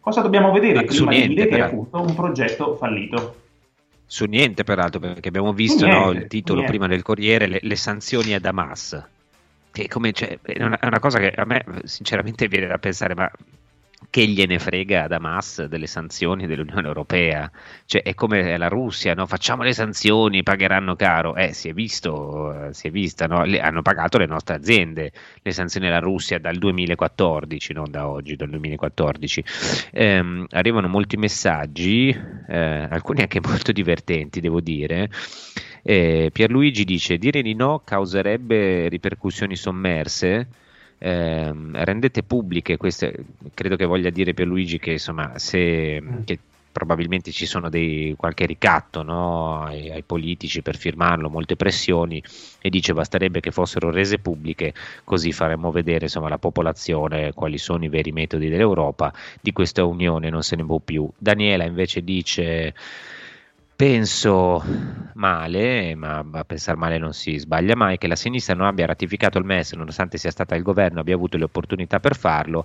cosa 0.00 0.20
dobbiamo 0.20 0.52
vedere 0.52 0.86
su 0.90 1.06
prima 1.06 1.12
di 1.12 1.16
niente, 1.16 1.34
dire 1.34 1.46
che 1.46 1.54
è 1.54 1.58
però. 1.60 1.66
appunto 1.70 2.00
un 2.02 2.14
progetto 2.14 2.74
fallito? 2.74 3.36
Su 4.04 4.26
niente, 4.26 4.64
peraltro, 4.64 5.00
perché 5.00 5.28
abbiamo 5.28 5.54
visto 5.54 5.86
Niente, 5.86 6.04
no, 6.04 6.10
il 6.10 6.26
titolo 6.26 6.58
niente. 6.60 6.76
prima 6.76 6.86
del 6.88 7.00
Corriere, 7.00 7.46
le, 7.46 7.58
le 7.62 7.76
sanzioni 7.76 8.34
ad 8.34 8.44
Hamas. 8.44 9.16
Che 9.78 9.86
come, 9.86 10.10
cioè, 10.10 10.40
è, 10.42 10.64
una, 10.64 10.76
è 10.80 10.86
una 10.86 10.98
cosa 10.98 11.20
che 11.20 11.30
a 11.30 11.44
me 11.44 11.64
sinceramente 11.84 12.48
viene 12.48 12.66
da 12.66 12.78
pensare, 12.78 13.14
ma 13.14 13.30
che 14.10 14.26
gliene 14.26 14.58
frega 14.58 15.04
ad 15.04 15.12
Hamas 15.12 15.66
delle 15.66 15.86
sanzioni 15.86 16.48
dell'Unione 16.48 16.88
Europea? 16.88 17.48
Cioè, 17.84 18.02
è 18.02 18.12
come 18.14 18.58
la 18.58 18.66
Russia, 18.66 19.14
no? 19.14 19.24
facciamo 19.26 19.62
le 19.62 19.72
sanzioni, 19.72 20.42
pagheranno 20.42 20.96
caro. 20.96 21.36
Eh, 21.36 21.52
si 21.52 21.68
è 21.68 21.72
visto, 21.72 22.66
eh, 22.70 22.74
si 22.74 22.88
è 22.88 22.90
vista, 22.90 23.26
no? 23.26 23.44
Le- 23.44 23.60
hanno 23.60 23.80
pagato 23.82 24.18
le 24.18 24.26
nostre 24.26 24.56
aziende 24.56 25.12
le 25.42 25.52
sanzioni 25.52 25.86
alla 25.86 26.00
Russia 26.00 26.40
dal 26.40 26.56
2014, 26.56 27.72
non 27.72 27.88
da 27.88 28.08
oggi, 28.08 28.34
dal 28.34 28.48
2014. 28.48 29.44
Ehm, 29.92 30.46
arrivano 30.50 30.88
molti 30.88 31.16
messaggi, 31.16 32.08
eh, 32.48 32.88
alcuni 32.90 33.20
anche 33.20 33.38
molto 33.46 33.70
divertenti, 33.70 34.40
devo 34.40 34.60
dire. 34.60 35.08
Eh, 35.82 36.30
Pierluigi 36.32 36.84
dice: 36.84 37.18
Dire 37.18 37.42
di 37.42 37.54
no 37.54 37.80
causerebbe 37.84 38.88
ripercussioni 38.88 39.56
sommerse. 39.56 40.46
Ehm, 40.98 41.82
rendete 41.84 42.22
pubbliche 42.24 42.76
queste, 42.76 43.14
credo 43.54 43.76
che 43.76 43.84
voglia 43.84 44.10
dire 44.10 44.34
Pierluigi 44.34 44.78
che 44.80 44.92
insomma, 44.92 45.38
se 45.38 46.02
che 46.24 46.38
probabilmente 46.78 47.32
ci 47.32 47.44
sono 47.46 47.68
dei, 47.68 48.14
qualche 48.16 48.46
ricatto 48.46 49.02
no, 49.02 49.62
ai, 49.62 49.90
ai 49.90 50.02
politici 50.02 50.62
per 50.62 50.76
firmarlo, 50.76 51.28
molte 51.28 51.56
pressioni, 51.56 52.22
e 52.60 52.70
dice 52.70 52.94
basterebbe 52.94 53.40
che 53.40 53.50
fossero 53.50 53.90
rese 53.90 54.18
pubbliche, 54.18 54.74
così 55.04 55.32
faremmo 55.32 55.72
vedere 55.72 56.04
insomma, 56.04 56.26
alla 56.26 56.38
popolazione 56.38 57.32
quali 57.32 57.58
sono 57.58 57.84
i 57.84 57.88
veri 57.88 58.12
metodi 58.12 58.48
dell'Europa, 58.48 59.12
di 59.40 59.52
questa 59.52 59.84
unione 59.84 60.30
non 60.30 60.42
se 60.42 60.54
ne 60.54 60.64
può 60.64 60.78
più. 60.78 61.08
Daniela 61.18 61.64
invece 61.64 62.02
dice 62.04 62.74
Penso 63.80 64.60
male, 65.14 65.94
ma 65.94 66.18
a 66.32 66.44
pensare 66.44 66.76
male 66.76 66.98
non 66.98 67.12
si 67.12 67.38
sbaglia 67.38 67.76
mai, 67.76 67.96
che 67.96 68.08
la 68.08 68.16
sinistra 68.16 68.56
non 68.56 68.66
abbia 68.66 68.86
ratificato 68.86 69.38
il 69.38 69.44
MES 69.44 69.74
nonostante 69.74 70.18
sia 70.18 70.32
stata 70.32 70.56
il 70.56 70.64
governo, 70.64 70.98
abbia 70.98 71.14
avuto 71.14 71.36
le 71.36 71.44
opportunità 71.44 72.00
per 72.00 72.16
farlo 72.16 72.64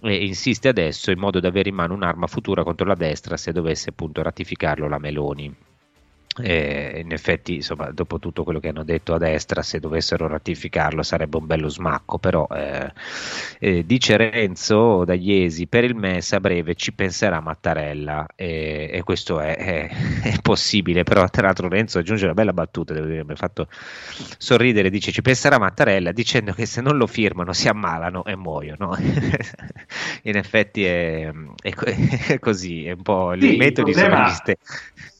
e 0.00 0.24
insiste 0.24 0.68
adesso 0.68 1.10
in 1.10 1.18
modo 1.18 1.40
da 1.40 1.48
avere 1.48 1.68
in 1.68 1.74
mano 1.74 1.92
un'arma 1.92 2.26
futura 2.26 2.64
contro 2.64 2.86
la 2.86 2.94
destra 2.94 3.36
se 3.36 3.52
dovesse 3.52 3.90
appunto 3.90 4.22
ratificarlo 4.22 4.88
la 4.88 4.98
Meloni. 4.98 5.54
Eh, 6.38 7.00
in 7.02 7.12
effetti, 7.12 7.56
insomma, 7.56 7.90
dopo 7.90 8.18
tutto 8.18 8.44
quello 8.44 8.60
che 8.60 8.68
hanno 8.68 8.84
detto 8.84 9.14
a 9.14 9.18
destra, 9.18 9.62
se 9.62 9.80
dovessero 9.80 10.26
ratificarlo 10.28 11.02
sarebbe 11.02 11.38
un 11.38 11.46
bello 11.46 11.68
smacco. 11.68 12.18
Però 12.18 12.46
eh, 12.50 12.92
eh, 13.58 13.86
dice 13.86 14.16
Renzo 14.16 15.04
da 15.04 15.14
Iesi: 15.14 15.66
per 15.66 15.84
il 15.84 15.94
MES 15.94 16.32
a 16.32 16.40
breve 16.40 16.74
ci 16.74 16.92
penserà 16.92 17.40
Mattarella, 17.40 18.26
e, 18.34 19.00
questo 19.04 19.40
è, 19.40 19.56
è, 19.56 19.88
è, 20.22 20.40
possibile. 20.42 21.04
Però, 21.04 21.26
tra 21.28 21.42
l'altro, 21.46 21.68
Renzo 21.68 21.98
aggiunge 21.98 22.24
una 22.24 22.34
bella 22.34 22.52
battuta, 22.52 22.92
devo 22.92 23.06
dire, 23.06 23.24
mi 23.24 23.32
ha 23.32 23.36
fatto 23.36 23.68
sorridere. 24.36 24.90
Dice: 24.90 25.12
Ci 25.12 25.22
penserà 25.22 25.58
Mattarella 25.58 26.12
dicendo 26.12 26.52
che 26.52 26.66
se 26.66 26.82
non 26.82 26.96
lo 26.98 27.06
firmano 27.06 27.52
si 27.54 27.68
ammalano 27.68 28.24
e 28.24 28.36
muoiono. 28.36 28.94
in 30.24 30.36
effetti 30.36 30.84
è, 30.84 31.30
è, 31.62 32.38
così, 32.38 32.84
è 32.84 32.92
un 32.92 33.02
po' 33.02 33.34
Sì, 33.38 33.56
il 33.56 33.72
problema- 33.72 34.08
sono 34.08 34.28
gli 34.28 34.32
stessi. 34.32 35.14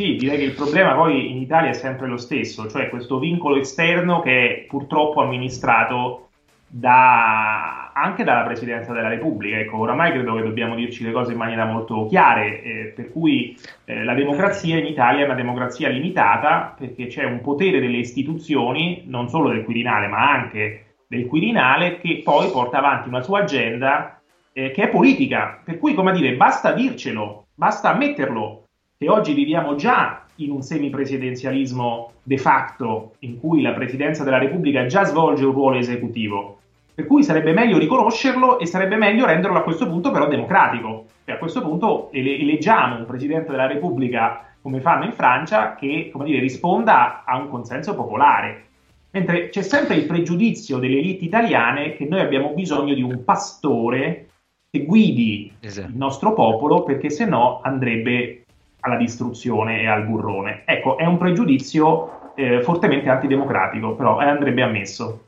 Sì, 0.00 0.14
direi 0.14 0.38
che 0.38 0.44
il 0.44 0.54
problema 0.54 0.94
poi 0.94 1.28
in 1.28 1.38
Italia 1.38 1.70
è 1.70 1.72
sempre 1.72 2.06
lo 2.06 2.18
stesso, 2.18 2.68
cioè 2.68 2.88
questo 2.88 3.18
vincolo 3.18 3.56
esterno 3.56 4.20
che 4.20 4.48
è 4.48 4.64
purtroppo 4.68 5.20
amministrato 5.22 6.28
da- 6.68 7.90
anche 7.92 8.22
dalla 8.22 8.44
Presidenza 8.44 8.92
della 8.92 9.08
Repubblica. 9.08 9.58
Ecco, 9.58 9.78
oramai 9.78 10.12
credo 10.12 10.36
che 10.36 10.42
dobbiamo 10.42 10.76
dirci 10.76 11.02
le 11.02 11.10
cose 11.10 11.32
in 11.32 11.38
maniera 11.38 11.64
molto 11.64 12.06
chiare, 12.06 12.62
eh, 12.62 12.92
per 12.94 13.10
cui 13.10 13.58
eh, 13.86 14.04
la 14.04 14.14
democrazia 14.14 14.78
in 14.78 14.86
Italia 14.86 15.22
è 15.22 15.24
una 15.24 15.34
democrazia 15.34 15.88
limitata 15.88 16.76
perché 16.78 17.08
c'è 17.08 17.24
un 17.24 17.40
potere 17.40 17.80
delle 17.80 17.96
istituzioni, 17.96 19.02
non 19.06 19.28
solo 19.28 19.48
del 19.48 19.64
Quirinale, 19.64 20.06
ma 20.06 20.30
anche 20.30 20.94
del 21.08 21.26
Quirinale, 21.26 21.98
che 21.98 22.20
poi 22.22 22.52
porta 22.52 22.78
avanti 22.78 23.08
una 23.08 23.22
sua 23.22 23.40
agenda 23.40 24.20
eh, 24.52 24.70
che 24.70 24.84
è 24.84 24.88
politica. 24.90 25.60
Per 25.64 25.76
cui, 25.76 25.94
come 25.94 26.12
dire, 26.12 26.36
basta 26.36 26.70
dircelo, 26.70 27.46
basta 27.52 27.90
ammetterlo 27.90 28.62
che 28.98 29.08
oggi 29.08 29.32
viviamo 29.32 29.76
già 29.76 30.24
in 30.36 30.50
un 30.50 30.60
semipresidenzialismo 30.60 32.14
de 32.20 32.36
facto 32.36 33.12
in 33.20 33.38
cui 33.38 33.62
la 33.62 33.72
Presidenza 33.72 34.24
della 34.24 34.38
Repubblica 34.38 34.86
già 34.86 35.04
svolge 35.04 35.44
un 35.44 35.52
ruolo 35.52 35.78
esecutivo. 35.78 36.58
Per 36.96 37.06
cui 37.06 37.22
sarebbe 37.22 37.52
meglio 37.52 37.78
riconoscerlo 37.78 38.58
e 38.58 38.66
sarebbe 38.66 38.96
meglio 38.96 39.24
renderlo 39.24 39.56
a 39.56 39.62
questo 39.62 39.88
punto 39.88 40.10
però 40.10 40.26
democratico. 40.26 41.04
Cioè, 41.24 41.36
a 41.36 41.38
questo 41.38 41.62
punto 41.62 42.10
ele- 42.10 42.38
eleggiamo 42.38 42.96
un 42.96 43.06
Presidente 43.06 43.52
della 43.52 43.68
Repubblica 43.68 44.44
come 44.60 44.80
fanno 44.80 45.04
in 45.04 45.12
Francia 45.12 45.76
che 45.76 46.10
come 46.12 46.24
dire, 46.24 46.40
risponda 46.40 47.22
a 47.24 47.36
un 47.36 47.48
consenso 47.48 47.94
popolare. 47.94 48.64
Mentre 49.12 49.48
c'è 49.50 49.62
sempre 49.62 49.94
il 49.94 50.06
pregiudizio 50.06 50.78
delle 50.78 50.98
elite 50.98 51.24
italiane 51.24 51.94
che 51.94 52.04
noi 52.04 52.18
abbiamo 52.18 52.50
bisogno 52.50 52.94
di 52.94 53.02
un 53.02 53.22
pastore 53.22 54.26
che 54.68 54.84
guidi 54.84 55.52
il 55.60 55.92
nostro 55.94 56.34
popolo 56.34 56.82
perché 56.82 57.10
se 57.10 57.26
no 57.26 57.60
andrebbe 57.62 58.42
alla 58.80 58.96
distruzione 58.96 59.80
e 59.80 59.86
al 59.86 60.04
burrone. 60.04 60.62
Ecco, 60.64 60.96
è 60.98 61.04
un 61.04 61.18
pregiudizio 61.18 62.34
eh, 62.34 62.62
fortemente 62.62 63.08
antidemocratico, 63.08 63.94
però 63.94 64.20
eh, 64.20 64.26
andrebbe 64.26 64.62
ammesso. 64.62 65.22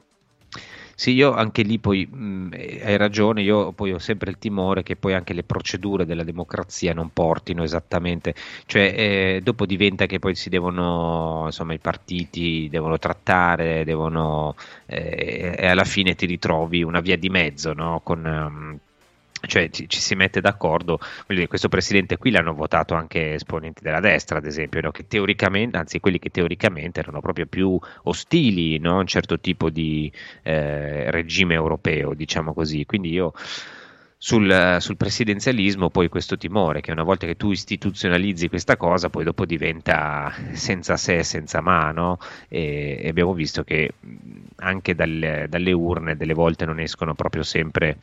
Sì, 1.01 1.13
io 1.13 1.33
anche 1.33 1.63
lì 1.63 1.79
poi 1.79 2.05
mh, 2.07 2.51
eh, 2.53 2.83
hai 2.85 2.99
ragione, 2.99 3.41
io 3.41 3.73
poi 3.73 3.95
ho 3.95 3.99
sempre 3.99 4.29
il 4.29 4.39
timore 4.39 4.83
che 4.83 4.97
poi 4.97 5.15
anche 5.15 5.33
le 5.33 5.45
procedure 5.45 6.05
della 6.05 6.25
democrazia 6.25 6.93
non 6.93 7.11
portino 7.11 7.63
esattamente, 7.63 8.35
cioè 8.67 8.93
eh, 8.95 9.41
dopo 9.43 9.65
diventa 9.65 10.05
che 10.05 10.19
poi 10.19 10.35
si 10.35 10.51
devono, 10.51 11.45
insomma, 11.47 11.73
i 11.73 11.79
partiti 11.79 12.69
devono 12.71 12.99
trattare, 12.99 13.83
devono, 13.85 14.55
eh, 14.85 15.55
e 15.57 15.67
alla 15.69 15.85
fine 15.85 16.15
ti 16.15 16.27
ritrovi 16.27 16.83
una 16.83 17.01
via 17.01 17.17
di 17.17 17.31
mezzo, 17.31 17.73
no? 17.73 18.03
Con, 18.05 18.27
ehm, 18.27 18.79
cioè 19.47 19.71
ci, 19.71 19.89
ci 19.89 20.01
si 20.01 20.15
mette 20.15 20.41
d'accordo, 20.41 20.99
dire, 21.27 21.47
questo 21.47 21.69
presidente 21.69 22.17
qui 22.17 22.31
l'hanno 22.31 22.55
votato 22.55 22.95
anche 22.95 23.35
esponenti 23.35 23.83
della 23.83 24.01
destra, 24.01 24.39
ad 24.39 24.47
esempio, 24.47 24.81
no? 24.81 24.91
che 24.91 25.07
teoricamente, 25.07 25.77
anzi 25.77 26.01
quelli 26.01 26.19
che 26.19 26.31
teoricamente 26.31 27.01
erano 27.01 27.21
proprio 27.21 27.47
più 27.47 27.79
ostili 28.05 28.79
no? 28.79 28.97
a 28.97 29.01
un 29.01 29.07
certo 29.07 29.39
tipo 29.41 29.71
di 29.71 30.11
eh, 30.43 31.11
regime 31.11 31.55
europeo, 31.55 32.15
diciamo 32.15 32.53
così. 32.53 32.85
Quindi 32.85 33.11
io 33.11 33.33
sul, 34.23 34.77
sul 34.81 34.99
presidenzialismo 34.99 35.89
poi 35.89 36.11
questo 36.11 36.37
timore 36.37 36.83
che 36.83 36.93
una 36.93 37.05
volta 37.05 37.25
che 37.25 37.39
tu 37.39 37.53
istituzionalizzi 37.53 38.51
questa 38.51 38.77
cosa 38.77 39.09
poi 39.09 39.25
dopo 39.25 39.47
diventa 39.47 40.31
senza 40.53 40.99
se, 40.99 41.23
senza 41.23 41.63
mano 41.63 42.19
e, 42.49 42.99
e 43.01 43.09
abbiamo 43.09 43.33
visto 43.33 43.65
che 43.65 43.95
anche 44.57 44.95
dalle, 44.95 45.47
dalle 45.49 45.73
urne 45.73 46.17
delle 46.17 46.35
volte 46.35 46.67
non 46.67 46.81
escono 46.81 47.15
proprio 47.15 47.43
sempre 47.43 47.97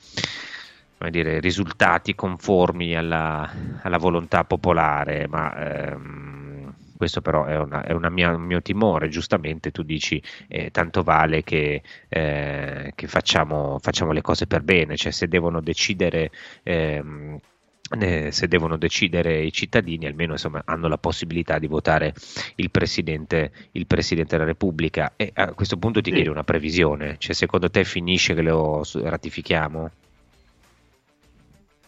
come 0.98 1.12
dire, 1.12 1.39
risultati 1.39 2.16
conformi 2.16 2.95
alla, 2.95 3.50
alla 3.82 3.98
volontà 3.98 4.43
popolare, 4.45 5.28
ma 5.28 5.91
ehm, 5.91 6.74
questo 6.98 7.22
però 7.22 7.45
è, 7.45 7.58
una, 7.58 7.84
è 7.84 7.91
una 7.93 8.10
mia- 8.10 8.36
un 8.36 8.41
mio 8.43 8.62
timore, 8.62 9.08
giustamente 9.10 9.72
tu 9.72 9.84
dici 9.84 10.22
eh, 10.48 10.72
tanto 10.72 11.04
vale 11.04 11.43
che, 11.43 11.84
eh, 12.10 12.91
che 12.95 13.08
facciamo, 13.08 13.78
facciamo 13.80 14.12
le 14.12 14.22
cose 14.22 14.48
per 14.48 14.64
bene, 14.64 14.95
cioè 14.98 15.12
se 15.12 15.28
devono 15.28 15.62
decidere... 15.62 16.32
ehm, 16.64 17.39
eh, 18.00 18.32
se 18.34 18.48
devono 18.50 18.78
decidere 18.78 19.39
i 19.41 19.52
cittadini, 19.54 20.06
almeno 20.08 20.34
insomma, 20.34 20.62
hanno 20.66 20.88
la 20.89 20.98
possibilità 20.98 21.58
di 21.58 21.68
votare 21.68 22.14
il 22.56 22.70
presidente, 22.70 23.52
il 23.72 23.88
presidente 23.88 24.36
della 24.36 24.48
Repubblica. 24.50 25.14
E 25.16 25.32
a 25.34 25.54
questo 25.54 25.78
punto 25.78 26.02
ti 26.02 26.10
Sì. 26.10 26.16
chiedo 26.16 26.32
una 26.32 26.43
previsione: 26.43 27.16
cioè, 27.18 27.34
secondo 27.34 27.70
te 27.70 27.84
finisce 27.86 28.34
che 28.34 28.41
lo 28.41 28.84
ratifichiamo? 29.04 29.91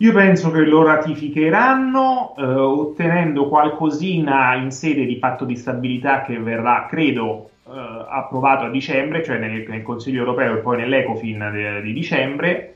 Io 0.01 0.13
penso 0.13 0.49
che 0.51 0.61
lo 0.61 0.81
ratificheranno 0.83 2.33
eh, 2.37 2.43
ottenendo 2.43 3.49
qualcosina 3.49 4.55
in 4.55 4.71
sede 4.71 5.05
di 5.05 5.17
patto 5.17 5.43
di 5.43 5.57
stabilità 5.57 6.21
che 6.21 6.39
verrà, 6.39 6.85
credo, 6.89 7.49
eh, 7.67 8.05
approvato 8.07 8.63
a 8.63 8.69
dicembre, 8.69 9.21
cioè 9.25 9.39
nel, 9.39 9.65
nel 9.67 9.81
Consiglio 9.81 10.19
europeo 10.19 10.55
e 10.55 10.59
poi 10.59 10.77
nell'Ecofin 10.77 11.49
de- 11.51 11.81
di 11.81 11.91
dicembre, 11.91 12.75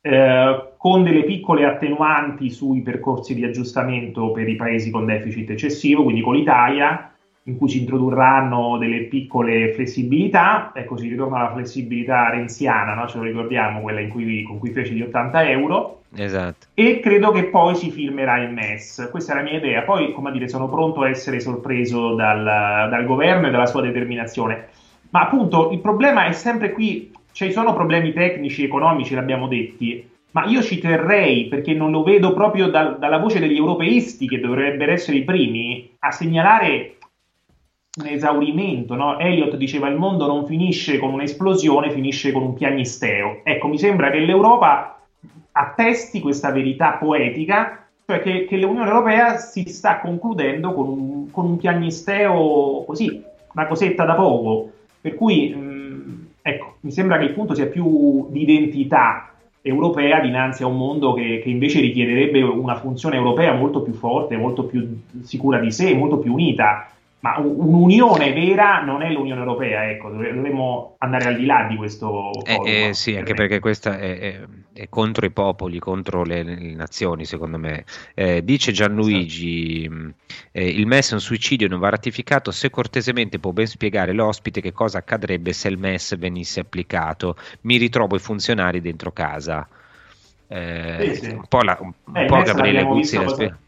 eh, 0.00 0.72
con 0.78 1.02
delle 1.02 1.24
piccole 1.24 1.66
attenuanti 1.66 2.48
sui 2.48 2.80
percorsi 2.80 3.34
di 3.34 3.44
aggiustamento 3.44 4.32
per 4.32 4.48
i 4.48 4.56
paesi 4.56 4.90
con 4.90 5.04
deficit 5.04 5.50
eccessivo, 5.50 6.04
quindi 6.04 6.22
con 6.22 6.34
l'Italia, 6.34 7.11
in 7.44 7.56
cui 7.56 7.68
si 7.68 7.80
introdurranno 7.80 8.78
delle 8.78 9.04
piccole 9.04 9.72
flessibilità, 9.72 10.70
ecco 10.74 10.96
si 10.96 11.08
ritorna 11.08 11.38
alla 11.38 11.52
flessibilità 11.52 12.30
renziana, 12.30 12.94
no? 12.94 13.08
ce 13.08 13.18
lo 13.18 13.24
ricordiamo, 13.24 13.80
quella 13.80 14.00
in 14.00 14.08
cui- 14.10 14.42
con 14.44 14.58
cui 14.58 14.70
fece 14.70 14.92
gli 14.92 15.02
80 15.02 15.48
euro, 15.50 16.02
Esatto. 16.14 16.66
e 16.74 17.00
credo 17.00 17.32
che 17.32 17.44
poi 17.44 17.74
si 17.74 17.90
firmerà 17.90 18.38
il 18.38 18.52
MES. 18.52 19.08
Questa 19.10 19.32
è 19.32 19.36
la 19.36 19.42
mia 19.42 19.56
idea. 19.56 19.82
Poi, 19.82 20.12
come 20.12 20.30
dire, 20.30 20.48
sono 20.48 20.68
pronto 20.68 21.02
a 21.02 21.08
essere 21.08 21.40
sorpreso 21.40 22.14
dal, 22.14 22.44
dal 22.44 23.04
governo 23.06 23.48
e 23.48 23.50
dalla 23.50 23.66
sua 23.66 23.80
determinazione. 23.80 24.68
Ma 25.10 25.22
appunto 25.22 25.70
il 25.72 25.80
problema 25.80 26.26
è 26.26 26.32
sempre 26.32 26.72
qui, 26.72 27.10
ci 27.32 27.50
sono 27.50 27.74
problemi 27.74 28.12
tecnici, 28.12 28.62
economici, 28.64 29.14
l'abbiamo 29.14 29.48
detti, 29.48 30.08
ma 30.32 30.44
io 30.46 30.62
ci 30.62 30.78
terrei, 30.78 31.46
perché 31.48 31.74
non 31.74 31.90
lo 31.90 32.02
vedo 32.02 32.32
proprio 32.32 32.68
dal- 32.68 32.98
dalla 32.98 33.18
voce 33.18 33.38
degli 33.38 33.56
europeisti, 33.56 34.28
che 34.28 34.40
dovrebbero 34.40 34.92
essere 34.92 35.18
i 35.18 35.24
primi, 35.24 35.90
a 35.98 36.10
segnalare 36.10 36.96
un 38.00 38.06
esaurimento. 38.06 38.94
No? 38.94 39.18
Elliot 39.18 39.56
diceva 39.56 39.88
il 39.88 39.96
mondo 39.96 40.26
non 40.26 40.46
finisce 40.46 40.98
con 40.98 41.12
un'esplosione, 41.12 41.90
finisce 41.90 42.32
con 42.32 42.42
un 42.42 42.54
piagnisteo. 42.54 43.40
Ecco, 43.44 43.68
mi 43.68 43.78
sembra 43.78 44.10
che 44.10 44.20
l'Europa 44.20 44.98
attesti 45.52 46.20
questa 46.20 46.50
verità 46.50 46.92
poetica, 46.92 47.86
cioè 48.06 48.20
che, 48.20 48.46
che 48.46 48.56
l'Unione 48.56 48.88
Europea 48.88 49.36
si 49.36 49.64
sta 49.68 50.00
concludendo 50.00 50.72
con 50.72 50.88
un, 50.88 51.30
con 51.30 51.44
un 51.44 51.56
piagnisteo 51.58 52.84
così, 52.86 53.22
una 53.52 53.66
cosetta 53.66 54.04
da 54.04 54.14
poco. 54.14 54.70
Per 55.00 55.14
cui, 55.14 55.50
mh, 55.50 56.26
ecco, 56.40 56.76
mi 56.80 56.90
sembra 56.92 57.18
che 57.18 57.24
il 57.24 57.32
punto 57.32 57.54
sia 57.54 57.66
più 57.66 58.28
di 58.30 58.42
identità 58.42 59.26
europea 59.60 60.18
dinanzi 60.20 60.64
a 60.64 60.66
un 60.66 60.76
mondo 60.76 61.12
che, 61.12 61.40
che 61.42 61.48
invece 61.48 61.80
richiederebbe 61.80 62.42
una 62.42 62.74
funzione 62.74 63.16
europea 63.16 63.52
molto 63.52 63.82
più 63.82 63.92
forte, 63.92 64.36
molto 64.36 64.64
più 64.64 65.02
sicura 65.22 65.58
di 65.58 65.70
sé, 65.70 65.94
molto 65.94 66.18
più 66.18 66.32
unita. 66.32 66.88
Ma 67.22 67.38
un'unione 67.38 68.32
vera 68.32 68.80
non 68.82 69.02
è 69.02 69.10
l'Unione 69.10 69.40
Europea, 69.40 69.88
ecco, 69.88 70.10
dovremmo 70.10 70.96
andare 70.98 71.26
al 71.26 71.36
di 71.36 71.46
là 71.46 71.66
di 71.68 71.76
questo 71.76 72.44
Eh, 72.44 72.54
forum. 72.54 72.88
eh, 72.88 72.94
sì, 72.94 73.14
anche 73.16 73.34
perché 73.34 73.60
questa 73.60 73.98
è, 73.98 74.18
è- 74.18 74.40
è 74.72 74.88
contro 74.88 75.26
i 75.26 75.30
popoli, 75.30 75.78
contro 75.78 76.24
le, 76.24 76.42
le 76.42 76.74
nazioni, 76.74 77.24
secondo 77.26 77.58
me. 77.58 77.84
Eh, 78.14 78.42
dice 78.42 78.72
Gianluigi: 78.72 79.86
mh, 79.88 80.14
eh, 80.52 80.66
il 80.68 80.86
MES 80.86 81.10
è 81.10 81.14
un 81.14 81.20
suicidio, 81.20 81.68
non 81.68 81.78
va 81.78 81.90
ratificato. 81.90 82.50
Se 82.50 82.70
cortesemente 82.70 83.38
può 83.38 83.52
ben 83.52 83.66
spiegare 83.66 84.12
l'ospite 84.12 84.60
che 84.60 84.72
cosa 84.72 84.98
accadrebbe 84.98 85.52
se 85.52 85.68
il 85.68 85.78
MES 85.78 86.16
venisse 86.16 86.60
applicato. 86.60 87.36
Mi 87.62 87.76
ritrovo 87.76 88.16
i 88.16 88.18
funzionari 88.18 88.80
dentro 88.80 89.12
casa. 89.12 89.68
Eh, 90.48 91.04
Sì, 91.04 91.14
sì. 91.16 91.30
Un 91.32 91.46
po', 91.48 91.62
la, 91.62 91.78
un, 91.80 91.92
Eh, 92.14 92.24
po' 92.26 92.42
Gabriele 92.42 92.84
Guzzi 92.84 93.16
la 93.18 93.28
spiega. 93.28 93.58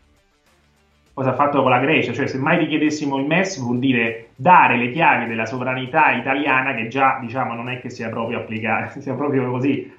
Cosa 1.15 1.31
ha 1.31 1.35
fatto 1.35 1.63
con 1.63 1.71
la 1.71 1.79
Grecia, 1.79 2.13
cioè 2.13 2.27
se 2.27 2.39
mai 2.39 2.59
richiedessimo 2.59 3.17
il 3.19 3.27
MES 3.27 3.61
vuol 3.61 3.79
dire 3.79 4.31
dare 4.35 4.77
le 4.77 4.91
chiavi 4.91 5.27
della 5.27 5.47
sovranità 5.47 6.11
italiana 6.11 6.75
che 6.75 6.89
già 6.89 7.19
diciamo 7.21 7.55
non 7.55 7.71
è 7.71 7.81
che 7.81 7.89
sia 7.89 8.09
proprio 8.09 8.39
applicata, 8.39 8.99
sia 9.01 9.15
proprio 9.15 9.49
così 9.49 9.91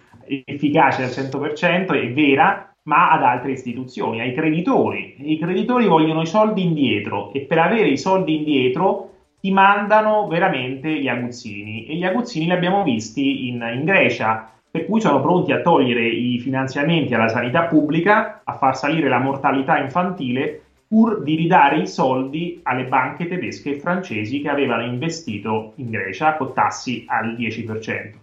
efficace 0.43 1.03
al 1.03 1.09
100%, 1.09 1.93
è 1.93 2.11
vera, 2.11 2.70
ma 2.84 3.11
ad 3.11 3.24
altre 3.24 3.51
istituzioni, 3.51 4.20
ai 4.20 4.34
creditori. 4.34 5.16
I 5.20 5.38
creditori 5.38 5.88
vogliono 5.88 6.22
i 6.22 6.28
soldi 6.28 6.63
indietro 6.63 7.32
e 7.32 7.41
per 7.41 7.59
avere 7.59 7.88
i 7.88 7.97
soldi 7.97 8.36
indietro 8.36 9.11
ti 9.39 9.51
mandano 9.51 10.28
veramente 10.28 10.89
gli 10.99 11.07
aguzzini 11.07 11.86
e 11.86 11.95
gli 11.95 12.03
aguzzini 12.03 12.45
li 12.45 12.51
abbiamo 12.51 12.84
visti 12.84 13.47
in, 13.47 13.66
in 13.74 13.86
Grecia, 13.86 14.49
per 14.70 14.86
cui 14.86 14.99
sono 14.99 15.22
pronti 15.22 15.53
a 15.53 15.61
togliere 15.61 16.05
i 16.05 16.39
finanziamenti 16.39 17.13
alla 17.13 17.30
sanità 17.30 17.63
pubblica, 17.63 18.41
a 18.43 18.53
far 18.53 18.76
salire 18.76 19.07
la 19.07 19.20
mortalità 19.20 19.78
infantile 19.78 20.64
pur 20.96 21.24
di 21.24 21.36
ridare 21.36 21.82
i 21.82 21.88
soldi 21.88 22.62
alle 22.64 22.86
banche 22.86 23.28
tedesche 23.28 23.72
e 23.76 23.80
francesi 23.82 24.39
che 24.39 24.48
avevano 24.48 24.86
investito 24.86 25.74
in 25.76 25.89
Grecia 25.89 26.38
con 26.38 26.54
tassi 26.54 27.04
al 27.06 27.36
10%. 27.36 28.14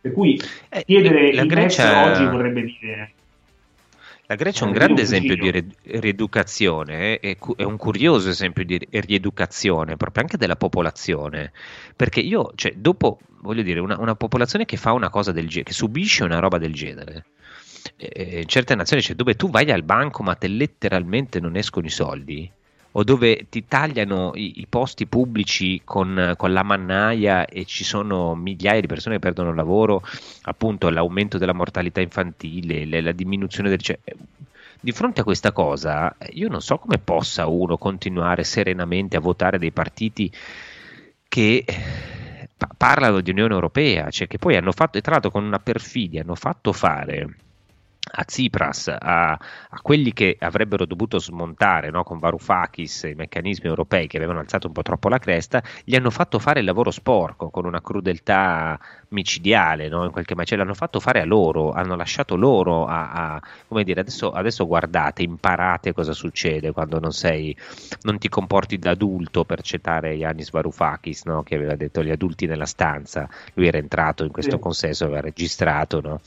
Per 0.00 0.12
cui 0.12 0.40
Eh, 0.68 0.82
chiedere 0.84 1.32
la 1.32 1.42
il 1.42 1.48
Grecia- 1.48 2.04
oggi 2.04 2.24
vorrebbe 2.24 2.62
dire 2.62 3.12
La 4.26 4.34
Grecia 4.34 4.64
è 4.64 4.66
un 4.66 4.72
grande 4.72 5.02
io 5.02 5.06
esempio 5.06 5.36
di 5.36 5.72
rieducazione, 5.84 7.20
eh, 7.20 7.36
è 7.56 7.62
un 7.62 7.76
curioso 7.76 8.28
esempio 8.28 8.64
di 8.64 8.76
rieducazione 8.90 9.96
proprio 9.96 10.24
anche 10.24 10.36
della 10.36 10.56
popolazione, 10.56 11.52
perché 11.94 12.18
io, 12.18 12.50
cioè, 12.56 12.72
dopo, 12.76 13.20
voglio 13.42 13.62
dire, 13.62 13.78
una, 13.78 14.00
una 14.00 14.16
popolazione 14.16 14.64
che 14.64 14.76
fa 14.76 14.90
una 14.90 15.10
cosa 15.10 15.30
del 15.30 15.46
genere, 15.46 15.66
che 15.66 15.72
subisce 15.74 16.24
una 16.24 16.40
roba 16.40 16.58
del 16.58 16.72
genere, 16.72 17.26
eh, 17.96 18.40
in 18.40 18.48
certe 18.48 18.74
nazioni, 18.74 19.02
cioè, 19.02 19.16
dove 19.16 19.34
tu 19.34 19.50
vai 19.50 19.70
al 19.70 19.82
banco 19.82 20.22
ma 20.22 20.34
te 20.34 20.48
letteralmente 20.48 21.40
non 21.40 21.56
escono 21.56 21.86
i 21.86 21.90
soldi, 21.90 22.50
o 22.98 23.04
dove 23.04 23.46
ti 23.50 23.66
tagliano 23.66 24.32
i, 24.34 24.60
i 24.60 24.66
posti 24.66 25.06
pubblici 25.06 25.82
con, 25.84 26.34
con 26.36 26.52
la 26.52 26.62
mannaia 26.62 27.44
e 27.44 27.66
ci 27.66 27.84
sono 27.84 28.34
migliaia 28.34 28.80
di 28.80 28.86
persone 28.86 29.16
che 29.16 29.20
perdono 29.20 29.50
il 29.50 29.56
lavoro, 29.56 30.02
appunto 30.42 30.88
l'aumento 30.88 31.36
della 31.36 31.52
mortalità 31.52 32.00
infantile, 32.00 32.84
le- 32.86 33.02
la 33.02 33.12
diminuzione 33.12 33.68
del... 33.68 33.80
Cioè, 33.80 33.98
di 34.80 34.92
fronte 34.92 35.20
a 35.20 35.24
questa 35.24 35.52
cosa, 35.52 36.14
io 36.30 36.48
non 36.48 36.60
so 36.62 36.78
come 36.78 36.98
possa 36.98 37.46
uno 37.46 37.76
continuare 37.76 38.44
serenamente 38.44 39.16
a 39.16 39.20
votare 39.20 39.58
dei 39.58 39.72
partiti 39.72 40.30
che 41.28 41.64
eh, 41.66 42.48
pa- 42.56 42.70
parlano 42.76 43.20
di 43.20 43.30
Unione 43.30 43.54
Europea, 43.54 44.10
cioè 44.10 44.26
che 44.26 44.38
poi 44.38 44.56
hanno 44.56 44.72
fatto, 44.72 44.96
e 44.96 45.00
tra 45.02 45.12
l'altro 45.12 45.30
con 45.30 45.44
una 45.44 45.58
perfidia, 45.58 46.22
hanno 46.22 46.34
fatto 46.34 46.72
fare 46.72 47.28
a 48.08 48.24
Tsipras, 48.24 48.88
a, 48.88 49.32
a 49.32 49.80
quelli 49.82 50.12
che 50.12 50.36
avrebbero 50.38 50.86
dovuto 50.86 51.18
smontare 51.18 51.90
no, 51.90 52.04
con 52.04 52.18
Varoufakis 52.18 53.02
i 53.04 53.14
meccanismi 53.14 53.66
europei 53.68 54.06
che 54.06 54.16
avevano 54.16 54.38
alzato 54.38 54.68
un 54.68 54.72
po' 54.72 54.82
troppo 54.82 55.08
la 55.08 55.18
cresta, 55.18 55.62
gli 55.84 55.94
hanno 55.96 56.10
fatto 56.10 56.38
fare 56.38 56.60
il 56.60 56.66
lavoro 56.66 56.90
sporco 56.90 57.50
con 57.50 57.64
una 57.64 57.80
crudeltà 57.80 58.78
micidiale, 59.08 59.88
no, 59.88 60.04
in 60.04 60.10
qualche 60.12 60.34
maniera, 60.34 60.58
l'hanno 60.62 60.74
fatto 60.74 61.00
fare 61.00 61.20
a 61.20 61.24
loro, 61.24 61.72
hanno 61.72 61.96
lasciato 61.96 62.36
loro 62.36 62.86
a, 62.86 63.10
a- 63.34 63.42
come 63.68 63.82
dire, 63.84 64.00
adesso, 64.00 64.30
adesso 64.30 64.66
guardate, 64.66 65.22
imparate 65.22 65.92
cosa 65.92 66.12
succede 66.12 66.72
quando 66.72 66.98
non 67.00 67.12
sei, 67.12 67.56
non 68.02 68.18
ti 68.18 68.28
comporti 68.28 68.78
da 68.78 68.90
adulto 68.90 69.44
per 69.44 69.62
citare 69.62 70.14
Yanis 70.14 70.50
Varoufakis, 70.50 71.24
no, 71.24 71.42
che 71.42 71.54
aveva 71.56 71.74
detto 71.74 72.02
gli 72.02 72.10
adulti 72.10 72.46
nella 72.46 72.66
stanza, 72.66 73.28
lui 73.54 73.66
era 73.66 73.78
entrato 73.78 74.24
in 74.24 74.30
questo 74.30 74.56
Sì. 74.56 74.62
consesso, 74.62 75.04
aveva 75.04 75.20
registrato, 75.20 76.00
no? 76.00 76.20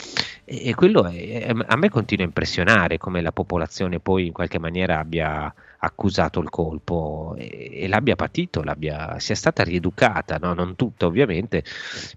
E, 0.46 0.70
e 0.70 0.76
quello 0.76 1.06
è- 1.06 1.46
è- 1.46 1.54
a 1.72 1.76
me 1.76 1.90
continua 1.90 2.24
a 2.26 2.28
impressionare 2.28 2.98
come 2.98 3.22
la 3.22 3.32
popolazione 3.32 4.00
poi 4.00 4.26
in 4.26 4.34
qualche 4.34 4.58
maniera 4.60 4.98
abbia 4.98 5.54
accusato 5.78 6.40
il 6.40 6.50
colpo 6.50 7.36
e, 7.38 7.70
e 7.84 7.88
l'abbia 7.88 8.16
patito, 8.16 8.64
l'abbia, 8.64 9.20
sia 9.20 9.36
stata 9.36 9.64
rieducata, 9.64 10.38
no? 10.42 10.54
non 10.54 10.76
tutta 10.76 11.06
ovviamente, 11.06 11.64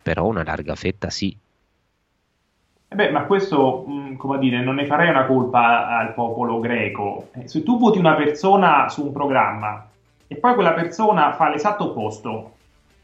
però 0.03 0.27
una 0.27 0.43
larga 0.43 0.75
fetta 0.75 1.11
sì. 1.11 1.37
Eh 2.89 2.95
Beh, 2.95 3.11
ma 3.11 3.25
questo, 3.25 3.85
mh, 3.87 4.17
come 4.17 4.39
dire, 4.39 4.63
non 4.63 4.77
ne 4.77 4.87
farei 4.87 5.11
una 5.11 5.27
colpa 5.27 5.99
al 5.99 6.15
popolo 6.15 6.59
greco. 6.59 7.29
Eh, 7.35 7.47
Se 7.47 7.63
tu 7.63 7.79
voti 7.79 7.99
una 7.99 8.15
persona 8.15 8.89
su 8.89 9.05
un 9.05 9.13
programma 9.13 9.87
e 10.27 10.35
poi 10.37 10.55
quella 10.55 10.73
persona 10.73 11.33
fa 11.35 11.51
l'esatto 11.51 11.91
opposto 11.91 12.53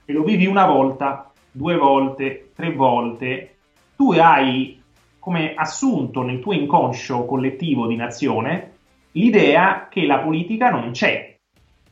e 0.06 0.12
lo 0.14 0.22
vivi 0.22 0.46
una 0.46 0.64
volta, 0.64 1.30
due 1.50 1.76
volte, 1.76 2.52
tre 2.54 2.72
volte, 2.72 3.56
tu 3.96 4.12
hai 4.12 4.77
come 5.18 5.54
assunto 5.54 6.22
nel 6.22 6.40
tuo 6.40 6.52
inconscio 6.52 7.24
collettivo 7.24 7.86
di 7.86 7.96
nazione 7.96 8.72
l'idea 9.12 9.88
che 9.90 10.06
la 10.06 10.18
politica 10.18 10.70
non 10.70 10.90
c'è, 10.92 11.36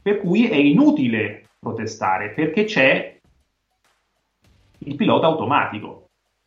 per 0.00 0.18
cui 0.18 0.48
è 0.48 0.56
inutile 0.56 1.48
protestare 1.58 2.30
perché 2.30 2.64
c'è 2.64 3.18
il 4.78 4.94
pilota 4.94 5.26
automatico. 5.26 6.04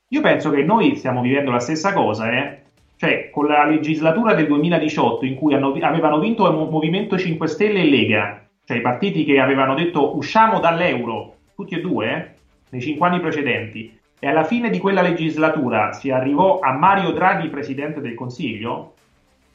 Io 0.10 0.22
penso 0.22 0.50
che 0.50 0.64
noi 0.64 0.96
stiamo 0.96 1.22
vivendo 1.22 1.52
la 1.52 1.60
stessa 1.60 1.94
cosa, 1.94 2.32
eh? 2.32 2.62
Cioè, 2.96 3.30
con 3.30 3.48
la 3.48 3.66
legislatura 3.66 4.34
del 4.34 4.48
2018 4.48 5.26
in 5.26 5.36
cui 5.36 5.54
hanno- 5.54 5.74
avevano 5.82 6.20
vinto 6.20 6.48
il 6.48 6.54
Mo- 6.54 6.70
Movimento 6.70 7.18
5 7.18 7.48
Stelle 7.48 7.82
e 7.82 7.90
Lega, 7.90 8.46
cioè 8.66 8.78
i 8.78 8.82
partiti 8.82 9.24
che 9.24 9.40
avevano 9.40 9.74
detto 9.74 10.18
usciamo 10.18 10.60
dall'euro, 10.60 11.36
tutti 11.56 11.76
e 11.76 11.82
due, 11.82 12.08
eh, 12.08 12.38
nei 12.70 12.82
cinque 12.82 13.08
anni 13.08 13.20
precedenti, 13.20 13.99
e 14.20 14.28
alla 14.28 14.44
fine 14.44 14.70
di 14.70 14.80
quella 14.80 15.02
legislatura 15.02 15.94
si 15.94 16.12
arrivò 16.12 16.60
a 16.60 16.74
Mario 16.74 17.12
Draghi 17.12 17.48
presidente 17.48 18.02
del 18.02 18.16
Consiglio, 18.16 18.94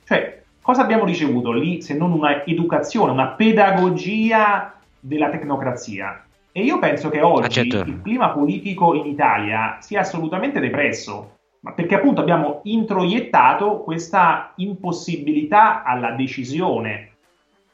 cioè, 0.05 0.43
cosa 0.63 0.83
abbiamo 0.83 1.05
ricevuto 1.05 1.53
lì 1.53 1.83
se 1.83 1.95
non 1.95 2.13
una 2.13 2.45
educazione, 2.45 3.13
una 3.13 3.29
pedagogia 3.29 4.75
della 4.99 5.29
tecnocrazia? 5.29 6.25
E 6.51 6.63
io 6.63 6.79
penso 6.79 7.11
che 7.11 7.21
oggi 7.21 7.61
Ah, 7.61 7.65
certo. 7.65 7.91
il 7.91 8.01
clima 8.03 8.31
politico 8.31 8.95
in 8.95 9.07
Italia 9.07 9.79
sia 9.81 10.01
assolutamente 10.01 10.61
depresso, 10.61 11.33
ma 11.61 11.73
perché 11.73 11.97
appunto 11.97 12.21
abbiamo 12.21 12.61
introiettato 12.65 13.81
questa 13.81 14.53
impossibilità 14.57 15.83
alla 15.83 16.13
decisione. 16.13 17.11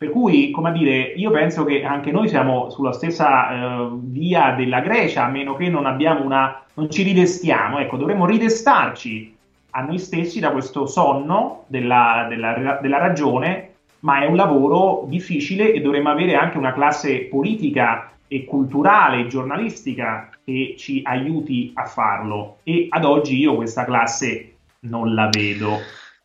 Per 0.01 0.09
cui, 0.09 0.51
come 0.51 0.73
dire, 0.73 1.13
io 1.15 1.31
penso 1.31 1.63
che 1.65 1.85
anche 1.85 2.11
noi 2.11 2.27
siamo 2.27 2.71
sulla 2.71 2.95
stessa 2.95 3.51
eh, 3.51 3.89
via 3.97 4.53
della 4.53 4.81
Grecia, 4.81 5.27
a 5.27 5.29
meno 5.29 5.57
che 5.57 5.69
non 5.69 5.85
abbiamo 5.85 6.25
una. 6.25 6.63
non 6.73 6.91
ci 6.91 7.03
ridestiamo. 7.03 7.79
Ecco, 7.79 7.99
dovremmo 7.99 8.25
ridestarci 8.25 9.37
a 9.73 9.83
noi 9.83 9.99
stessi 9.99 10.41
da 10.41 10.53
questo 10.53 10.87
sonno 10.87 11.65
della, 11.67 12.25
della- 12.31 12.79
della 12.81 12.97
ragione, 12.97 13.73
ma 13.99 14.23
è 14.23 14.27
un 14.27 14.37
lavoro 14.37 15.05
difficile 15.07 15.71
e 15.71 15.83
dovremmo 15.83 16.09
avere 16.09 16.35
anche 16.35 16.57
una 16.57 16.73
classe 16.73 17.25
politica 17.25 18.11
e 18.27 18.47
culturale 18.47 19.21
e 19.21 19.27
giornalistica 19.27 20.31
che 20.43 20.77
ci 20.79 21.03
aiuti 21.05 21.73
a 21.75 21.85
farlo. 21.85 22.57
E 22.63 22.87
ad 22.89 23.05
oggi 23.05 23.37
io 23.37 23.55
questa 23.55 23.85
classe 23.85 24.55
non 24.81 25.13
la 25.13 25.29
vedo. 25.29 25.77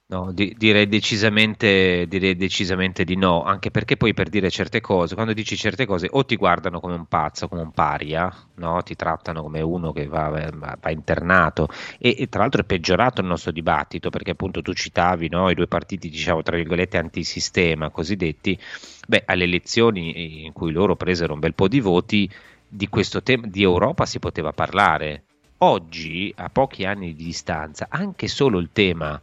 No, 0.07 0.31
di- 0.31 0.53
direi 0.55 0.87
decisamente, 0.87 2.05
direi 2.07 2.35
decisamente 2.35 3.03
di 3.03 3.15
no, 3.15 3.41
anche 3.41 3.71
perché 3.71 3.97
poi 3.97 4.13
per 4.13 4.29
dire 4.29 4.51
certe 4.51 4.79
cose, 4.79 5.15
quando 5.15 5.33
dici 5.33 5.57
certe 5.57 5.87
cose 5.87 6.07
o 6.11 6.23
ti 6.23 6.35
guardano 6.35 6.79
come 6.79 6.93
un 6.93 7.07
pazzo, 7.07 7.47
come 7.47 7.61
un 7.63 7.71
paria, 7.71 8.31
no? 8.57 8.83
Ti 8.83 8.95
trattano 8.95 9.41
come 9.41 9.61
uno 9.61 9.91
che 9.91 10.05
va, 10.05 10.29
va- 10.53 10.89
internato 10.91 11.67
e, 11.97 12.15
e 12.19 12.29
tra 12.29 12.41
l'altro 12.41 12.61
è 12.61 12.65
peggiorato 12.65 13.21
il 13.21 13.27
nostro 13.27 13.51
dibattito 13.51 14.11
perché 14.11 14.31
appunto 14.31 14.61
tu 14.61 14.73
citavi 14.73 15.27
no, 15.27 15.49
i 15.49 15.55
due 15.55 15.65
partiti, 15.67 16.07
diciamo, 16.07 16.43
tra 16.43 16.55
virgolette 16.55 16.97
antisistema 16.99 17.89
cosiddetti, 17.89 18.59
beh, 19.07 19.23
alle 19.25 19.45
elezioni 19.45 20.43
in 20.45 20.53
cui 20.53 20.71
loro 20.71 20.95
presero 20.95 21.33
un 21.33 21.39
bel 21.39 21.55
po' 21.55 21.67
di 21.67 21.79
voti, 21.79 22.29
di 22.67 22.87
questo 22.89 23.23
tema 23.23 23.47
di 23.47 23.63
Europa 23.63 24.05
si 24.05 24.19
poteva 24.19 24.51
parlare. 24.51 25.23
Oggi, 25.59 26.31
a 26.37 26.49
pochi 26.49 26.85
anni 26.85 27.15
di 27.15 27.23
distanza, 27.23 27.87
anche 27.89 28.27
solo 28.27 28.59
il 28.59 28.69
tema 28.71 29.19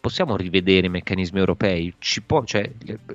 possiamo 0.00 0.36
rivedere 0.36 0.86
i 0.86 0.90
meccanismi 0.90 1.38
europei? 1.38 1.94
Può, 2.26 2.44
cioè, 2.44 2.70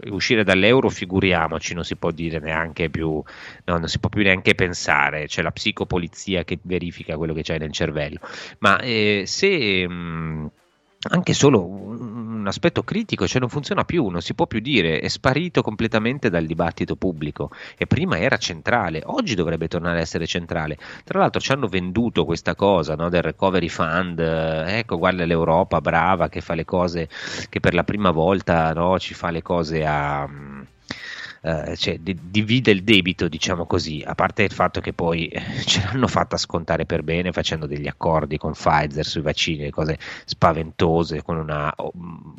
uscire 0.09 0.43
dall'euro, 0.43 0.89
figuriamoci, 0.89 1.73
non 1.73 1.83
si 1.83 1.95
può 1.95 2.11
dire 2.11 2.39
neanche 2.39 2.89
più, 2.89 3.21
no, 3.65 3.77
non 3.77 3.87
si 3.87 3.99
può 3.99 4.09
più 4.09 4.23
neanche 4.23 4.55
pensare, 4.55 5.27
c'è 5.27 5.41
la 5.41 5.51
psicopolizia 5.51 6.43
che 6.43 6.59
verifica 6.61 7.17
quello 7.17 7.33
che 7.33 7.41
c'è 7.41 7.57
nel 7.57 7.71
cervello. 7.71 8.19
Ma 8.59 8.79
eh, 8.79 9.23
se 9.25 9.87
mh, 9.87 10.51
anche 11.09 11.33
solo 11.33 11.65
un, 11.65 12.45
aspetto 12.45 12.83
critico, 12.83 13.25
cioè 13.25 13.39
non 13.39 13.49
funziona 13.49 13.85
più, 13.85 14.07
non 14.07 14.21
si 14.21 14.33
può 14.33 14.47
più 14.47 14.59
dire, 14.59 14.99
è 14.99 15.07
sparito 15.07 15.61
completamente 15.61 16.29
dal 16.29 16.45
dibattito 16.45 16.97
pubblico 16.97 17.51
e 17.77 17.87
prima 17.87 18.19
era 18.19 18.35
centrale, 18.35 19.01
oggi 19.05 19.33
dovrebbe 19.33 19.69
tornare 19.69 19.99
a 19.99 20.01
essere 20.01 20.25
centrale. 20.27 20.77
Tra 21.05 21.19
l'altro 21.19 21.39
ci 21.39 21.53
hanno 21.53 21.67
venduto 21.67 22.25
questa 22.25 22.55
cosa 22.55 22.95
no, 22.95 23.09
del 23.09 23.21
recovery 23.21 23.69
fund, 23.69 24.19
eh, 24.19 24.79
ecco 24.79 24.97
guarda 24.97 25.25
l'Europa 25.25 25.79
brava 25.79 26.27
che 26.27 26.41
fa 26.41 26.53
le 26.53 26.65
cose, 26.65 27.07
che 27.49 27.59
per 27.61 27.73
la 27.73 27.83
prima 27.83 28.11
volta 28.11 28.73
no, 28.73 28.99
ci 28.99 29.13
fa 29.13 29.29
le 29.29 29.41
cose 29.41 29.85
a... 29.85 30.27
eh, 31.45 31.75
cioè, 31.75 31.97
di- 31.99 32.17
divide 32.29 32.71
il 32.71 32.83
debito, 32.83 33.27
diciamo 33.27 33.65
così, 33.65 34.01
a 34.05 34.15
parte 34.15 34.43
il 34.43 34.51
fatto 34.53 34.79
che 34.79 34.93
poi 34.93 35.27
eh, 35.27 35.41
ce 35.65 35.81
l'hanno 35.83 36.07
fatta 36.07 36.37
scontare 36.37 36.85
per 36.85 37.03
bene 37.03 37.31
facendo 37.33 37.65
degli 37.67 37.87
accordi 37.87 38.37
con 38.37 38.53
Pfizer 38.53 39.05
sui 39.05 39.21
vaccini, 39.21 39.69
cose 39.69 39.97
spaventose, 40.25 41.21
con 41.21 41.37
una 41.37 41.71
o- 41.77 41.91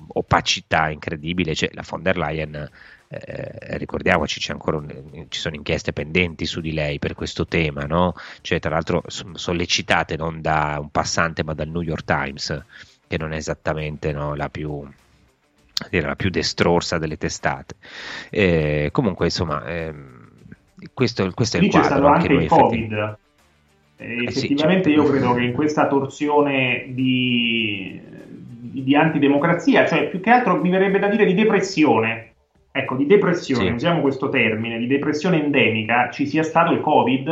opacità 0.09 0.89
incredibile, 0.89 1.55
cioè 1.55 1.71
la 1.73 1.85
von 1.87 2.03
der 2.03 2.17
Leyen 2.17 2.71
eh, 3.09 3.77
ricordiamoci 3.79 4.41
un- 4.53 5.27
ci 5.29 5.39
sono 5.41 5.55
inchieste 5.55 5.93
pendenti 5.93 6.47
su 6.47 6.61
di 6.61 6.73
lei 6.73 6.99
per 6.99 7.15
questo 7.15 7.47
tema, 7.47 7.83
no? 7.85 8.15
Cioè, 8.41 8.59
tra 8.59 8.71
l'altro 8.71 9.03
sollecitate 9.07 10.17
non 10.17 10.41
da 10.41 10.79
un 10.81 10.91
passante 10.91 11.45
ma 11.45 11.55
dal 11.55 11.69
New 11.69 11.83
York 11.83 12.05
Times, 12.05 12.65
che 13.07 13.19
non 13.19 13.33
è 13.33 13.37
esattamente 13.37 14.13
no, 14.13 14.35
la 14.35 14.49
più 14.49 14.83
dire, 15.91 16.07
la 16.07 16.15
più 16.17 16.31
destrorsa 16.31 16.99
delle 16.99 17.17
testate. 17.17 17.75
Eh, 18.31 18.89
comunque, 18.93 19.27
insomma, 19.27 19.65
ehm, 19.67 20.29
questo, 20.93 21.31
questo 21.35 21.57
è 21.57 21.61
il 21.61 21.67
Lì 21.67 21.73
c'è 21.73 21.81
quadro. 21.81 21.97
stato 21.99 22.13
anche 22.13 22.33
il 22.33 22.49
Covid. 22.49 23.19
Eh 23.97 24.31
sì, 24.31 24.47
effettivamente 24.47 24.91
certo. 24.91 25.05
io 25.05 25.09
credo 25.11 25.35
che 25.35 25.43
in 25.43 25.53
questa 25.53 25.87
torsione 25.87 26.85
di, 26.89 28.01
di- 28.61 28.83
di 28.83 28.97
antidemocrazia, 28.97 29.87
cioè 29.87 30.09
più 30.09 30.21
che 30.21 30.31
altro 30.31 30.61
mi 30.61 30.69
verrebbe 30.69 30.99
da 30.99 31.09
dire 31.09 31.25
di 31.25 31.35
depressione, 31.35 32.33
ecco, 32.73 32.97
di 32.97 33.07
depressione, 33.07 33.69
Sì. 33.69 33.73
usiamo 33.73 34.01
questo 34.01 34.29
termine, 34.29 34.79
di 34.79 34.89
depressione 34.89 35.43
endemica, 35.43 36.11
ci 36.11 36.27
sia 36.27 36.43
stato 36.43 36.73
il 36.73 36.81
Covid 36.81 37.29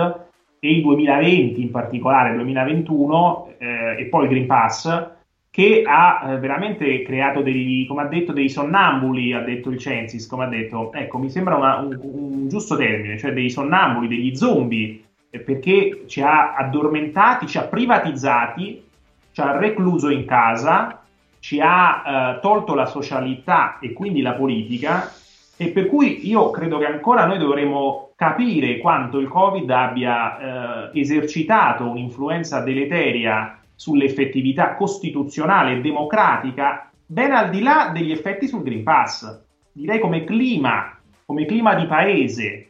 e 0.61 0.70
il 0.70 0.82
2020 0.82 1.61
in 1.61 1.70
particolare, 1.72 2.30
il 2.30 2.36
2021 2.36 3.55
eh, 3.59 3.97
e 3.99 4.05
poi 4.07 4.22
il 4.24 4.30
Green 4.30 4.47
Pass, 4.47 5.11
che 5.53 5.83
ha 5.87 6.33
eh, 6.33 6.39
veramente 6.39 7.03
creato 7.03 7.43
degli, 7.43 7.87
come 7.87 8.01
ha 8.01 8.07
detto, 8.07 8.33
dei 8.33 8.49
sonnambuli, 8.49 9.35
ha 9.35 9.43
detto 9.43 9.69
il 9.69 9.79
Censis, 9.79 10.27
come 10.27 10.45
ha 10.45 10.49
detto, 10.49 10.91
ecco, 10.95 11.19
mi 11.19 11.29
sembra 11.29 11.57
una- 11.57 11.77
un, 11.77 11.99
un 12.01 12.49
giusto 12.49 12.75
termine, 12.75 13.19
cioè 13.19 13.35
dei 13.35 13.51
sonnambuli, 13.51 14.09
degli 14.09 14.35
zombie, 14.35 15.03
eh, 15.29 15.41
perché 15.41 16.05
ci 16.07 16.23
ha 16.23 16.55
addormentati, 16.55 17.47
ci 17.47 17.59
ha 17.59 17.65
privatizzati, 17.65 18.83
ci 19.31 19.41
ha 19.43 19.59
recluso 19.59 20.09
in 20.09 20.25
casa, 20.25 21.03
ci 21.39 21.61
ha 21.61 22.37
eh, 22.37 22.41
tolto 22.41 22.75
la 22.75 22.87
socialità 22.87 23.79
e 23.79 23.93
quindi 23.93 24.23
la 24.23 24.33
politica, 24.33 25.13
e 25.59 25.69
per 25.69 25.87
cui 25.87 26.27
io 26.27 26.51
credo 26.51 26.79
che 26.79 26.87
ancora 26.87 27.27
noi 27.27 27.37
dovremo 27.37 28.13
capire 28.17 28.79
quanto 28.79 29.19
il 29.19 29.29
Covid 29.29 29.69
abbia 29.69 30.91
eh, 30.91 30.99
esercitato 30.99 31.85
un'influenza 31.91 32.61
deleteria 32.61 33.59
sull'effettività 33.75 34.75
costituzionale 34.75 35.73
e 35.73 35.81
democratica, 35.81 36.91
ben 37.07 37.33
al 37.33 37.51
di 37.51 37.62
là 37.62 37.91
degli 37.93 38.11
effetti 38.11 38.47
sul 38.47 38.62
Green 38.62 38.83
Pass. 38.83 39.41
Direi 39.73 39.99
come 39.99 40.25
clima, 40.25 40.97
come 41.25 41.45
clima 41.45 41.75
di 41.75 41.87
paese. 41.87 42.68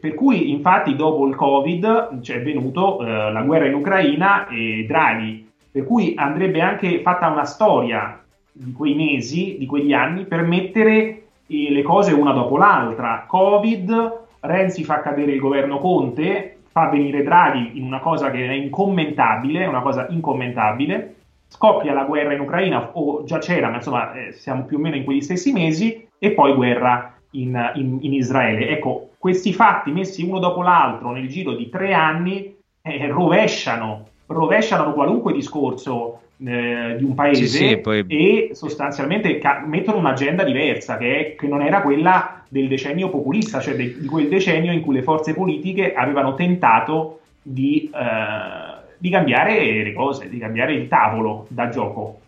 Per 0.00 0.14
cui, 0.14 0.50
infatti, 0.50 0.96
dopo 0.96 1.26
il 1.26 1.34
Covid 1.34 2.20
c'è 2.20 2.42
venuto 2.42 3.04
eh, 3.04 3.32
la 3.32 3.42
guerra 3.42 3.66
in 3.66 3.74
Ucraina 3.74 4.46
e 4.48 4.84
Draghi. 4.86 5.48
Per 5.70 5.84
cui 5.84 6.14
andrebbe 6.16 6.60
anche 6.60 7.00
fatta 7.00 7.28
una 7.28 7.44
storia 7.44 8.22
di 8.52 8.72
quei 8.72 8.94
mesi, 8.94 9.56
di 9.58 9.66
quegli 9.66 9.92
anni, 9.92 10.24
per 10.24 10.42
mettere 10.42 11.22
eh, 11.46 11.70
le 11.70 11.82
cose 11.82 12.12
una 12.12 12.32
dopo 12.32 12.56
l'altra. 12.56 13.24
Covid, 13.26 14.18
Renzi 14.40 14.84
fa 14.84 15.00
cadere 15.00 15.32
il 15.32 15.40
governo 15.40 15.78
Conte, 15.78 16.59
fa 16.72 16.88
venire 16.88 17.22
Draghi 17.22 17.72
in 17.78 17.84
una 17.84 17.98
cosa 17.98 18.30
che 18.30 18.46
è 18.46 18.52
incommentabile, 18.52 19.66
una 19.66 19.82
cosa 19.82 20.06
incommentabile. 20.08 21.14
Scoppia 21.48 21.92
la 21.92 22.04
guerra 22.04 22.32
in 22.32 22.40
Ucraina, 22.40 22.90
o 22.92 23.24
già 23.24 23.38
c'era, 23.38 23.68
ma 23.68 23.76
insomma 23.76 24.12
eh, 24.12 24.32
siamo 24.32 24.64
più 24.64 24.76
o 24.76 24.80
meno 24.80 24.94
in 24.94 25.04
quegli 25.04 25.20
stessi 25.20 25.52
mesi, 25.52 26.06
e 26.18 26.30
poi 26.30 26.54
guerra 26.54 27.14
in, 27.32 27.72
in- 27.74 27.98
in 28.02 28.12
Israele. 28.12 28.68
Ecco, 28.68 29.10
questi 29.18 29.52
fatti 29.52 29.90
messi 29.90 30.22
uno 30.22 30.38
dopo 30.38 30.62
l'altro 30.62 31.10
nel 31.10 31.28
giro 31.28 31.54
di 31.54 31.68
tre 31.68 31.92
anni 31.92 32.56
eh, 32.82 33.06
rovesciano, 33.08 34.06
rovesciano 34.30 34.92
qualunque 34.92 35.32
discorso 35.32 36.20
eh, 36.42 36.94
di 36.96 37.04
un 37.04 37.14
paese 37.14 37.46
Sì, 37.46 37.56
sì, 37.68 37.76
poi- 37.78 38.04
e 38.06 38.50
sostanzialmente 38.54 39.36
ca- 39.38 39.62
mettono 39.66 39.98
un'agenda 39.98 40.42
diversa 40.42 40.96
che, 40.96 41.18
è- 41.18 41.34
che 41.34 41.46
non 41.46 41.60
era 41.60 41.82
quella 41.82 42.42
del 42.48 42.66
decennio 42.68 43.10
populista, 43.10 43.60
cioè 43.60 43.74
de- 43.74 43.98
di 44.00 44.06
quel 44.06 44.28
decennio 44.28 44.72
in 44.72 44.80
cui 44.80 44.94
le 44.94 45.02
forze 45.02 45.34
politiche 45.34 45.92
avevano 45.92 46.34
tentato 46.34 47.20
di, 47.42 47.90
eh, 47.92 48.88
di 48.96 49.10
cambiare 49.10 49.82
le 49.82 49.92
cose, 49.92 50.28
di 50.28 50.38
cambiare 50.38 50.72
il 50.72 50.88
tavolo 50.88 51.46
da 51.48 51.68
gioco. 51.68 52.20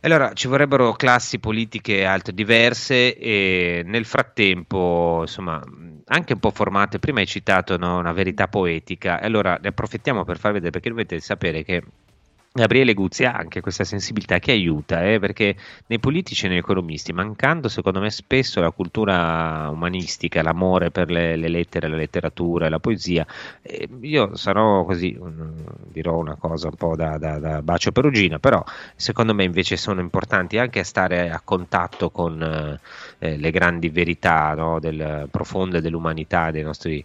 Allora, 0.00 0.32
ci 0.32 0.48
vorrebbero 0.48 0.92
classi 0.94 1.38
politiche 1.38 2.04
altre 2.04 2.34
diverse 2.34 3.16
e 3.16 3.82
nel 3.86 4.04
frattempo, 4.04 5.18
insomma, 5.20 5.62
anche 6.06 6.32
un 6.34 6.38
po' 6.40 6.50
formate. 6.50 6.98
Prima 6.98 7.20
hai 7.20 7.26
citato 7.26 7.76
no, 7.76 7.98
una 7.98 8.12
verità 8.12 8.48
poetica, 8.48 9.20
allora 9.20 9.58
ne 9.60 9.68
approfittiamo 9.68 10.24
per 10.24 10.38
far 10.38 10.52
vedere 10.52 10.70
perché 10.70 10.88
dovete 10.88 11.20
sapere 11.20 11.62
che 11.64 11.82
Gabriele 12.54 12.92
Guzzi 12.92 13.24
ha 13.24 13.32
anche 13.32 13.62
questa 13.62 13.82
sensibilità 13.82 14.38
che 14.38 14.52
aiuta, 14.52 15.02
eh, 15.06 15.18
perché 15.18 15.56
nei 15.86 15.98
politici 15.98 16.44
e 16.44 16.48
negli 16.50 16.58
economisti, 16.58 17.14
mancando 17.14 17.68
secondo 17.68 17.98
me 17.98 18.10
spesso 18.10 18.60
la 18.60 18.70
cultura 18.70 19.70
umanistica, 19.70 20.42
l'amore 20.42 20.90
per 20.90 21.10
le, 21.10 21.36
le 21.36 21.48
lettere, 21.48 21.88
la 21.88 21.96
letteratura 21.96 22.66
e 22.66 22.68
la 22.68 22.78
poesia, 22.78 23.26
eh, 23.62 23.88
io 24.02 24.36
sarò 24.36 24.84
così, 24.84 25.18
mm, 25.18 25.50
dirò 25.92 26.18
una 26.18 26.34
cosa 26.34 26.68
un 26.68 26.74
po' 26.74 26.94
da, 26.94 27.16
da- 27.16 27.38
da 27.38 27.62
bacio 27.62 27.90
perugina, 27.90 28.38
però 28.38 28.62
secondo 28.96 29.32
me 29.32 29.44
invece 29.44 29.78
sono 29.78 30.00
importanti 30.02 30.58
anche 30.58 30.84
stare 30.84 31.30
a 31.30 31.40
contatto 31.42 32.10
con 32.10 32.78
eh, 33.18 33.36
le 33.38 33.50
grandi 33.50 33.88
verità 33.88 34.52
no, 34.54 34.78
del, 34.78 35.26
profonde 35.30 35.80
dell'umanità, 35.80 36.50
dei 36.50 36.62
nostri 36.62 37.02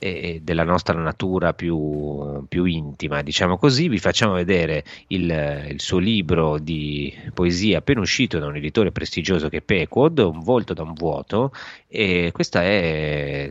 e 0.00 0.40
della 0.42 0.64
nostra 0.64 0.98
natura 0.98 1.52
più, 1.52 2.44
più 2.48 2.64
intima, 2.64 3.20
diciamo 3.22 3.58
così, 3.58 3.88
vi 3.88 3.98
facciamo 3.98 4.32
vedere 4.32 4.82
il, 5.08 5.66
il 5.70 5.80
suo 5.80 5.98
libro 5.98 6.58
di 6.58 7.14
poesia 7.34 7.78
appena 7.78 8.00
uscito 8.00 8.38
da 8.38 8.46
un 8.46 8.56
editore 8.56 8.92
prestigioso 8.92 9.48
che 9.50 9.58
è 9.58 9.62
Pequod, 9.62 10.18
Un 10.18 10.40
volto 10.40 10.72
da 10.72 10.82
un 10.82 10.94
vuoto, 10.94 11.52
e 11.86 12.30
questo 12.32 12.58
è 12.58 13.50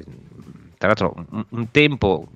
tra 0.78 0.88
l'altro 0.88 1.14
un, 1.30 1.46
un 1.50 1.72
tempo 1.72 2.28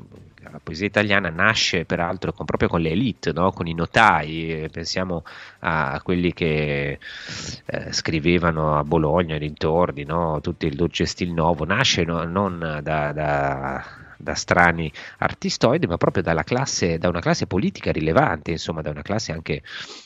la 0.52 0.60
poesia 0.62 0.86
italiana 0.86 1.30
nasce 1.30 1.86
peraltro 1.86 2.32
con- 2.34 2.46
proprio 2.46 2.70
con 2.70 2.82
le 2.82 2.92
elite, 2.92 3.32
no? 3.32 3.52
con 3.52 3.66
i 3.68 3.74
notai, 3.74 4.64
eh, 4.64 4.70
pensiamo 4.70 5.24
a 5.60 6.00
quelli 6.04 6.34
che 6.34 7.00
eh, 7.66 7.92
scrivevano 7.94 8.78
a 8.78 8.84
Bologna 8.84 9.36
e 9.36 9.40
dintorni, 9.40 10.04
no? 10.04 10.40
tutto 10.42 10.66
il 10.68 10.76
dolce 10.76 11.06
stil 11.06 11.32
nuovo, 11.32 11.66
nasce 11.66 12.04
no- 12.04 12.24
non 12.26 12.80
da, 12.84 13.12
da- 13.12 13.84
da 14.24 14.34
strani 14.34 14.92
artistoidi, 15.20 15.86
ma 15.86 15.98
proprio 15.98 16.24
dalla 16.24 16.44
classe, 16.44 16.98
da 16.98 17.10
una 17.10 17.20
classe 17.20 17.46
politica 17.46 17.92
rilevante, 17.92 18.52
insomma, 18.52 18.82
da 18.82 18.90
una 18.90 19.02
classe 19.02 19.32
anche 19.32 19.62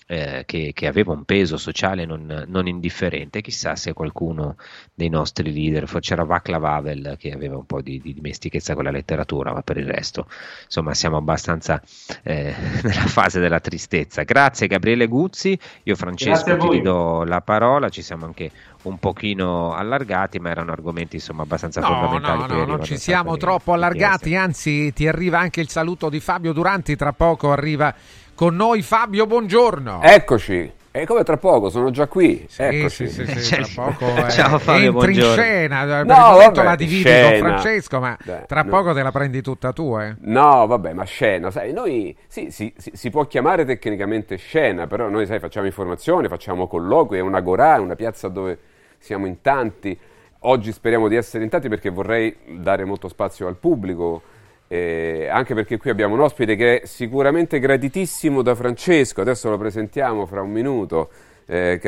eh, 0.07 0.43
che, 0.45 0.72
che 0.74 0.88
aveva 0.88 1.13
un 1.13 1.24
peso 1.24 1.57
sociale 1.57 2.05
non, 2.05 2.45
non 2.47 2.68
indifferente. 2.68 3.41
Chissà 3.41 3.76
se 3.76 3.93
qualcuno 3.93 4.55
dei 4.93 5.09
nostri 5.09 5.53
leader, 5.53 5.88
forse 5.88 6.09
c'era 6.09 6.24
Václav 6.24 6.63
Havel 6.63 7.15
che 7.20 7.32
aveva 7.32 7.57
un 7.57 7.65
po' 7.65 7.82
di, 7.82 7.99
di 7.99 8.13
dimestichezza 8.13 8.74
con 8.74 8.86
la 8.86 8.91
letteratura, 8.91 9.51
ma 9.51 9.61
per 9.61 9.78
il 9.78 9.86
resto, 9.86 10.28
insomma, 10.63 10.93
siamo 10.93 11.18
abbastanza 11.18 11.82
eh, 12.24 12.55
nella 12.82 13.05
fase 13.07 13.39
della 13.39 13.59
tristezza. 13.59 14.24
Grazie 14.24 14.68
Gabriele 14.68 15.07
Guzzi, 15.07 15.57
io 15.84 15.95
Francesco 15.95 16.55
ti 16.57 16.70
ridò 16.70 17.24
la 17.24 17.41
parola, 17.41 17.89
ci 17.89 18.01
siamo 18.01 18.26
anche 18.26 18.51
un 18.88 18.98
pochino 19.00 19.74
allargati, 19.74 20.40
ma 20.40 20.50
erano 20.50 20.72
argomenti 20.72 21.16
insomma 21.16 21.44
abbastanza 21.44 21.82
No, 21.82 21.88
fondamentali. 21.88 22.46
no, 22.48 22.58
no, 22.60 22.66
non 22.66 22.84
ci 22.84 22.98
siamo 22.98 23.38
troppo 23.38 23.74
allargati, 23.74 24.36
anzi 24.36 24.92
ti 24.94 25.08
arriva 25.08 25.40
anche 25.40 25.62
il 25.62 25.70
saluto 25.70 26.10
di 26.10 26.20
Fabio 26.20 26.54
Duranti, 26.54 26.96
tra 26.96 27.14
poco 27.14 27.52
arriva 27.52 27.94
con 28.34 28.56
noi 28.56 28.82
Fabio, 28.82 29.26
buongiorno. 29.26 30.02
Eccoci. 30.02 30.74
E 30.90 31.06
come 31.06 31.22
tra 31.24 31.38
poco, 31.38 31.70
sono 31.70 31.92
già 31.92 32.08
qui. 32.08 32.48
Eccoci. 32.58 33.08
sì, 33.08 33.26
sì, 33.26 33.40
sì, 33.40 33.56
tra 33.62 33.68
poco 33.92 34.06
eh, 34.26 34.32
Ciao 34.32 34.58
Fabio, 34.58 34.86
entri 34.86 34.86
in 34.86 34.92
buongiorno. 35.20 35.34
scena, 35.44 35.84
per 35.86 36.06
No, 36.06 36.16
il 36.16 36.22
momento 36.32 36.54
vabbè, 36.56 36.64
la 36.64 36.76
dividi 36.76 37.02
scena. 37.02 37.30
con 37.30 37.38
Francesco, 37.38 38.00
ma 38.00 38.18
Dai, 38.24 38.42
tra 38.48 38.62
no. 38.64 38.70
poco 38.72 38.94
te 38.94 39.04
la 39.04 39.12
prendi 39.12 39.42
tutta 39.44 39.74
tu, 39.74 39.96
eh. 40.00 40.16
No, 40.22 40.66
vabbè, 40.66 40.94
ma 40.94 41.04
scena, 41.04 41.52
sai, 41.52 41.72
noi 41.72 42.18
sì, 42.28 42.50
sì, 42.50 42.74
sì, 42.78 42.92
si 42.96 43.10
può 43.12 43.28
chiamare 43.28 43.64
tecnicamente 43.64 44.38
scena, 44.38 44.88
però 44.88 45.08
noi, 45.08 45.28
sai, 45.28 45.38
facciamo 45.40 45.68
informazione, 45.68 46.30
facciamo 46.30 46.66
colloqui, 46.66 47.18
è 47.18 47.22
una 47.22 47.42
gorà, 47.42 47.76
è 47.76 47.80
una 47.80 47.96
piazza 47.96 48.28
dove 48.28 48.58
siamo 48.98 49.26
in 49.26 49.41
tanti. 49.41 49.98
Oggi 50.41 50.72
speriamo 50.72 51.08
di 51.08 51.16
essere 51.16 51.43
in 51.43 51.50
tanti 51.50 51.68
perché 51.70 51.89
vorrei 51.89 52.36
dare 52.45 52.86
molto 52.86 53.08
spazio 53.08 53.48
al 53.48 53.56
pubblico, 53.56 54.22
eh, 54.68 55.28
anche 55.32 55.54
perché 55.54 55.78
qui 55.78 55.89
abbiamo 55.89 56.14
un 56.14 56.22
ospite 56.22 56.56
che 56.56 56.82
è 56.82 56.86
sicuramente 56.86 57.60
graditissimo 57.60 58.41
da 58.41 58.54
Francesco, 58.54 59.22
adesso 59.22 59.50
lo 59.50 59.58
presentiamo 59.58 60.26
fra 60.26 60.41
un 60.41 60.52
minuto. 60.52 61.10
eh. 61.48 61.80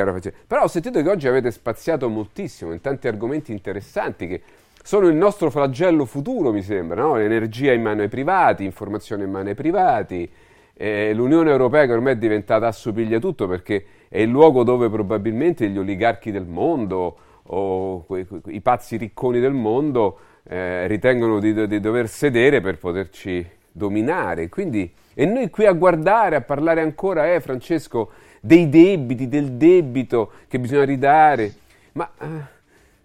Però 0.47 0.63
ho 0.63 0.67
sentito 0.67 1.01
che 1.01 1.09
oggi 1.09 1.27
avete 1.27 1.51
spaziato 1.51 2.07
moltissimo 2.09 2.71
in 2.71 2.81
tanti 2.81 3.07
argomenti 3.07 3.51
interessanti 3.51 4.27
che 4.27 4.41
sono 4.81 5.07
il 5.07 5.15
nostro 5.15 5.51
flagello 5.51 6.05
futuro, 6.05 6.51
mi 6.51 6.63
sembra, 6.63 7.01
no? 7.01 7.17
Energia 7.17 7.73
in 7.73 7.81
mano 7.81 8.01
ai 8.01 8.07
privati, 8.07 8.63
informazione 8.63 9.25
in 9.25 9.29
mano 9.29 9.49
ai 9.49 9.55
privati, 9.55 10.29
eh, 10.73 11.13
l'Unione 11.13 11.51
Europea 11.51 11.85
che 11.85 11.91
ormai 11.91 12.13
è 12.13 12.17
diventata 12.17 12.67
assopiglia 12.67 13.19
tutto 13.19 13.47
perché 13.47 13.85
è 14.09 14.19
il 14.19 14.29
luogo 14.29 14.63
dove 14.63 14.89
probabilmente 14.89 15.69
gli 15.69 15.77
oligarchi 15.77 16.31
del 16.31 16.45
mondo 16.45 17.17
o 17.43 18.03
quei, 18.05 18.25
quei- 18.25 18.41
i 18.47 18.61
pazzi 18.61 18.97
ricconi 18.97 19.39
del 19.39 19.53
mondo 19.53 20.17
eh, 20.43 20.87
ritengono 20.87 21.39
di, 21.39 21.67
di 21.67 21.79
dover 21.79 22.09
sedere 22.09 22.59
per 22.59 22.77
poterci 22.79 23.47
dominare. 23.71 24.49
Quindi, 24.49 24.91
e 25.13 25.25
noi 25.25 25.49
qui 25.49 25.65
a 25.65 25.73
guardare, 25.73 26.35
a 26.35 26.41
parlare 26.41 26.81
ancora, 26.81 27.31
eh, 27.31 27.39
Francesco, 27.39 28.11
dei 28.41 28.67
debiti, 28.67 29.27
del 29.27 29.53
debito 29.53 30.31
che 30.47 30.59
bisogna 30.59 30.85
ridare. 30.85 31.53
Ma, 31.93 32.09
eh, 32.19 32.57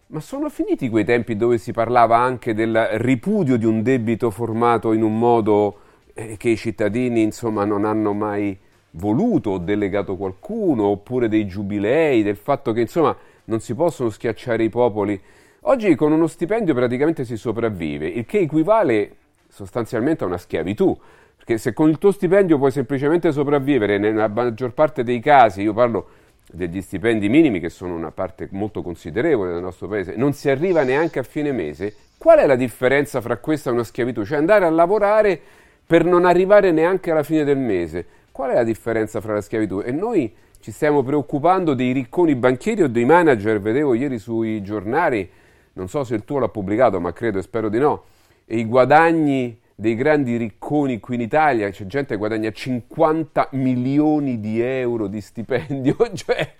ma 0.06 0.20
sono 0.20 0.48
finiti 0.48 0.88
quei 0.88 1.04
tempi 1.04 1.36
dove 1.36 1.58
si 1.58 1.72
parlava 1.72 2.18
anche 2.18 2.54
del 2.54 2.88
ripudio 2.92 3.56
di 3.56 3.66
un 3.66 3.82
debito 3.82 4.30
formato 4.30 4.92
in 4.92 5.02
un 5.02 5.18
modo 5.18 5.78
eh, 6.14 6.36
che 6.36 6.50
i 6.50 6.56
cittadini, 6.56 7.22
insomma, 7.22 7.64
non 7.64 7.84
hanno 7.84 8.12
mai 8.12 8.56
voluto 8.96 9.50
o 9.50 9.58
delegato 9.58 10.16
qualcuno, 10.16 10.84
oppure 10.86 11.28
dei 11.28 11.46
giubilei, 11.46 12.22
del 12.22 12.36
fatto 12.36 12.72
che, 12.72 12.80
insomma, 12.80 13.16
non 13.44 13.60
si 13.60 13.74
possono 13.74 14.10
schiacciare 14.10 14.64
i 14.64 14.68
popoli. 14.68 15.20
Oggi 15.66 15.94
con 15.94 16.12
uno 16.12 16.26
stipendio 16.26 16.74
praticamente 16.74 17.24
si 17.24 17.36
sopravvive, 17.36 18.06
il 18.06 18.26
che 18.26 18.40
equivale 18.40 19.16
sostanzialmente 19.48 20.24
a 20.24 20.26
una 20.26 20.38
schiavitù. 20.38 20.96
Perché 21.36 21.58
se 21.58 21.72
con 21.72 21.90
il 21.90 21.98
tuo 21.98 22.10
stipendio 22.10 22.58
puoi 22.58 22.70
semplicemente 22.70 23.30
sopravvivere, 23.32 23.98
nella 23.98 24.28
maggior 24.28 24.72
parte 24.72 25.02
dei 25.02 25.20
casi, 25.20 25.62
io 25.62 25.74
parlo 25.74 26.08
degli 26.50 26.80
stipendi 26.80 27.28
minimi, 27.28 27.60
che 27.60 27.68
sono 27.68 27.94
una 27.94 28.10
parte 28.10 28.48
molto 28.52 28.82
considerevole 28.82 29.52
del 29.52 29.60
nostro 29.60 29.88
paese, 29.88 30.14
non 30.16 30.32
si 30.32 30.48
arriva 30.48 30.82
neanche 30.84 31.18
a 31.18 31.22
fine 31.22 31.52
mese, 31.52 31.94
qual 32.16 32.38
è 32.38 32.46
la 32.46 32.56
differenza 32.56 33.20
fra 33.20 33.36
questa 33.36 33.68
e 33.68 33.72
una 33.72 33.84
schiavitù? 33.84 34.24
Cioè 34.24 34.38
andare 34.38 34.64
a 34.64 34.70
lavorare 34.70 35.38
per 35.86 36.04
non 36.04 36.24
arrivare 36.24 36.70
neanche 36.70 37.10
alla 37.10 37.22
fine 37.22 37.44
del 37.44 37.58
mese. 37.58 38.06
Qual 38.34 38.50
è 38.50 38.54
la 38.54 38.64
differenza 38.64 39.20
fra 39.20 39.34
la 39.34 39.40
schiavitù? 39.40 39.80
E 39.80 39.92
noi 39.92 40.34
ci 40.58 40.72
stiamo 40.72 41.04
preoccupando 41.04 41.72
dei 41.72 41.92
ricconi 41.92 42.34
banchieri 42.34 42.82
o 42.82 42.88
dei 42.88 43.04
manager, 43.04 43.60
vedevo 43.60 43.94
ieri 43.94 44.18
sui 44.18 44.60
giornali, 44.60 45.30
non 45.74 45.88
so 45.88 46.02
se 46.02 46.16
il 46.16 46.24
tuo 46.24 46.40
l'ha 46.40 46.48
pubblicato, 46.48 46.98
ma 46.98 47.12
credo 47.12 47.38
e 47.38 47.42
spero 47.42 47.68
di 47.68 47.78
no, 47.78 48.06
e 48.44 48.58
i 48.58 48.64
guadagni 48.64 49.56
dei 49.72 49.94
grandi 49.94 50.36
ricconi 50.36 50.98
qui 50.98 51.14
in 51.14 51.20
Italia, 51.20 51.70
c'è 51.70 51.86
gente 51.86 52.14
che 52.14 52.16
guadagna 52.16 52.50
50 52.50 53.50
milioni 53.52 54.40
di 54.40 54.60
euro 54.60 55.06
di 55.06 55.20
stipendio, 55.20 55.96
cioè, 56.12 56.54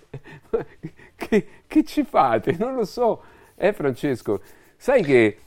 che, 1.16 1.46
che 1.66 1.82
ci 1.82 2.04
fate? 2.04 2.54
Non 2.56 2.76
lo 2.76 2.84
so, 2.84 3.20
eh 3.56 3.72
Francesco? 3.72 4.40
Sai 4.76 5.02
che 5.02 5.38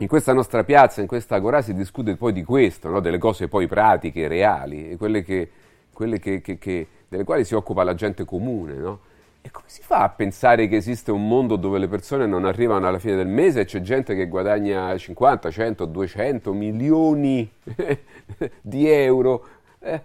in 0.00 0.06
questa 0.08 0.32
nostra 0.32 0.62
piazza, 0.64 1.00
in 1.00 1.06
questa 1.06 1.34
agora 1.34 1.60
si 1.60 1.74
discute 1.74 2.16
poi 2.16 2.32
di 2.32 2.44
questo, 2.44 2.88
no? 2.88 3.00
delle 3.00 3.18
cose 3.18 3.48
poi 3.48 3.66
pratiche, 3.66 4.28
reali, 4.28 4.96
quelle, 4.96 5.22
che, 5.22 5.50
quelle 5.92 6.18
che- 6.20 6.40
che- 6.40 6.86
delle 7.08 7.24
quali 7.24 7.44
si 7.44 7.54
occupa 7.54 7.82
la 7.82 7.94
gente 7.94 8.24
comune. 8.24 8.74
No? 8.74 9.00
E 9.40 9.50
come 9.50 9.66
si 9.68 9.82
fa 9.82 10.02
a 10.02 10.08
pensare 10.08 10.68
che 10.68 10.76
esiste 10.76 11.10
un 11.10 11.26
mondo 11.26 11.56
dove 11.56 11.78
le 11.78 11.88
persone 11.88 12.26
non 12.26 12.44
arrivano 12.44 12.86
alla 12.86 12.98
fine 12.98 13.16
del 13.16 13.26
mese 13.28 13.60
e 13.60 13.64
c'è 13.64 13.80
gente 13.80 14.14
che 14.14 14.28
guadagna 14.28 14.96
50, 14.96 15.50
100, 15.50 15.84
200 15.86 16.52
milioni 16.52 17.50
di 18.60 18.88
euro? 18.88 19.46
Eh, 19.80 20.00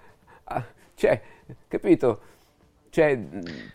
ah, 0.46 0.66
cioè, 0.96 1.22
capito? 1.68 2.20
Cioè, 2.94 3.18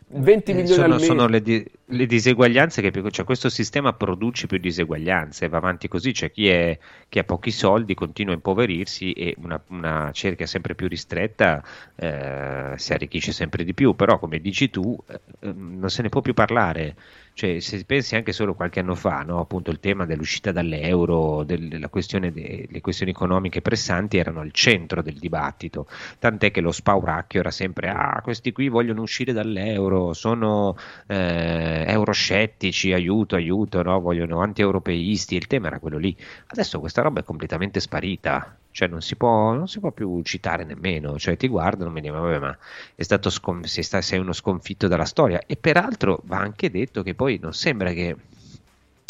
20 0.07 0.53
Eh, 0.53 0.55
milioni 0.55 0.67
sono, 0.67 0.95
al 0.95 1.01
mese. 1.01 1.07
sono 1.07 1.27
le, 1.27 1.43
di- 1.43 1.65
le 1.87 2.07
diseguaglianze 2.07 2.81
che 2.81 3.11
cioè 3.11 3.25
questo 3.27 3.51
sistema 3.51 3.93
produce 3.93 4.47
più 4.47 4.57
diseguaglianze, 4.59 5.49
va 5.49 5.59
avanti 5.59 5.89
così, 5.89 6.15
cioè 6.15 6.31
chi, 6.31 6.49
è- 6.49 6.79
chi 7.09 7.19
ha 7.19 7.25
pochi 7.25 7.51
soldi 7.51 7.95
continua 7.95 8.33
a 8.33 8.37
impoverirsi 8.37 9.13
e 9.13 9.35
una, 9.43 9.63
una 9.69 10.11
cerchia 10.13 10.47
sempre 10.47 10.75
più 10.75 10.89
ristretta 10.89 11.63
eh, 11.97 12.73
si 12.77 12.93
arricchisce 12.95 13.33
sempre 13.33 13.65
di 13.65 13.75
più, 13.75 13.95
però 13.95 14.19
come 14.19 14.39
dici 14.41 14.71
tu 14.71 14.97
eh, 15.09 15.21
ehm, 15.41 15.79
non 15.79 15.91
se 15.91 16.01
ne 16.03 16.09
può 16.09 16.21
più 16.23 16.33
parlare. 16.33 16.97
Cioè, 17.39 17.61
se 17.61 17.85
pensi 17.85 18.17
anche 18.17 18.33
solo 18.33 18.55
qualche 18.55 18.81
anno 18.81 18.97
fa, 18.97 19.23
no, 19.23 19.39
appunto 19.39 19.71
il 19.71 19.79
tema 19.79 20.05
dell'uscita 20.07 20.51
dall'euro, 20.51 21.45
del- 21.45 21.69
della 21.69 21.89
questione 21.89 22.33
de- 22.33 22.67
le 22.69 22.81
questioni 22.81 23.13
economiche 23.13 23.63
pressanti 23.63 24.17
erano 24.19 24.41
al 24.41 24.51
centro 24.51 25.03
del 25.03 25.15
dibattito, 25.21 25.87
tant'è 26.19 26.51
che 26.51 26.61
lo 26.61 26.73
spauracchio 26.73 27.39
era 27.39 27.53
sempre 27.53 27.91
ah, 27.91 28.21
questi 28.25 28.51
qui 28.51 28.69
vogliono 28.69 29.03
uscire 29.03 29.33
dall'euro, 29.33 30.15
sono 30.15 30.77
eh, 31.07 31.85
euroscettici, 31.87 32.93
aiuto, 32.93 33.37
aiuto, 33.37 33.83
no? 33.85 34.01
vogliono 34.01 34.41
anti-europeisti, 34.41 35.37
il 35.37 35.47
tema 35.47 35.69
era 35.69 35.79
quello 35.79 35.99
lì. 35.99 36.17
Adesso 36.49 36.81
questa 36.81 37.03
roba 37.03 37.21
è 37.21 37.23
completamente 37.25 37.79
sparita, 37.79 38.59
cioè 38.79 38.87
non 38.87 39.03
si 39.03 39.17
può, 39.17 39.55
non 39.55 39.67
si 39.67 39.81
può 39.81 39.91
più 39.91 40.23
citare 40.23 40.63
nemmeno, 40.63 41.19
cioè 41.19 41.37
ti 41.37 41.49
guardano 41.49 41.97
e 41.97 42.01
dicono 42.01 42.23
vabbè 42.23 42.39
ma 42.39 42.57
è 42.95 43.03
stato 43.03 43.29
scon- 43.29 43.65
sei, 43.65 43.83
sta- 43.83 44.01
sei 44.01 44.21
uno 44.21 44.33
sconfitto 44.33 44.87
dalla 44.87 45.05
storia. 45.05 45.41
E 45.49 45.57
peraltro 45.57 46.21
va 46.27 46.39
anche 46.39 46.71
detto 46.71 47.03
che 47.03 47.17
poi 47.17 47.41
non 47.43 47.53
sembra 47.53 47.93
che 47.93 48.15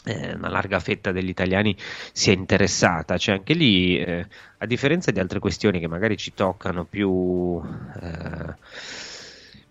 eh, 0.07 0.33
una 0.33 0.49
larga 0.49 0.81
fetta 0.81 1.12
degli 1.12 1.29
italiani 1.29 1.77
sia 2.12 2.33
interessata, 2.33 3.19
cioè 3.19 3.35
anche 3.35 3.53
lì, 3.53 3.99
eh, 3.99 4.27
a 4.57 4.64
differenza 4.64 5.11
di 5.11 5.21
altre 5.21 5.39
questioni 5.39 5.81
che 5.81 5.87
magari 5.87 6.16
ci 6.16 6.33
toccano 6.33 6.87
più, 6.87 7.61
eh, 8.01 8.55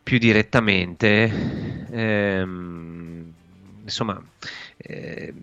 più 0.04 0.20
direttamente, 0.20 1.88
ehm, 1.91 3.34
insomma, 3.82 4.22
eh, 4.78 5.34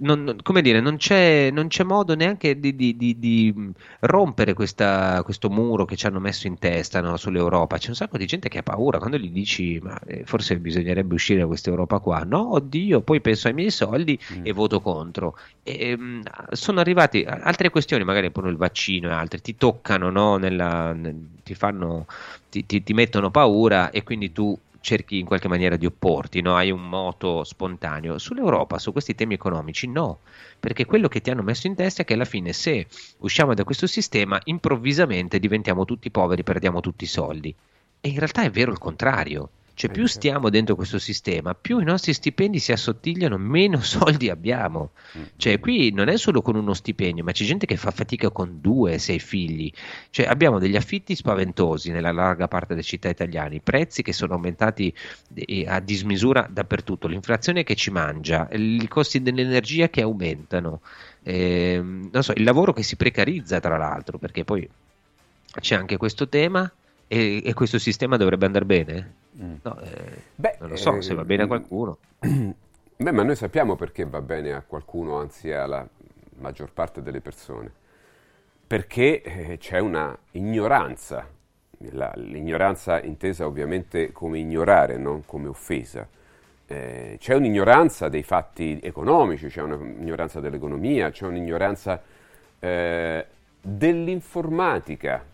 non, 0.00 0.36
come 0.42 0.62
dire, 0.62 0.80
non 0.80 0.96
c'è, 0.96 1.50
non 1.50 1.68
c'è 1.68 1.84
modo 1.84 2.14
neanche 2.14 2.58
di, 2.58 2.74
di- 2.76 2.96
di- 2.96 3.18
di, 3.18 3.52
mh, 3.54 3.70
rompere 4.00 4.54
questa- 4.54 5.22
questo 5.24 5.50
muro 5.50 5.84
che 5.84 5.96
ci 5.96 6.06
hanno 6.06 6.20
messo 6.20 6.46
in 6.46 6.58
testa 6.58 7.00
no, 7.00 7.16
sull'Europa. 7.16 7.78
C'è 7.78 7.88
un 7.88 7.94
sacco 7.94 8.16
di 8.18 8.26
gente 8.26 8.48
che 8.48 8.58
ha 8.58 8.62
paura 8.62 8.98
quando 8.98 9.16
gli 9.18 9.30
dici: 9.30 9.78
Ma 9.82 9.98
eh, 10.06 10.24
forse 10.24 10.58
bisognerebbe 10.58 11.14
uscire 11.14 11.40
da 11.40 11.46
questa 11.46 11.70
Europa 11.70 11.98
qua. 12.00 12.22
No, 12.24 12.52
oddio, 12.54 13.00
poi 13.02 13.20
penso 13.20 13.48
ai 13.48 13.54
miei 13.54 13.70
soldi 13.70 14.18
e 14.42 14.52
voto 14.52 14.80
contro. 14.80 15.36
E, 15.62 15.96
mh, 15.96 16.22
sono 16.52 16.80
arrivati 16.80 17.24
altre 17.24 17.70
questioni, 17.70 18.04
magari 18.04 18.30
poi 18.30 18.50
il 18.50 18.56
vaccino 18.56 19.08
e 19.08 19.12
altre, 19.12 19.38
ti 19.40 19.56
toccano, 19.56 20.10
no, 20.10 20.36
nella- 20.36 20.92
nel- 20.92 21.28
ti 21.42 21.54
fanno, 21.54 22.06
ti, 22.48 22.64
ti- 22.66 22.82
ti 22.82 22.92
mettono 22.94 23.30
paura 23.30 23.90
e 23.90 24.02
quindi 24.02 24.32
tu 24.32 24.56
cerchi 24.80 25.18
in 25.18 25.26
qualche 25.26 25.48
maniera 25.48 25.76
di 25.76 25.86
opporti, 25.86 26.40
no? 26.40 26.56
hai 26.56 26.70
un 26.70 26.88
moto 26.88 27.44
spontaneo. 27.44 28.18
Sull'Europa, 28.18 28.78
su 28.78 28.92
questi 28.92 29.14
temi 29.14 29.34
economici, 29.34 29.86
no, 29.86 30.20
perché 30.58 30.84
quello 30.86 31.08
che 31.08 31.20
ti 31.20 31.30
hanno 31.30 31.42
messo 31.42 31.66
in 31.66 31.74
testa 31.74 32.02
è 32.02 32.04
che 32.04 32.14
alla 32.14 32.24
fine 32.24 32.52
se 32.52 32.86
usciamo 33.18 33.54
da 33.54 33.64
questo 33.64 33.86
sistema, 33.86 34.40
improvvisamente 34.44 35.38
diventiamo 35.38 35.84
tutti 35.84 36.10
poveri, 36.10 36.42
perdiamo 36.42 36.80
tutti 36.80 37.04
i 37.04 37.08
soldi. 37.08 37.54
E 38.00 38.08
in 38.08 38.18
realtà 38.18 38.42
è 38.42 38.50
vero 38.50 38.70
il 38.70 38.78
contrario. 38.78 39.50
Cioè, 39.78 39.92
più 39.92 40.06
stiamo 40.06 40.50
dentro 40.50 40.74
questo 40.74 40.98
sistema, 40.98 41.54
più 41.54 41.78
i 41.78 41.84
nostri 41.84 42.12
stipendi 42.12 42.58
si 42.58 42.72
assottigliano, 42.72 43.38
meno 43.38 43.78
soldi 43.80 44.28
abbiamo. 44.28 44.90
Cioè, 45.36 45.60
qui 45.60 45.92
non 45.92 46.08
è 46.08 46.16
solo 46.18 46.42
con 46.42 46.56
uno 46.56 46.74
stipendio, 46.74 47.22
ma 47.22 47.30
c'è 47.30 47.44
gente 47.44 47.64
che 47.64 47.76
fa 47.76 47.92
fatica 47.92 48.30
con 48.30 48.58
due, 48.60 48.98
sei 48.98 49.20
figli. 49.20 49.70
Cioè, 50.10 50.26
abbiamo 50.26 50.58
degli 50.58 50.74
affitti 50.74 51.14
spaventosi 51.14 51.92
nella 51.92 52.10
larga 52.10 52.48
parte 52.48 52.74
delle 52.74 52.82
città 52.82 53.08
italiane, 53.08 53.54
i 53.54 53.60
prezzi 53.60 54.02
che 54.02 54.12
sono 54.12 54.34
aumentati 54.34 54.92
eh, 55.32 55.64
a 55.68 55.78
dismisura 55.78 56.48
dappertutto, 56.50 57.06
l'inflazione 57.06 57.62
che 57.62 57.76
ci 57.76 57.92
mangia, 57.92 58.48
i 58.50 58.88
costi 58.88 59.22
dell'energia 59.22 59.88
che 59.90 60.02
aumentano, 60.02 60.80
non 61.22 62.22
so, 62.22 62.32
il 62.34 62.42
lavoro 62.42 62.72
che 62.72 62.82
si 62.82 62.96
precarizza, 62.96 63.60
tra 63.60 63.76
l'altro, 63.76 64.18
perché 64.18 64.42
poi 64.42 64.68
c'è 65.60 65.76
anche 65.76 65.96
questo 65.96 66.28
tema. 66.28 66.68
E, 67.08 67.42
e 67.44 67.54
questo 67.54 67.78
sistema 67.78 68.16
dovrebbe 68.16 68.46
andare 68.46 68.64
bene? 68.66 69.14
No, 69.62 69.80
eh, 69.80 70.22
non 70.58 70.68
lo 70.68 70.76
so, 70.76 70.96
eh, 70.96 71.02
se 71.02 71.14
va 71.14 71.24
bene 71.24 71.44
a 71.44 71.46
qualcuno. 71.46 71.98
Beh, 72.20 73.12
ma 73.12 73.22
noi 73.22 73.36
sappiamo 73.36 73.76
perché 73.76 74.04
va 74.04 74.20
bene 74.20 74.52
a 74.52 74.62
qualcuno, 74.66 75.18
anzi 75.18 75.50
alla 75.52 75.86
maggior 76.38 76.70
parte 76.72 77.00
delle 77.02 77.20
persone. 77.20 77.70
Perché 78.66 79.22
eh, 79.22 79.56
c'è 79.58 79.78
una 79.78 80.16
ignoranza, 80.32 81.26
La- 81.92 82.12
l'ignoranza 82.16 83.00
intesa 83.00 83.46
ovviamente 83.46 84.12
come 84.12 84.38
ignorare, 84.38 84.98
non 84.98 85.24
come 85.24 85.48
offesa. 85.48 86.06
Eh, 86.66 87.16
c'è 87.18 87.34
un'ignoranza 87.34 88.08
dei 88.10 88.22
fatti 88.22 88.78
economici, 88.82 89.46
c'è 89.46 89.62
un'ignoranza 89.62 90.40
dell'economia, 90.40 91.10
c'è 91.10 91.24
un'ignoranza 91.24 92.02
eh, 92.58 93.26
dell'informatica. 93.62 95.24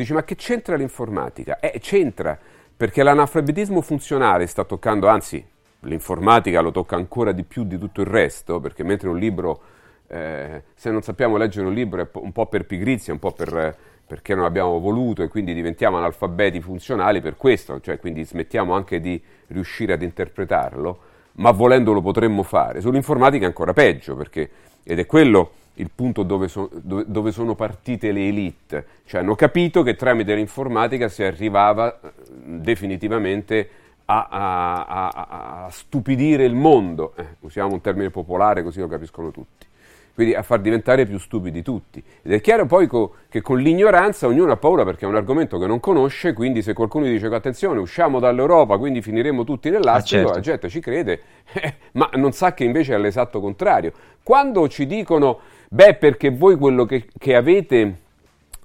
Dici, 0.00 0.14
ma 0.14 0.24
che 0.24 0.34
c'entra 0.34 0.76
l'informatica? 0.76 1.60
Eh, 1.60 1.78
c'entra, 1.78 2.38
perché 2.74 3.02
l'analfabetismo 3.02 3.82
funzionale 3.82 4.46
sta 4.46 4.64
toccando, 4.64 5.08
anzi, 5.08 5.44
l'informatica 5.80 6.62
lo 6.62 6.70
tocca 6.70 6.96
ancora 6.96 7.32
di 7.32 7.44
più 7.44 7.64
di 7.64 7.76
tutto 7.76 8.00
il 8.00 8.06
resto, 8.06 8.60
perché 8.60 8.82
mentre 8.82 9.10
un 9.10 9.18
libro, 9.18 9.60
eh, 10.06 10.62
se 10.74 10.90
non 10.90 11.02
sappiamo 11.02 11.36
leggere 11.36 11.66
un 11.66 11.74
libro 11.74 12.00
è 12.00 12.08
un 12.14 12.32
po' 12.32 12.46
per 12.46 12.64
pigrizia, 12.64 13.12
un 13.12 13.18
po' 13.18 13.32
per, 13.32 13.76
perché 14.06 14.34
non 14.34 14.46
abbiamo 14.46 14.80
voluto 14.80 15.22
e 15.22 15.28
quindi 15.28 15.52
diventiamo 15.52 15.98
analfabeti 15.98 16.62
funzionali 16.62 17.20
per 17.20 17.36
questo, 17.36 17.78
cioè 17.82 17.98
quindi 17.98 18.24
smettiamo 18.24 18.72
anche 18.72 19.00
di 19.00 19.22
riuscire 19.48 19.92
ad 19.92 20.00
interpretarlo, 20.00 20.98
ma 21.32 21.50
volendo 21.50 21.92
lo 21.92 22.00
potremmo 22.00 22.42
fare. 22.42 22.80
Sull'informatica 22.80 23.44
è 23.44 23.48
ancora 23.48 23.74
peggio, 23.74 24.16
perché, 24.16 24.48
ed 24.82 24.98
è 24.98 25.04
quello 25.04 25.52
il 25.74 25.90
punto 25.94 26.22
dove, 26.22 26.48
so- 26.48 26.68
dove- 26.72 27.04
dove 27.06 27.32
sono 27.32 27.54
partite 27.54 28.12
le 28.12 28.28
elite, 28.28 28.86
cioè 29.06 29.20
hanno 29.20 29.34
capito 29.34 29.82
che 29.82 29.94
tramite 29.96 30.34
l'informatica 30.34 31.08
si 31.08 31.22
arrivava 31.22 32.00
eh, 32.00 32.10
definitivamente 32.44 33.68
a, 34.06 34.26
a- 34.30 34.86
a- 34.86 35.64
a- 35.64 35.68
stupidire 35.70 36.44
il 36.44 36.54
mondo, 36.54 37.12
eh, 37.16 37.24
usiamo 37.40 37.72
un 37.72 37.80
termine 37.80 38.10
popolare 38.10 38.62
così 38.62 38.80
lo 38.80 38.88
capiscono 38.88 39.30
tutti, 39.30 39.66
quindi 40.12 40.34
a 40.34 40.42
far 40.42 40.60
diventare 40.60 41.06
più 41.06 41.18
stupidi 41.18 41.62
tutti. 41.62 42.02
Ed 42.22 42.32
è 42.32 42.40
chiaro 42.40 42.66
poi 42.66 42.86
co- 42.88 43.14
che 43.28 43.40
con 43.40 43.58
l'ignoranza 43.60 44.26
ognuno 44.26 44.50
ha 44.52 44.56
paura 44.56 44.84
perché 44.84 45.04
è 45.04 45.08
un 45.08 45.14
argomento 45.14 45.58
che 45.58 45.66
non 45.66 45.78
conosce, 45.80 46.32
quindi 46.32 46.60
se 46.60 46.72
qualcuno 46.74 47.04
dice 47.06 47.26
attenzione, 47.26 47.78
usciamo 47.78 48.18
dall'Europa, 48.18 48.76
quindi 48.78 49.00
finiremo 49.00 49.44
tutti 49.44 49.70
nell'astico, 49.70 50.22
certo. 50.22 50.34
la 50.34 50.40
gente 50.40 50.68
ci 50.68 50.80
crede, 50.80 51.20
ma 51.92 52.10
non 52.14 52.32
sa 52.32 52.52
che 52.52 52.64
invece 52.64 52.94
è 52.94 52.98
l'esatto 52.98 53.40
contrario. 53.40 53.92
Quando 54.22 54.68
ci 54.68 54.86
dicono, 54.86 55.38
beh, 55.72 55.94
perché 55.94 56.30
voi 56.30 56.56
quello 56.56 56.84
che, 56.84 57.06
che 57.16 57.36
avete 57.36 58.08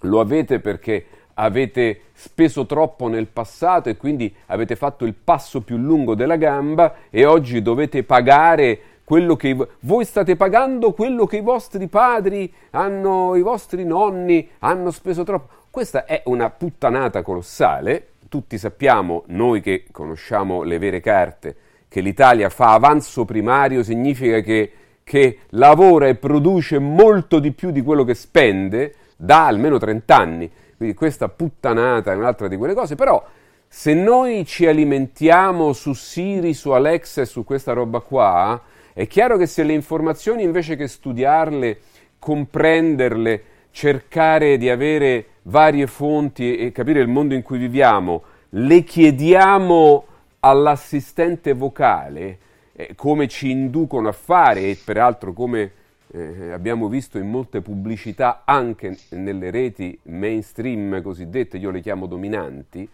lo 0.02 0.20
avete 0.20 0.60
perché 0.60 1.06
avete 1.36 2.02
speso 2.14 2.66
troppo 2.66 3.08
nel 3.08 3.28
passato 3.28 3.90
e 3.90 3.98
quindi 3.98 4.34
avete 4.48 4.76
fatto 4.76 5.06
il 5.06 5.14
passo 5.14 5.62
più 5.62 5.78
lungo 5.78 6.16
della 6.16 6.38
gamba 6.38 6.96
e 7.10 7.26
oggi 7.26 7.62
dovete 7.62 8.04
pagare 8.04 8.80
quello 9.04 9.36
che 9.36 9.56
voi 9.82 10.06
state 10.06 10.36
pagando 10.36 10.94
quello 10.94 11.26
che 11.26 11.38
i 11.38 11.42
vostri 11.42 11.88
padri 11.88 12.52
hanno, 12.72 13.36
i 13.36 13.42
vostri 13.42 13.86
nonni 13.86 14.50
hanno 14.60 14.92
speso 14.92 15.24
troppo. 15.24 15.54
Questa 15.70 16.06
è 16.06 16.24
una 16.26 16.50
puttanata 16.50 17.22
colossale. 17.22 18.08
Tutti 18.30 18.58
sappiamo, 18.58 19.24
noi 19.28 19.62
che 19.62 19.86
conosciamo 19.92 20.64
le 20.64 20.80
vere 20.80 21.02
carte, 21.02 21.56
che 21.88 22.02
l'Italia 22.02 22.50
fa 22.50 22.74
avanzo 22.74 23.26
primario 23.26 23.84
significa 23.84 24.40
che, 24.40 24.72
che 25.06 25.38
lavora 25.50 26.08
e 26.08 26.16
produce 26.16 26.80
molto 26.80 27.38
di 27.38 27.52
più 27.52 27.70
di 27.70 27.84
quello 27.84 28.04
che 28.04 28.16
spende 28.16 28.96
da 29.16 29.46
almeno 29.46 29.78
30 29.78 30.18
anni. 30.18 30.52
Quindi 30.76 30.96
questa 30.96 31.30
puttanata 31.30 32.12
è 32.12 32.16
un'altra 32.16 32.48
di 32.48 32.58
quelle 32.58 32.74
cose, 32.74 32.96
però 32.96 33.24
se 33.68 33.94
noi 33.94 34.46
ci 34.46 34.66
alimentiamo 34.66 35.74
su 35.74 35.94
Siri, 35.94 36.56
su 36.56 36.72
Alexa 36.72 37.22
e 37.22 37.26
su 37.26 37.44
questa 37.44 37.74
roba 37.74 38.00
qua, 38.00 38.60
è 38.94 39.06
chiaro 39.06 39.38
che 39.38 39.46
se 39.46 39.62
le 39.62 39.74
informazioni 39.74 40.42
invece 40.42 40.76
che 40.76 40.88
studiarle, 40.88 41.80
comprenderle, 42.18 43.44
cercare 43.70 44.58
di 44.58 44.72
avere 44.72 45.26
varie 45.44 45.86
fonti 45.86 46.58
e 46.58 46.72
capire 46.72 47.00
il 47.00 47.10
mondo 47.10 47.36
in 47.36 47.44
cui 47.44 47.60
viviamo, 47.60 48.24
le 48.50 48.84
chiediamo 48.84 50.06
all'assistente 50.40 51.54
vocale, 51.54 52.40
eh, 52.76 52.94
come 52.96 53.28
ci 53.28 53.50
inducono 53.50 54.10
a 54.10 54.12
fare 54.12 54.62
e 54.62 54.78
peraltro 54.84 55.34
come 55.34 55.72
eh, 56.12 56.52
abbiamo 56.52 56.88
visto 56.88 57.18
in 57.18 57.30
molte 57.30 57.62
pubblicità 57.62 58.44
anche 58.46 58.98
nelle 59.10 59.50
reti 59.50 59.98
mainstream 60.04 61.02
cosiddette, 61.02 61.58
io 61.58 61.72
le 61.72 61.82
chiamo 61.82 62.06
dominanti, 62.06 62.88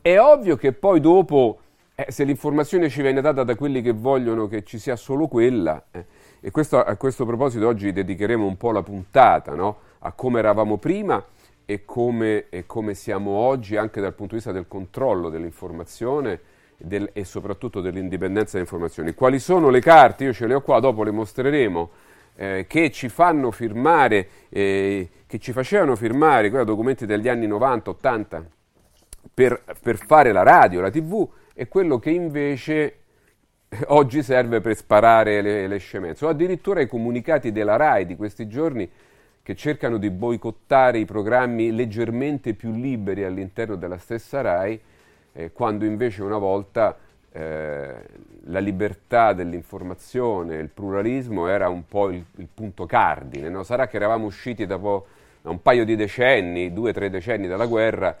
è 0.00 0.18
ovvio 0.18 0.56
che 0.56 0.72
poi 0.72 1.00
dopo, 1.00 1.60
eh, 1.94 2.06
se 2.10 2.24
l'informazione 2.24 2.88
ci 2.88 3.02
viene 3.02 3.20
data 3.20 3.44
da 3.44 3.54
quelli 3.54 3.82
che 3.82 3.92
vogliono 3.92 4.48
che 4.48 4.64
ci 4.64 4.78
sia 4.78 4.96
solo 4.96 5.28
quella, 5.28 5.84
eh, 5.90 6.04
e 6.40 6.50
questo, 6.50 6.82
a 6.82 6.96
questo 6.96 7.26
proposito 7.26 7.66
oggi 7.66 7.92
dedicheremo 7.92 8.46
un 8.46 8.56
po' 8.56 8.70
la 8.70 8.82
puntata 8.82 9.54
no? 9.54 9.78
a 10.00 10.12
come 10.12 10.38
eravamo 10.38 10.76
prima 10.78 11.22
e 11.64 11.84
come, 11.84 12.48
e 12.48 12.64
come 12.64 12.94
siamo 12.94 13.32
oggi 13.32 13.76
anche 13.76 14.00
dal 14.00 14.14
punto 14.14 14.34
di 14.34 14.36
vista 14.36 14.52
del 14.52 14.68
controllo 14.68 15.28
dell'informazione 15.28 16.40
del- 16.78 17.10
e 17.12 17.24
soprattutto 17.24 17.80
dell'indipendenza 17.80 18.52
delle 18.52 18.64
informazioni. 18.64 19.12
Quali 19.12 19.38
sono 19.38 19.68
le 19.68 19.80
carte? 19.80 20.24
Io 20.24 20.32
ce 20.32 20.46
le 20.46 20.54
ho 20.54 20.60
qua, 20.60 20.80
dopo 20.80 21.02
le 21.02 21.10
mostreremo, 21.10 21.90
eh, 22.36 22.66
che 22.68 22.90
ci 22.90 23.08
fanno 23.08 23.50
firmare, 23.50 24.28
eh, 24.48 25.08
che 25.26 25.38
ci 25.38 25.52
facevano 25.52 25.96
firmare, 25.96 26.50
quei 26.50 26.64
documenti 26.64 27.04
degli 27.04 27.28
anni 27.28 27.48
90-80 27.48 28.44
per, 29.34 29.62
per 29.82 29.96
fare 29.96 30.32
la 30.32 30.42
radio, 30.42 30.80
la 30.80 30.90
tv, 30.90 31.28
e 31.52 31.66
quello 31.66 31.98
che 31.98 32.10
invece 32.10 32.98
oggi 33.88 34.22
serve 34.22 34.60
per 34.60 34.76
sparare 34.76 35.42
le, 35.42 35.66
le 35.66 35.78
scemenze. 35.78 36.24
O 36.24 36.28
addirittura 36.28 36.80
i 36.80 36.86
comunicati 36.86 37.50
della 37.50 37.76
RAI 37.76 38.06
di 38.06 38.16
questi 38.16 38.46
giorni 38.46 38.88
che 39.42 39.54
cercano 39.54 39.96
di 39.96 40.10
boicottare 40.10 40.98
i 40.98 41.04
programmi 41.06 41.72
leggermente 41.72 42.54
più 42.54 42.70
liberi 42.70 43.24
all'interno 43.24 43.76
della 43.76 43.96
stessa 43.96 44.40
RAI, 44.42 44.80
eh, 45.32 45.52
quando 45.52 45.84
invece 45.84 46.22
una 46.22 46.38
volta 46.38 46.96
eh, 47.32 47.94
la 48.44 48.58
libertà 48.58 49.32
dell'informazione, 49.32 50.56
il 50.56 50.68
pluralismo 50.68 51.46
era 51.48 51.68
un 51.68 51.86
po' 51.86 52.10
il, 52.10 52.24
il 52.36 52.48
punto 52.52 52.86
cardine. 52.86 53.48
no? 53.48 53.62
Sarà 53.62 53.86
che 53.86 53.96
eravamo 53.96 54.26
usciti 54.26 54.66
da, 54.66 54.78
po- 54.78 55.06
da 55.42 55.50
un 55.50 55.60
paio 55.62 55.84
di 55.84 55.96
decenni, 55.96 56.72
due 56.72 56.90
o 56.90 56.92
tre 56.92 57.10
decenni 57.10 57.46
dalla 57.46 57.66
guerra, 57.66 58.16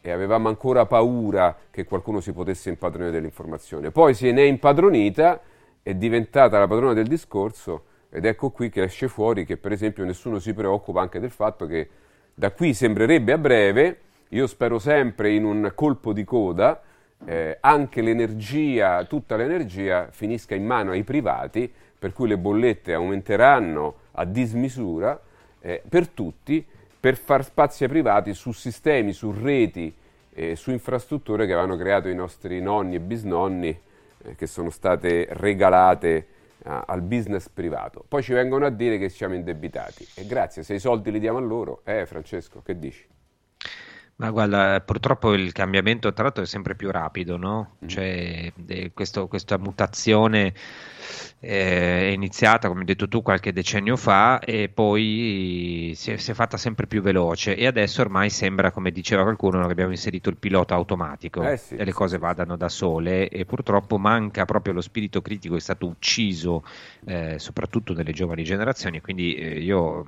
e 0.00 0.10
avevamo 0.10 0.48
ancora 0.48 0.86
paura 0.86 1.56
che 1.70 1.84
qualcuno 1.84 2.20
si 2.20 2.32
potesse 2.32 2.68
impadronire 2.68 3.12
dell'informazione. 3.12 3.90
Poi 3.90 4.14
se 4.14 4.32
ne 4.32 4.42
è 4.42 4.46
impadronita, 4.46 5.40
è 5.82 5.94
diventata 5.94 6.58
la 6.58 6.66
padrona 6.66 6.92
del 6.92 7.06
discorso 7.06 7.84
ed 8.10 8.24
ecco 8.24 8.50
qui 8.50 8.70
che 8.70 8.82
esce 8.82 9.08
fuori 9.08 9.44
che 9.44 9.56
per 9.56 9.72
esempio 9.72 10.04
nessuno 10.04 10.38
si 10.38 10.52
preoccupa 10.54 11.00
anche 11.00 11.20
del 11.20 11.30
fatto 11.30 11.66
che 11.66 11.88
da 12.34 12.52
qui 12.52 12.72
sembrerebbe 12.72 13.32
a 13.32 13.38
breve, 13.38 14.00
io 14.28 14.46
spero 14.46 14.78
sempre 14.78 15.32
in 15.32 15.44
un 15.44 15.72
colpo 15.74 16.12
di 16.12 16.24
coda, 16.24 16.82
eh, 17.24 17.58
anche 17.60 18.02
l'energia, 18.02 19.04
tutta 19.04 19.36
l'energia 19.36 20.08
finisca 20.10 20.54
in 20.54 20.64
mano 20.64 20.92
ai 20.92 21.02
privati, 21.02 21.72
per 21.98 22.12
cui 22.12 22.28
le 22.28 22.38
bollette 22.38 22.92
aumenteranno 22.94 23.94
a 24.12 24.24
dismisura 24.24 25.20
eh, 25.60 25.82
per 25.88 26.08
tutti, 26.08 26.64
per 27.00 27.16
far 27.16 27.44
spazi 27.44 27.84
ai 27.84 27.88
privati 27.88 28.34
su 28.34 28.52
sistemi, 28.52 29.12
su 29.12 29.32
reti, 29.32 29.92
eh, 30.32 30.56
su 30.56 30.70
infrastrutture 30.70 31.46
che 31.46 31.52
avevano 31.52 31.76
creato 31.76 32.08
i 32.08 32.14
nostri 32.14 32.60
nonni 32.60 32.96
e 32.96 33.00
bisnonni, 33.00 33.80
eh, 34.22 34.34
che 34.36 34.46
sono 34.46 34.70
state 34.70 35.26
regalate 35.30 36.26
a- 36.64 36.84
al 36.86 37.02
business 37.02 37.48
privato. 37.48 38.04
Poi 38.06 38.22
ci 38.22 38.32
vengono 38.32 38.66
a 38.66 38.70
dire 38.70 38.98
che 38.98 39.08
siamo 39.08 39.34
indebitati. 39.34 40.06
E 40.14 40.26
grazie, 40.26 40.62
se 40.62 40.74
i 40.74 40.78
soldi 40.78 41.10
li 41.10 41.18
diamo 41.18 41.38
a 41.38 41.42
loro, 41.42 41.80
eh 41.84 42.06
Francesco, 42.06 42.62
che 42.62 42.78
dici? 42.78 43.06
Ma 44.20 44.30
guarda, 44.32 44.80
purtroppo 44.80 45.32
il 45.32 45.52
cambiamento 45.52 46.12
tra 46.12 46.24
l'altro 46.24 46.42
è 46.42 46.46
sempre 46.46 46.74
più 46.74 46.90
rapido, 46.90 47.36
no? 47.36 47.76
Mm. 47.84 47.86
Cioè, 47.86 48.52
eh, 48.66 48.90
questo- 48.92 49.28
questa 49.28 49.58
mutazione 49.58 50.52
eh, 51.40 52.08
è 52.08 52.10
iniziata, 52.12 52.66
come 52.66 52.80
hai 52.80 52.86
detto 52.86 53.06
tu, 53.06 53.22
qualche 53.22 53.52
decennio 53.52 53.96
fa 53.96 54.40
e 54.40 54.68
poi 54.70 55.92
si 55.94 56.10
è, 56.10 56.16
si 56.16 56.32
è 56.32 56.34
fatta 56.34 56.56
sempre 56.56 56.88
più 56.88 57.00
veloce 57.00 57.54
e 57.54 57.64
adesso 57.66 58.00
ormai 58.00 58.28
sembra, 58.28 58.72
come 58.72 58.90
diceva 58.90 59.22
qualcuno, 59.22 59.64
che 59.66 59.70
abbiamo 59.72 59.92
inserito 59.92 60.30
il 60.30 60.36
pilota 60.36 60.74
automatico 60.74 61.42
Eh 61.44 61.56
sì, 61.56 61.76
e 61.76 61.84
le 61.84 61.92
cose 61.92 62.18
vadano 62.18 62.56
da 62.56 62.68
sole 62.68 63.28
e 63.28 63.44
purtroppo 63.44 63.98
manca 63.98 64.44
proprio 64.46 64.74
lo 64.74 64.80
spirito 64.80 65.22
critico, 65.22 65.54
è 65.54 65.60
stato 65.60 65.86
ucciso 65.86 66.64
eh, 67.06 67.38
soprattutto 67.38 67.92
nelle 67.94 68.12
giovani 68.12 68.42
generazioni, 68.42 69.00
quindi 69.00 69.34
eh, 69.34 69.60
io 69.60 70.04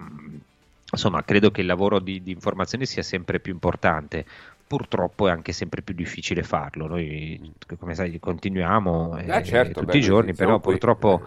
insomma 0.93 1.23
credo 1.25 1.51
che 1.51 1.61
il 1.61 1.67
lavoro 1.67 1.99
di, 2.01 2.23
di 2.23 2.33
informazione 2.33 2.87
sia 2.87 3.03
sempre 3.03 3.41
più 3.41 3.53
importante. 3.53 4.27
Purtroppo 4.67 5.27
è 5.29 5.31
anche 5.33 5.53
sempre 5.53 5.83
più 5.83 5.95
difficile 5.95 6.43
farlo. 6.45 6.87
Noi, 6.87 7.53
come 7.79 7.95
sai, 7.95 8.19
continuiamo 8.21 9.17
eh, 9.19 9.35
Ah, 9.35 9.43
certo, 9.43 9.83
tutti 9.85 9.97
beh, 9.97 9.99
i 9.99 10.01
giorni, 10.01 10.35
però 10.35 10.61
qui, 10.61 10.61
purtroppo, 10.61 11.23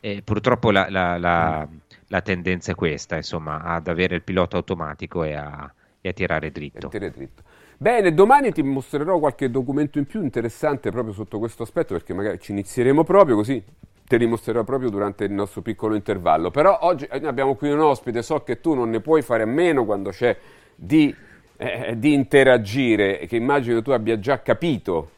eh, 0.00 0.22
purtroppo 0.22 0.70
la, 0.72 0.88
la- 0.90 1.16
la- 1.18 1.68
la 2.08 2.20
tendenza 2.22 2.72
è 2.72 2.74
questa, 2.74 3.14
insomma, 3.16 3.62
ad 3.62 3.86
avere 3.86 4.16
il 4.16 4.22
pilota 4.24 4.56
automatico 4.56 5.22
e 5.22 5.34
a, 5.34 5.72
e 6.00 6.08
a 6.08 6.12
tirare 6.12 6.50
dritto. 6.50 6.88
Tirare 6.88 7.10
dritto. 7.10 7.42
Bene, 7.76 8.12
domani 8.12 8.52
ti 8.52 8.62
mostrerò 8.62 9.18
qualche 9.18 9.50
documento 9.50 9.98
in 9.98 10.06
più 10.06 10.22
interessante 10.22 10.90
proprio 10.90 11.14
sotto 11.14 11.38
questo 11.38 11.62
aspetto, 11.62 11.94
perché 11.94 12.12
magari 12.14 12.38
ci 12.40 12.52
inizieremo 12.52 13.04
proprio 13.04 13.36
così. 13.36 13.62
Te 14.10 14.16
li 14.16 14.26
mostrerò 14.26 14.64
proprio 14.64 14.90
durante 14.90 15.22
il 15.22 15.30
nostro 15.30 15.62
piccolo 15.62 15.94
intervallo. 15.94 16.50
Però 16.50 16.80
oggi 16.82 17.04
eh, 17.04 17.24
abbiamo 17.24 17.54
qui 17.54 17.70
un 17.70 17.78
ospite, 17.78 18.22
so 18.22 18.42
che 18.42 18.60
tu 18.60 18.74
non 18.74 18.90
ne 18.90 18.98
puoi 18.98 19.22
fare 19.22 19.44
a 19.44 19.46
meno 19.46 19.84
quando 19.84 20.10
c'è 20.10 20.36
di, 20.74 21.14
eh, 21.56 21.94
di 21.96 22.12
interagire, 22.12 23.18
che 23.28 23.36
immagino 23.36 23.82
tu 23.82 23.92
abbia 23.92 24.18
già 24.18 24.42
capito. 24.42 25.10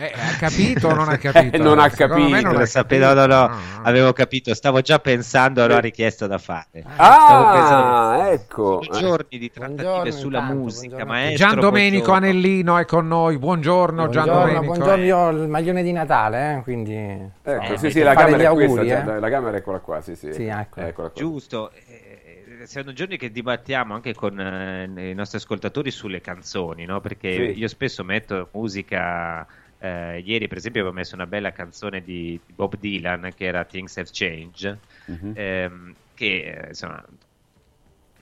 Eh, 0.00 0.12
ha 0.14 0.36
capito 0.38 0.86
o 0.86 0.94
non 0.94 1.08
ha 1.08 1.16
capito? 1.18 1.56
Eh, 1.56 1.58
non 1.58 1.80
ha 1.80 1.88
Secondo 1.88 2.28
capito. 2.28 2.40
non 2.46 2.52
Lo 2.54 2.60
ha 2.60 2.66
sapevo, 2.66 3.04
capito. 3.06 3.26
no, 3.26 3.46
no, 3.48 3.56
avevo 3.82 4.12
capito, 4.12 4.54
stavo 4.54 4.80
già 4.80 5.00
pensando 5.00 5.64
alla 5.64 5.80
richiesta 5.80 6.28
da 6.28 6.38
fare. 6.38 6.84
Stavo 6.94 6.94
Ah, 6.98 7.52
pensando- 7.52 8.30
ecco. 8.30 8.82
Sono 8.84 8.98
giorni 9.00 9.38
di 9.38 9.50
trattative 9.50 10.12
sulla 10.12 10.40
musica, 10.42 11.04
maestro. 11.04 11.48
Gian 11.48 11.58
Domenico 11.58 12.04
buongiorno. 12.12 12.28
Anellino 12.28 12.78
è 12.78 12.84
con 12.84 13.08
noi. 13.08 13.38
Buongiorno, 13.38 14.08
Gian 14.08 14.24
Buongiorno, 14.24 14.38
Domenico. 14.52 14.64
buongiorno, 14.66 15.04
io 15.04 15.16
ho 15.16 15.30
il 15.30 15.48
maglione 15.48 15.82
di 15.82 15.90
Natale, 15.90 16.58
eh, 16.58 16.62
quindi... 16.62 16.94
Ecco, 17.42 17.72
eh, 17.72 17.76
sì, 17.78 17.90
sì, 17.90 18.00
la 18.02 18.14
camera 18.14 18.50
è 18.50 18.52
questa, 18.52 18.70
auguri, 18.80 18.86
già, 18.86 19.16
eh. 19.16 19.18
la 19.18 19.30
camera 19.30 19.56
eccola 19.56 19.78
qua, 19.80 20.00
sì, 20.00 20.14
sì. 20.14 20.32
Sì, 20.32 20.44
ecco. 20.44 20.78
Eccola 20.78 21.08
qua. 21.08 21.20
Giusto, 21.20 21.72
eh, 21.72 22.20
eh, 22.60 22.66
sono 22.68 22.92
giorni 22.92 23.16
che 23.16 23.32
dibattiamo 23.32 23.94
anche 23.94 24.14
con 24.14 24.38
eh, 24.38 25.10
i 25.10 25.14
nostri 25.14 25.38
ascoltatori 25.38 25.90
sulle 25.90 26.20
canzoni, 26.20 26.84
no? 26.84 27.00
perché 27.00 27.32
Sì. 27.52 27.58
io 27.58 27.66
spesso 27.66 28.04
metto 28.04 28.48
musica. 28.52 29.44
Eh, 29.78 30.18
ieri, 30.20 30.48
per 30.48 30.58
esempio, 30.58 30.80
avevo 30.80 30.94
messo 30.96 31.14
una 31.14 31.26
bella 31.26 31.52
canzone 31.52 32.02
di 32.02 32.40
Bob 32.46 32.76
Dylan 32.76 33.32
che 33.34 33.44
era 33.44 33.64
Things 33.64 33.96
Have 33.96 34.08
Changed, 34.12 34.78
Mhm. 35.08 35.32
ehm, 35.36 35.96
che 36.14 36.42
eh, 36.42 36.68
insomma 36.68 37.04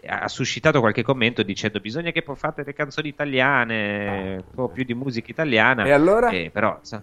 ha 0.08 0.28
suscitato 0.28 0.80
qualche 0.80 1.02
commento 1.02 1.42
dicendo 1.42 1.80
bisogna 1.80 2.10
che 2.10 2.22
fate 2.34 2.62
le 2.64 2.72
canzoni 2.72 3.08
italiane, 3.08 4.36
un 4.36 4.44
po' 4.54 4.68
più 4.68 4.84
di 4.84 4.94
musica 4.94 5.30
italiana. 5.30 5.84
E 5.86 5.90
allora? 5.90 6.30
Eh, 6.30 6.50
però, 6.50 6.78
sa- 6.82 7.02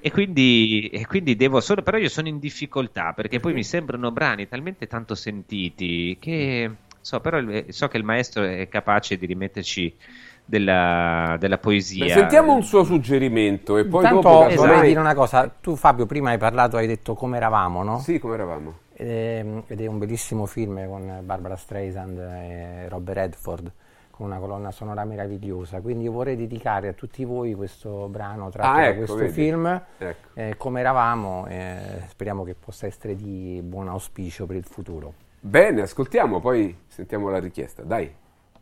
e, 0.00 0.10
quindi, 0.10 0.88
e 0.88 1.06
quindi 1.06 1.36
devo 1.36 1.60
solo, 1.60 1.82
però 1.82 1.98
io 1.98 2.08
sono 2.08 2.28
in 2.28 2.38
difficoltà 2.38 3.12
perché 3.12 3.38
poi 3.38 3.52
mi 3.52 3.62
sembrano 3.64 4.10
brani 4.10 4.48
talmente 4.48 4.86
tanto 4.86 5.14
sentiti 5.14 6.18
che 6.20 6.70
so, 7.00 7.20
però 7.20 7.38
il- 7.38 7.66
so 7.68 7.88
che 7.88 7.98
il 7.98 8.04
maestro 8.04 8.44
è 8.44 8.66
capace 8.68 9.16
di 9.16 9.26
rimetterci 9.26 9.96
della, 10.44 11.36
della 11.38 11.58
poesia. 11.58 12.04
Beh, 12.06 12.10
sentiamo 12.12 12.54
un 12.54 12.62
suo 12.62 12.84
suggerimento 12.84 13.76
e 13.78 13.84
poi 13.86 14.02
Intanto 14.04 14.20
dopo 14.28 14.38
vorrei 14.38 14.56
casomai- 14.56 14.86
dire 14.88 15.00
una 15.00 15.14
cosa, 15.14 15.48
tu 15.60 15.76
Fabio 15.76 16.06
prima 16.06 16.30
hai 16.30 16.38
parlato, 16.38 16.76
hai 16.76 16.86
detto 16.86 17.14
come 17.14 17.36
eravamo, 17.36 17.82
no? 17.82 17.98
Sì, 18.00 18.18
come 18.18 18.34
eravamo. 18.34 18.74
Ed 18.94 19.08
è, 19.08 19.44
ed 19.68 19.80
è 19.80 19.86
un 19.86 19.98
bellissimo 19.98 20.46
film 20.46 20.86
con 20.86 21.20
Barbara 21.22 21.56
Streisand 21.56 22.18
e 22.18 22.88
Robert 22.88 23.18
Redford, 23.18 23.72
con 24.10 24.26
una 24.26 24.38
colonna 24.38 24.70
sonora 24.70 25.04
meravigliosa, 25.04 25.80
quindi 25.80 26.04
io 26.04 26.12
vorrei 26.12 26.36
dedicare 26.36 26.88
a 26.88 26.92
tutti 26.92 27.24
voi 27.24 27.54
questo 27.54 28.08
brano 28.08 28.50
tratto 28.50 28.68
Ah, 28.68 28.74
da 28.80 28.86
ecco, 28.88 28.96
questo 28.98 29.16
vedi. 29.16 29.32
film, 29.32 29.82
Ecco. 29.98 30.28
eh, 30.34 30.54
come 30.58 30.80
eravamo, 30.80 31.46
eh, 31.48 31.78
speriamo 32.08 32.44
che 32.44 32.54
possa 32.54 32.86
essere 32.86 33.16
di 33.16 33.60
buon 33.64 33.88
auspicio 33.88 34.44
per 34.46 34.56
il 34.56 34.64
futuro. 34.64 35.14
Bene, 35.40 35.80
ascoltiamo, 35.80 36.38
poi 36.40 36.76
sentiamo 36.86 37.30
la 37.30 37.38
richiesta. 37.40 37.82
Dai, 37.82 38.12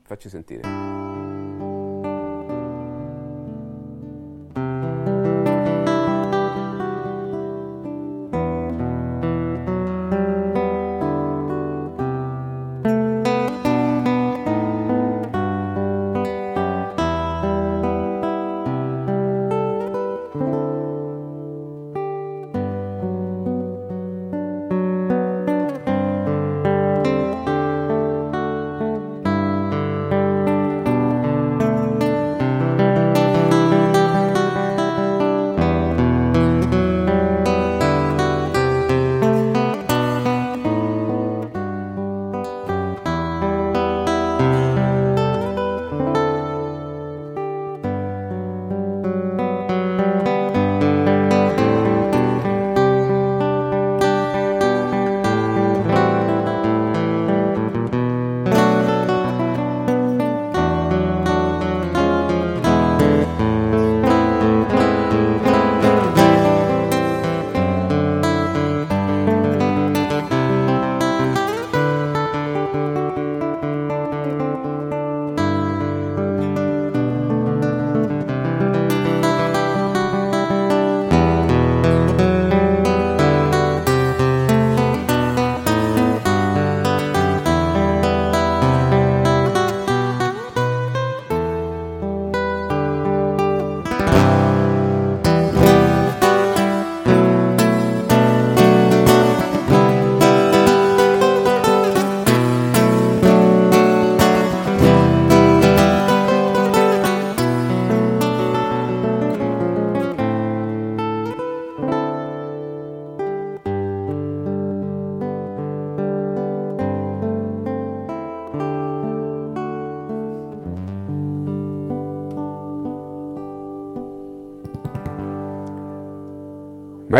facci 0.05 0.28
sentire. 0.31 0.62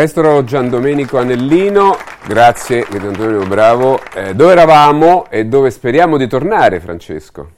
Maestro 0.01 0.43
Gian 0.43 0.67
Domenico 0.67 1.19
Anellino, 1.19 1.95
grazie, 2.25 2.87
Gian 2.89 3.13
Domenico, 3.13 3.45
bravo. 3.45 3.99
Eh, 4.15 4.33
dove 4.33 4.51
eravamo 4.53 5.29
e 5.29 5.45
dove 5.45 5.69
speriamo 5.69 6.17
di 6.17 6.27
tornare, 6.27 6.79
Francesco? 6.79 7.51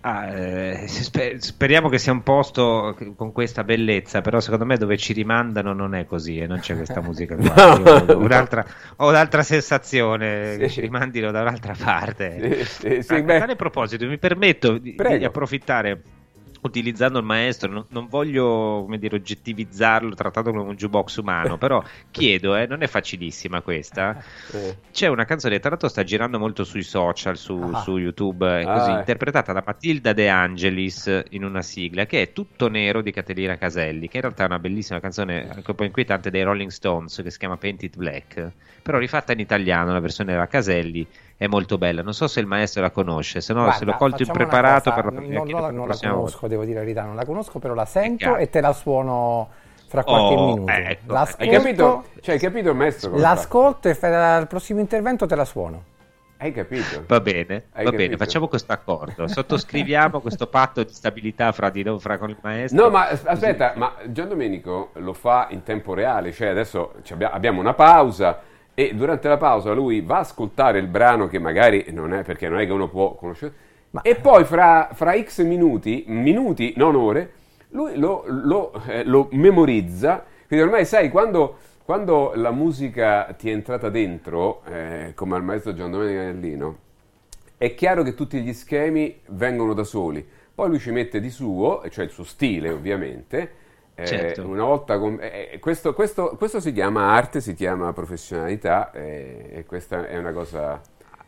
Ah, 0.00 0.26
eh, 0.26 0.88
spe- 0.88 1.40
speriamo 1.40 1.88
che 1.88 1.98
sia 1.98 2.10
un 2.10 2.24
posto 2.24 2.96
con 3.14 3.30
questa 3.30 3.62
bellezza, 3.62 4.22
però 4.22 4.40
secondo 4.40 4.64
me 4.64 4.76
dove 4.76 4.96
ci 4.96 5.12
rimandano 5.12 5.72
non 5.72 5.94
è 5.94 6.04
così 6.04 6.38
e 6.38 6.48
non 6.48 6.58
c'è 6.58 6.74
questa 6.74 7.00
musica 7.00 7.36
qua. 7.36 7.76
No, 7.78 7.90
ho, 8.14 8.18
un'altra, 8.18 8.66
ho 8.96 9.08
un'altra 9.08 9.44
sensazione 9.44 10.54
Sì. 10.54 10.58
che 10.58 10.68
ci 10.68 10.80
rimandino 10.80 11.30
da 11.30 11.42
un'altra 11.42 11.76
parte. 11.78 12.64
Sì, 12.64 12.64
sì, 12.64 13.02
sì, 13.02 13.14
a, 13.14 13.18
a 13.18 13.38
tale 13.38 13.54
proposito, 13.54 14.04
mi 14.06 14.18
permetto 14.18 14.78
di, 14.78 14.96
di 14.96 15.24
approfittare. 15.24 16.02
Utilizzando 16.60 17.18
il 17.18 17.24
maestro, 17.24 17.70
non, 17.70 17.84
non 17.90 18.08
voglio 18.08 18.82
come 18.82 18.98
dire, 18.98 19.16
oggettivizzarlo, 19.16 20.14
trattarlo 20.14 20.50
come 20.52 20.62
un 20.70 20.74
jukebox 20.74 21.16
umano, 21.18 21.56
però 21.58 21.82
chiedo, 22.10 22.56
eh, 22.56 22.66
non 22.66 22.82
è 22.82 22.86
facilissima 22.86 23.60
questa. 23.62 24.22
C'è 24.92 25.06
una 25.06 25.24
canzone, 25.24 25.58
tra 25.60 25.70
l'altro 25.70 25.88
sta 25.88 26.02
girando 26.04 26.38
molto 26.38 26.64
sui 26.64 26.82
social, 26.82 27.36
su, 27.36 27.56
Ah. 27.72 27.80
su 27.82 27.96
YouTube, 27.96 28.60
eh, 28.60 28.64
Ah, 28.64 28.78
così, 28.78 28.90
eh. 28.90 28.94
interpretata 28.98 29.52
da 29.52 29.62
Matilda 29.64 30.12
De 30.12 30.28
Angelis 30.28 31.22
in 31.30 31.44
una 31.44 31.62
sigla 31.62 32.06
che 32.06 32.22
è 32.22 32.32
Tutto 32.32 32.68
Nero 32.68 33.02
di 33.02 33.12
Caterina 33.12 33.56
Caselli, 33.56 34.08
che 34.08 34.16
in 34.16 34.22
realtà 34.22 34.42
è 34.44 34.46
una 34.46 34.58
bellissima 34.58 35.00
canzone, 35.00 35.48
anche 35.48 35.70
un 35.70 35.76
po' 35.76 35.84
inquietante, 35.84 36.30
dei 36.30 36.42
Rolling 36.42 36.70
Stones, 36.70 37.20
che 37.22 37.30
si 37.30 37.38
chiama 37.38 37.56
Painted 37.56 37.96
Black, 37.96 38.50
però 38.82 38.98
rifatta 38.98 39.32
in 39.32 39.40
italiano, 39.40 39.92
la 39.92 40.00
versione 40.00 40.32
della 40.32 40.46
Caselli 40.48 41.06
è 41.38 41.46
molto 41.46 41.78
bella. 41.78 42.02
Non 42.02 42.12
so 42.12 42.26
se 42.26 42.40
il 42.40 42.46
maestro 42.46 42.82
la 42.82 42.90
conosce, 42.90 43.40
se 43.40 43.52
no 43.54 43.60
Guarda, 43.60 43.78
se 43.78 43.84
l'ho 43.84 43.94
colto 43.94 44.22
impreparato 44.24 44.90
cosa, 44.90 45.02
per 45.02 45.12
la, 45.14 45.20
non, 45.20 45.28
chiedo 45.28 45.38
non 45.44 45.60
la 45.62 45.70
non 45.70 45.78
la 45.78 45.84
prossima 45.84 46.10
volta. 46.12 46.26
conosco, 46.26 46.48
devo 46.48 46.64
dire 46.64 46.74
la 46.74 46.80
verità, 46.80 47.02
non 47.04 47.14
la 47.14 47.24
conosco, 47.24 47.58
però 47.60 47.74
la 47.74 47.84
sento 47.86 48.36
e 48.36 48.50
te 48.50 48.60
la 48.60 48.72
suono 48.72 49.48
fra 49.86 50.02
qualche 50.04 50.34
Oh, 50.34 50.46
minuto. 50.54 50.72
ecco. 50.72 51.12
L'ascolto, 51.12 51.42
Hai 51.44 51.48
capito? 51.50 52.04
Cioè, 52.20 52.34
hai 52.34 52.40
capito 52.40 52.70
il 52.70 52.76
maestro? 52.76 53.10
come 53.10 53.22
fa? 53.22 53.28
l'ascolto 53.28 53.88
e 53.88 53.96
al 54.06 54.46
prossimo 54.48 54.80
intervento 54.80 55.26
te 55.26 55.34
la 55.36 55.44
suono. 55.44 55.82
Hai 56.40 56.52
capito? 56.52 57.02
Va 57.06 57.20
bene, 57.20 57.64
Hai 57.72 57.84
va 57.84 57.90
bene, 57.90 58.02
capito? 58.04 58.16
facciamo 58.24 58.46
questo 58.48 58.72
accordo. 58.72 59.26
Sottoscriviamo 59.26 60.20
questo 60.20 60.46
patto 60.48 60.82
di 60.84 60.92
stabilità 60.92 61.50
fra 61.52 61.68
di 61.70 61.82
noi, 61.82 61.98
fra 62.00 62.18
con 62.18 62.30
il 62.30 62.36
maestro. 62.42 62.82
No, 62.84 62.90
ma 62.90 63.08
as- 63.08 63.24
aspetta, 63.24 63.72
ma 63.76 63.94
Gian 64.06 64.28
Domenico 64.28 64.90
lo 64.94 65.12
fa 65.14 65.46
in 65.50 65.62
tempo 65.62 65.94
reale, 65.94 66.32
cioè 66.32 66.48
adesso 66.48 66.94
abbiamo 67.30 67.60
una 67.60 67.74
pausa 67.74 68.38
e 68.78 68.94
durante 68.94 69.26
la 69.26 69.38
pausa 69.38 69.72
lui 69.72 70.02
va 70.02 70.18
a 70.18 70.20
ascoltare 70.20 70.78
il 70.78 70.86
brano 70.86 71.26
che 71.26 71.40
magari 71.40 71.86
non 71.90 72.14
è 72.14 72.22
perché 72.22 72.48
non 72.48 72.60
è 72.60 72.64
che 72.64 72.70
uno 72.70 72.88
può 72.88 73.16
conoscere 73.16 73.52
e 74.02 74.14
poi 74.14 74.44
fra, 74.44 74.90
fra 74.92 75.20
x 75.20 75.42
minuti, 75.42 76.04
minuti, 76.06 76.74
non 76.76 76.94
ore, 76.94 77.32
lui 77.70 77.96
lo, 77.96 78.22
lo, 78.28 78.72
eh, 78.86 79.02
lo 79.02 79.26
memorizza, 79.32 80.24
quindi 80.46 80.64
ormai 80.64 80.84
sai 80.84 81.10
quando, 81.10 81.56
quando 81.84 82.30
la 82.36 82.52
musica 82.52 83.34
ti 83.36 83.50
è 83.50 83.52
entrata 83.52 83.88
dentro, 83.88 84.62
eh, 84.66 85.10
come 85.16 85.34
al 85.34 85.42
maestro 85.42 85.74
Gian 85.74 85.90
Domenico 85.90 86.20
Anellino, 86.20 86.78
è 87.56 87.74
chiaro 87.74 88.04
che 88.04 88.14
tutti 88.14 88.40
gli 88.42 88.52
schemi 88.52 89.18
vengono 89.30 89.74
da 89.74 89.82
soli. 89.82 90.24
Poi 90.54 90.68
lui 90.68 90.78
ci 90.78 90.92
mette 90.92 91.18
di 91.18 91.30
suo, 91.30 91.82
cioè 91.88 92.04
il 92.04 92.10
suo 92.12 92.24
stile 92.24 92.70
ovviamente. 92.70 93.50
Eh, 94.00 94.06
Certo. 94.06 94.46
Una 94.46 94.62
volta 94.62 94.96
com- 94.98 95.18
eh, 95.20 95.50
eh, 95.54 95.58
questo, 95.58 95.92
questo- 95.92 96.36
questo 96.38 96.60
si 96.60 96.72
chiama 96.72 97.10
arte, 97.12 97.40
si 97.40 97.54
chiama 97.54 97.92
professionalità 97.92 98.92
eh, 98.92 99.48
e 99.52 99.64
questa 99.66 100.06
è 100.06 100.16
una 100.16 100.30
cosa... 100.32 100.80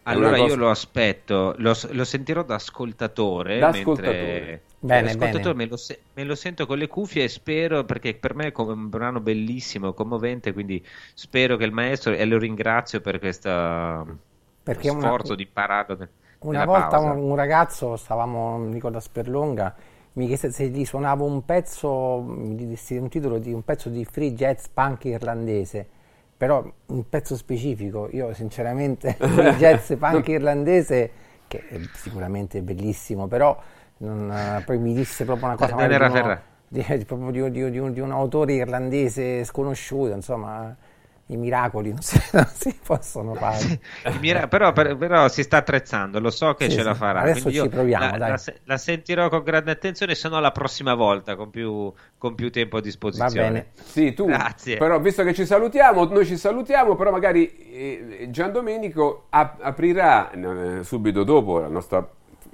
Allora 0.04 0.28
una 0.28 0.36
io 0.38 0.42
cosa- 0.44 0.56
lo 0.56 0.70
aspetto, 0.70 1.54
lo, 1.58 1.74
lo 1.90 2.04
sentirò 2.04 2.42
da 2.44 2.54
ascoltatore. 2.54 3.58
Da 3.58 3.66
mentre- 3.70 3.80
ascoltatore. 3.80 4.62
Bene, 4.78 5.02
da 5.02 5.08
ascoltatore 5.08 5.42
bene. 5.54 5.64
Me, 5.64 5.66
lo 5.68 5.76
se- 5.76 6.00
me 6.14 6.24
lo 6.24 6.34
sento 6.36 6.66
con 6.66 6.78
le 6.78 6.86
cuffie 6.86 7.24
e 7.24 7.28
spero, 7.28 7.84
perché 7.84 8.14
per 8.14 8.34
me 8.36 8.46
è 8.46 8.52
come 8.52 8.72
un 8.72 8.88
brano 8.88 9.20
bellissimo, 9.20 9.92
commovente, 9.92 10.52
quindi 10.52 10.84
spero 11.14 11.56
che 11.56 11.64
il 11.64 11.72
maestro, 11.72 12.12
e 12.14 12.24
lo 12.24 12.38
ringrazio 12.38 13.00
per 13.00 13.18
questo 13.18 13.48
è 13.48 14.88
una- 14.88 15.00
sforzo 15.00 15.34
di 15.34 15.42
impararlo. 15.42 16.08
Una 16.40 16.64
volta 16.64 16.88
pausa. 16.98 17.10
un, 17.10 17.30
un 17.30 17.36
ragazzo, 17.36 17.96
stavamo, 17.96 18.50
non 18.56 18.68
mi 18.68 18.74
ricordo 18.74 18.96
a 18.96 19.00
Sperlonga, 19.00 19.74
se 20.50 20.68
gli 20.68 20.84
suonavo 20.84 21.24
un 21.24 21.44
pezzo, 21.44 22.20
mi 22.20 22.54
un 22.98 23.08
titolo 23.08 23.38
di 23.38 23.52
un 23.52 23.62
pezzo 23.64 23.88
di 23.88 24.04
free 24.04 24.34
jazz 24.34 24.66
punk 24.72 25.04
irlandese, 25.04 25.86
però 26.36 26.64
un 26.86 27.08
pezzo 27.08 27.36
specifico. 27.36 28.08
Io 28.12 28.32
sinceramente 28.34 29.14
free 29.18 29.54
jazz 29.56 29.92
punk 29.98 30.28
irlandese, 30.28 31.10
che 31.46 31.66
è 31.68 31.78
sicuramente 31.94 32.62
bellissimo, 32.62 33.26
però 33.28 33.56
non, 33.98 34.30
eh, 34.32 34.62
poi 34.64 34.78
mi 34.78 34.94
disse 34.94 35.24
proprio 35.24 35.46
una 35.46 35.56
cosa 35.56 35.76
Non 35.76 35.90
era 35.92 36.08
Ferrari. 36.10 36.40
di, 36.68 37.04
proprio 37.04 37.30
di, 37.30 37.50
di- 37.50 37.70
di 37.70 37.78
un, 37.78 37.92
di 37.92 38.00
un 38.00 38.10
autore 38.12 38.54
irlandese 38.54 39.44
sconosciuto, 39.44 40.12
insomma, 40.14 40.76
i 41.32 41.36
miracoli 41.36 41.90
non 41.90 42.00
si, 42.02 42.18
non 42.32 42.46
si 42.52 42.76
possono 42.84 43.34
fare. 43.34 43.80
Mira- 44.20 44.48
però, 44.48 44.72
per- 44.72 44.96
però 44.96 45.28
si 45.28 45.42
sta 45.42 45.58
attrezzando, 45.58 46.20
lo 46.20 46.30
so 46.30 46.54
che 46.54 46.68
Sì, 46.70 46.76
ce 46.76 46.82
la 46.82 46.92
sì. 46.92 46.98
farà. 46.98 47.20
Adesso 47.20 47.42
quindi 47.42 47.58
ci 47.58 47.64
io 47.64 47.70
proviamo, 47.70 48.04
la, 48.10 48.16
dai. 48.16 48.30
la 48.30 48.40
la 48.64 48.76
sentirò 48.76 49.28
con 49.28 49.42
grande 49.42 49.70
attenzione, 49.70 50.14
se 50.14 50.28
no 50.28 50.40
la 50.40 50.50
prossima 50.52 50.94
volta 50.94 51.36
con 51.36 51.50
più, 51.50 51.92
con 52.18 52.34
più 52.34 52.50
tempo 52.50 52.76
a 52.78 52.80
disposizione. 52.80 53.68
Sì, 53.82 54.12
tu. 54.12 54.26
Grazie. 54.26 54.76
Però 54.76 54.98
visto 55.00 55.22
che 55.22 55.34
ci 55.34 55.46
salutiamo, 55.46 56.04
noi 56.04 56.26
ci 56.26 56.36
salutiamo, 56.36 56.94
però 56.96 57.10
magari 57.10 57.56
eh, 57.72 58.28
Gian 58.30 58.52
Domenico 58.52 59.26
ap- 59.30 59.58
aprirà 59.62 60.30
eh, 60.30 60.84
subito 60.84 61.24
dopo 61.24 61.58
la 61.60 61.68
nostra 61.68 62.06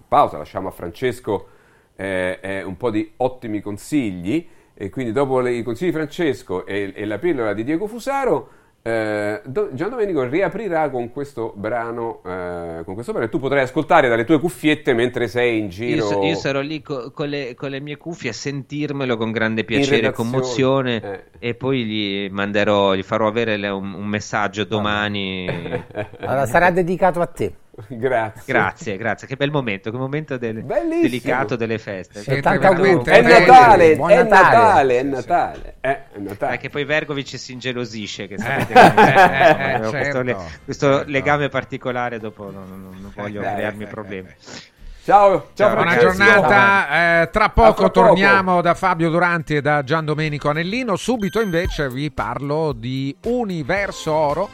pausa, 0.08 0.38
lasciamo 0.38 0.68
a 0.68 0.70
Francesco 0.70 1.48
eh, 1.96 2.38
eh, 2.42 2.62
un 2.62 2.76
po' 2.76 2.90
di 2.90 3.12
ottimi 3.16 3.60
consigli 3.60 4.46
e 4.74 4.90
quindi 4.90 5.12
dopo 5.12 5.40
le- 5.40 5.52
i 5.52 5.62
consigli 5.62 5.88
di 5.88 5.94
Francesco 5.94 6.66
e, 6.66 6.92
e 6.94 7.04
la 7.06 7.18
pillola 7.18 7.54
di 7.54 7.64
Diego 7.64 7.86
Fusaro 7.86 8.50
eh, 8.86 9.42
Gian 9.44 9.90
Domenico 9.90 10.22
riaprirà 10.24 10.88
con 10.90 11.10
questo 11.10 11.52
brano 11.56 12.20
eh, 12.24 12.82
con 12.84 12.94
questo 12.94 13.10
brano 13.12 13.26
e 13.26 13.30
tu 13.30 13.40
potrai 13.40 13.62
ascoltare 13.62 14.08
dalle 14.08 14.24
tue 14.24 14.38
cuffiette 14.38 14.94
mentre 14.94 15.26
sei 15.26 15.58
in 15.58 15.64
Io, 15.64 15.70
giro 15.70 16.06
so- 16.06 16.22
io 16.22 16.36
sarò 16.36 16.60
lì 16.60 16.80
co- 16.82 17.10
con, 17.10 17.28
le, 17.28 17.54
con 17.56 17.70
le 17.70 17.80
mie 17.80 17.96
cuffie 17.96 18.30
a 18.30 18.32
sentirmelo 18.32 19.16
con 19.16 19.32
grande 19.32 19.64
piacere 19.64 20.06
e 20.06 20.12
commozione 20.12 21.02
eh. 21.02 21.48
e 21.48 21.54
poi 21.54 21.84
gli 21.84 22.28
manderò, 22.30 22.94
gli 22.94 23.02
farò 23.02 23.26
avere 23.26 23.56
le- 23.56 23.68
un, 23.68 23.92
un 23.92 24.06
messaggio 24.06 24.64
domani. 24.64 25.44
Allora, 26.20 26.46
sarà 26.46 26.70
dedicato 26.70 27.20
a 27.20 27.26
te. 27.26 27.52
Grazie. 27.88 28.42
Grazie, 28.46 28.96
grazie. 28.96 29.26
Che 29.26 29.36
bel 29.36 29.50
momento, 29.50 29.90
che 29.90 29.96
momento 29.98 30.38
del- 30.38 30.64
delicato 30.64 31.56
delle 31.56 31.78
feste. 31.78 32.20
Auguri. 32.20 33.02
veramente 33.04 33.10
È. 33.10 33.20
Natale, 33.22 33.92
è 33.92 33.96
Natale. 33.96 34.24
Natale, 34.24 34.98
è 34.98 35.02
Natale, 35.02 35.74
eh, 35.80 35.90
è 35.90 36.18
Natale. 36.18 36.54
È 36.54 36.58
che 36.58 36.70
poi 36.70 36.84
Vergovic 36.84 37.38
si 37.38 37.52
ingelosisce, 37.52 38.26
che 38.28 38.38
sapete 38.38 38.72
Eh, 38.72 38.94
che- 38.94 39.12
eh, 39.14 39.74
avevo 39.74 39.90
certo, 39.90 39.90
questo, 39.90 40.22
le- 40.22 40.36
questo 40.64 40.92
certo. 40.94 41.10
legame 41.10 41.48
particolare 41.50 42.18
dopo 42.18 42.44
non, 42.50 42.64
non- 42.68 42.96
non 43.00 43.12
voglio 43.14 43.40
Eh, 43.42 43.54
crearmi 43.54 43.84
eh, 43.84 43.88
problemi. 43.88 44.28
Ciao, 45.04 45.50
ciao, 45.54 45.72
Buona 45.72 45.92
Francesco. 45.92 46.24
giornata, 46.24 47.22
eh, 47.22 47.30
tra 47.30 47.50
poco 47.50 47.72
fra 47.74 47.90
poco. 47.90 47.90
torniamo 48.08 48.60
da 48.60 48.74
Fabio 48.74 49.08
Duranti 49.08 49.54
e 49.54 49.60
da 49.60 49.84
Gian 49.84 50.04
Domenico 50.04 50.48
Anellino, 50.48 50.96
subito 50.96 51.40
invece 51.40 51.88
vi 51.88 52.10
parlo 52.10 52.72
di 52.72 53.14
Universo 53.26 54.12
Oro 54.12 54.48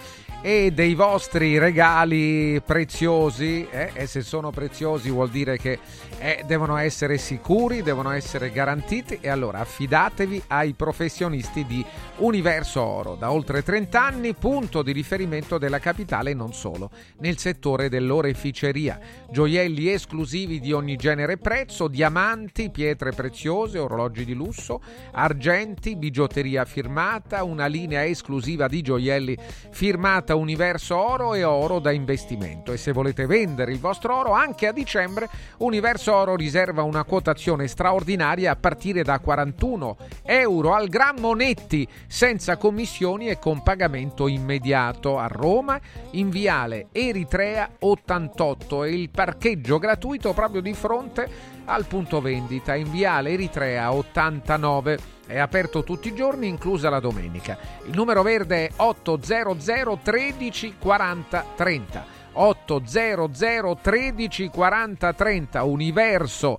e 0.44 0.72
dei 0.72 0.94
vostri 0.94 1.56
regali 1.56 2.60
preziosi 2.66 3.64
eh, 3.70 3.92
e 3.94 4.06
se 4.08 4.22
sono 4.22 4.50
preziosi 4.50 5.08
vuol 5.08 5.30
dire 5.30 5.56
che 5.56 5.78
eh, 6.18 6.42
devono 6.44 6.76
essere 6.78 7.16
sicuri, 7.16 7.82
devono 7.82 8.10
essere 8.10 8.50
garantiti. 8.50 9.18
E 9.20 9.28
allora 9.28 9.60
affidatevi 9.60 10.42
ai 10.48 10.72
professionisti 10.72 11.64
di 11.64 11.84
Universo 12.16 12.82
Oro, 12.82 13.14
da 13.14 13.30
oltre 13.30 13.62
30 13.62 14.02
anni 14.02 14.34
punto 14.34 14.82
di 14.82 14.90
riferimento 14.90 15.58
della 15.58 15.78
capitale 15.78 16.30
e 16.30 16.34
non 16.34 16.52
solo, 16.52 16.90
nel 17.18 17.38
settore 17.38 17.88
dell'oreficeria, 17.88 18.98
gioielli 19.30 19.90
esclusivi 19.90 20.58
di 20.58 20.72
ogni 20.72 20.96
genere 20.96 21.34
e 21.34 21.38
prezzo, 21.38 21.86
diamanti, 21.86 22.70
pietre 22.70 23.12
preziose, 23.12 23.78
orologi 23.78 24.24
di 24.24 24.34
lusso, 24.34 24.80
argenti, 25.12 25.94
bigiotteria 25.94 26.64
firmata, 26.64 27.44
una 27.44 27.66
linea 27.66 28.04
esclusiva 28.04 28.66
di 28.66 28.82
gioielli 28.82 29.38
firmata 29.70 30.31
Universo 30.34 30.96
Oro 30.96 31.34
e 31.34 31.44
oro 31.44 31.78
da 31.78 31.90
investimento. 31.90 32.72
E 32.72 32.76
se 32.76 32.92
volete 32.92 33.26
vendere 33.26 33.72
il 33.72 33.78
vostro 33.78 34.16
oro 34.16 34.32
anche 34.32 34.66
a 34.66 34.72
dicembre, 34.72 35.28
Universo 35.58 36.14
Oro 36.14 36.36
riserva 36.36 36.82
una 36.82 37.04
quotazione 37.04 37.68
straordinaria 37.68 38.52
a 38.52 38.56
partire 38.56 39.02
da 39.02 39.18
41 39.18 39.96
euro 40.24 40.74
al 40.74 40.88
grammo 40.88 41.34
netti, 41.34 41.86
senza 42.06 42.56
commissioni 42.56 43.28
e 43.28 43.38
con 43.38 43.62
pagamento 43.62 44.26
immediato 44.26 45.18
a 45.18 45.26
Roma, 45.26 45.80
in 46.12 46.30
viale 46.30 46.88
Eritrea 46.92 47.70
88 47.78 48.84
e 48.84 48.94
il 48.94 49.10
parcheggio 49.10 49.78
gratuito 49.78 50.32
proprio 50.32 50.60
di 50.60 50.74
fronte 50.74 51.52
al 51.64 51.86
punto 51.86 52.20
vendita 52.20 52.74
in 52.74 52.90
viale 52.90 53.30
Eritrea 53.30 53.92
89. 53.92 55.20
È 55.32 55.38
aperto 55.38 55.82
tutti 55.82 56.08
i 56.08 56.14
giorni, 56.14 56.46
inclusa 56.46 56.90
la 56.90 57.00
domenica. 57.00 57.56
Il 57.86 57.94
numero 57.94 58.22
verde 58.22 58.66
è 58.66 58.72
800 58.76 60.00
13 60.02 60.74
40 60.78 61.44
30. 61.56 62.04
800 62.32 63.78
13 63.80 64.48
40 64.48 65.12
30 65.14 65.62
universo 65.62 66.58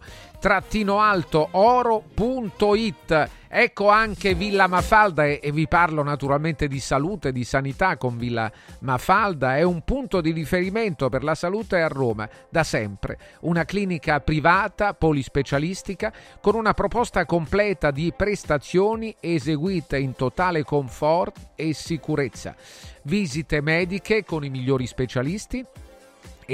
oro.it 1.51 3.29
ecco 3.47 3.87
anche 3.87 4.33
Villa 4.33 4.67
Mafalda 4.67 5.23
e, 5.25 5.51
vi 5.53 5.69
parlo 5.69 6.03
naturalmente 6.03 6.67
di 6.67 6.81
salute 6.81 7.31
di 7.31 7.45
sanità 7.45 7.95
con 7.95 8.17
Villa 8.17 8.51
Mafalda. 8.79 9.55
È 9.55 9.61
un 9.61 9.83
punto 9.85 10.19
di 10.19 10.31
riferimento 10.31 11.07
per 11.07 11.23
la 11.23 11.33
salute 11.33 11.81
a 11.81 11.87
Roma 11.87 12.27
da 12.49 12.65
sempre. 12.65 13.17
Una 13.41 13.63
clinica 13.63 14.19
privata 14.19 14.93
polispecialistica 14.93 16.11
con 16.41 16.55
una 16.55 16.73
proposta 16.73 17.25
completa 17.25 17.91
di 17.91 18.11
prestazioni 18.13 19.15
eseguite 19.21 19.97
in 19.97 20.13
totale 20.13 20.65
comfort 20.65 21.51
e 21.55 21.73
sicurezza. 21.73 22.53
Visite 23.03 23.61
mediche 23.61 24.25
con 24.25 24.43
i 24.43 24.49
migliori 24.49 24.87
specialisti 24.87 25.65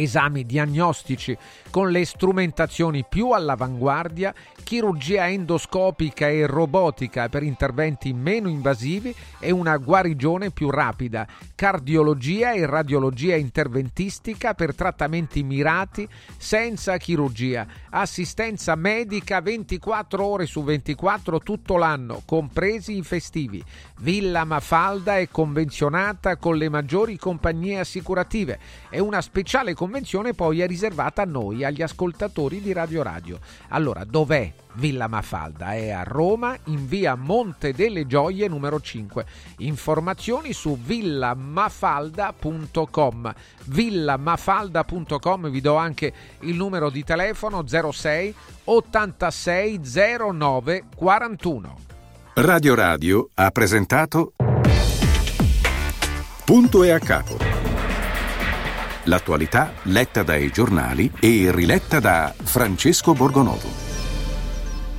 esami 0.01 0.45
diagnostici 0.45 1.37
con 1.69 1.91
le 1.91 2.05
strumentazioni 2.05 3.05
più 3.07 3.31
all'avanguardia, 3.31 4.33
chirurgia 4.69 5.27
endoscopica 5.27 6.27
e 6.27 6.45
robotica 6.45 7.27
per 7.27 7.41
interventi 7.41 8.13
meno 8.13 8.49
invasivi 8.49 9.11
e 9.39 9.49
una 9.49 9.75
guarigione 9.77 10.51
più 10.51 10.69
rapida, 10.69 11.25
cardiologia 11.55 12.51
e 12.51 12.67
radiologia 12.67 13.35
interventistica 13.35 14.53
per 14.53 14.75
trattamenti 14.75 15.41
mirati 15.41 16.07
senza 16.37 16.97
chirurgia, 16.97 17.65
assistenza 17.89 18.75
medica 18.75 19.41
24 19.41 20.23
ore 20.23 20.45
su 20.45 20.63
24 20.63 21.39
tutto 21.39 21.77
l'anno, 21.77 22.21
compresi 22.23 22.95
i 22.95 23.01
festivi. 23.01 23.63
Villa 24.01 24.43
Mafalda 24.43 25.17
è 25.17 25.29
convenzionata 25.29 26.37
con 26.37 26.57
le 26.57 26.69
maggiori 26.69 27.17
compagnie 27.17 27.79
assicurative 27.79 28.59
e 28.91 28.99
una 28.99 29.21
speciale 29.21 29.73
convenzione 29.73 30.35
poi 30.35 30.61
è 30.61 30.67
riservata 30.67 31.23
a 31.23 31.25
noi, 31.25 31.63
agli 31.63 31.81
ascoltatori 31.81 32.61
di 32.61 32.71
Radio 32.71 33.01
Radio. 33.01 33.39
Allora, 33.69 34.03
dov'è 34.03 34.58
Villa 34.73 35.07
Mafalda? 35.07 35.73
È 35.73 35.89
a 35.89 36.03
Roma, 36.03 36.55
in 36.65 36.87
via 36.87 37.15
Monte 37.15 37.73
delle 37.73 38.05
Gioie 38.07 38.47
numero 38.47 38.79
5. 38.79 39.25
Informazioni 39.57 40.53
su 40.53 40.77
villamafalda.com. 40.77 43.33
Villamafalda.com, 43.65 45.49
vi 45.49 45.61
do 45.61 45.75
anche 45.75 46.13
il 46.41 46.55
numero 46.55 46.89
di 46.89 47.03
telefono 47.03 47.65
06 47.67 48.33
86 48.65 49.81
09 50.31 50.83
41. 50.95 51.77
Radio 52.35 52.75
Radio 52.75 53.29
ha 53.33 53.49
presentato 53.51 54.33
Punto 56.45 56.83
e 56.83 56.89
a 56.89 56.99
capo. 56.99 57.37
L'attualità 59.03 59.73
letta 59.83 60.23
dai 60.23 60.51
giornali 60.51 61.11
e 61.19 61.51
riletta 61.51 61.99
da 61.99 62.33
Francesco 62.35 63.13
Borgonovo. 63.13 63.88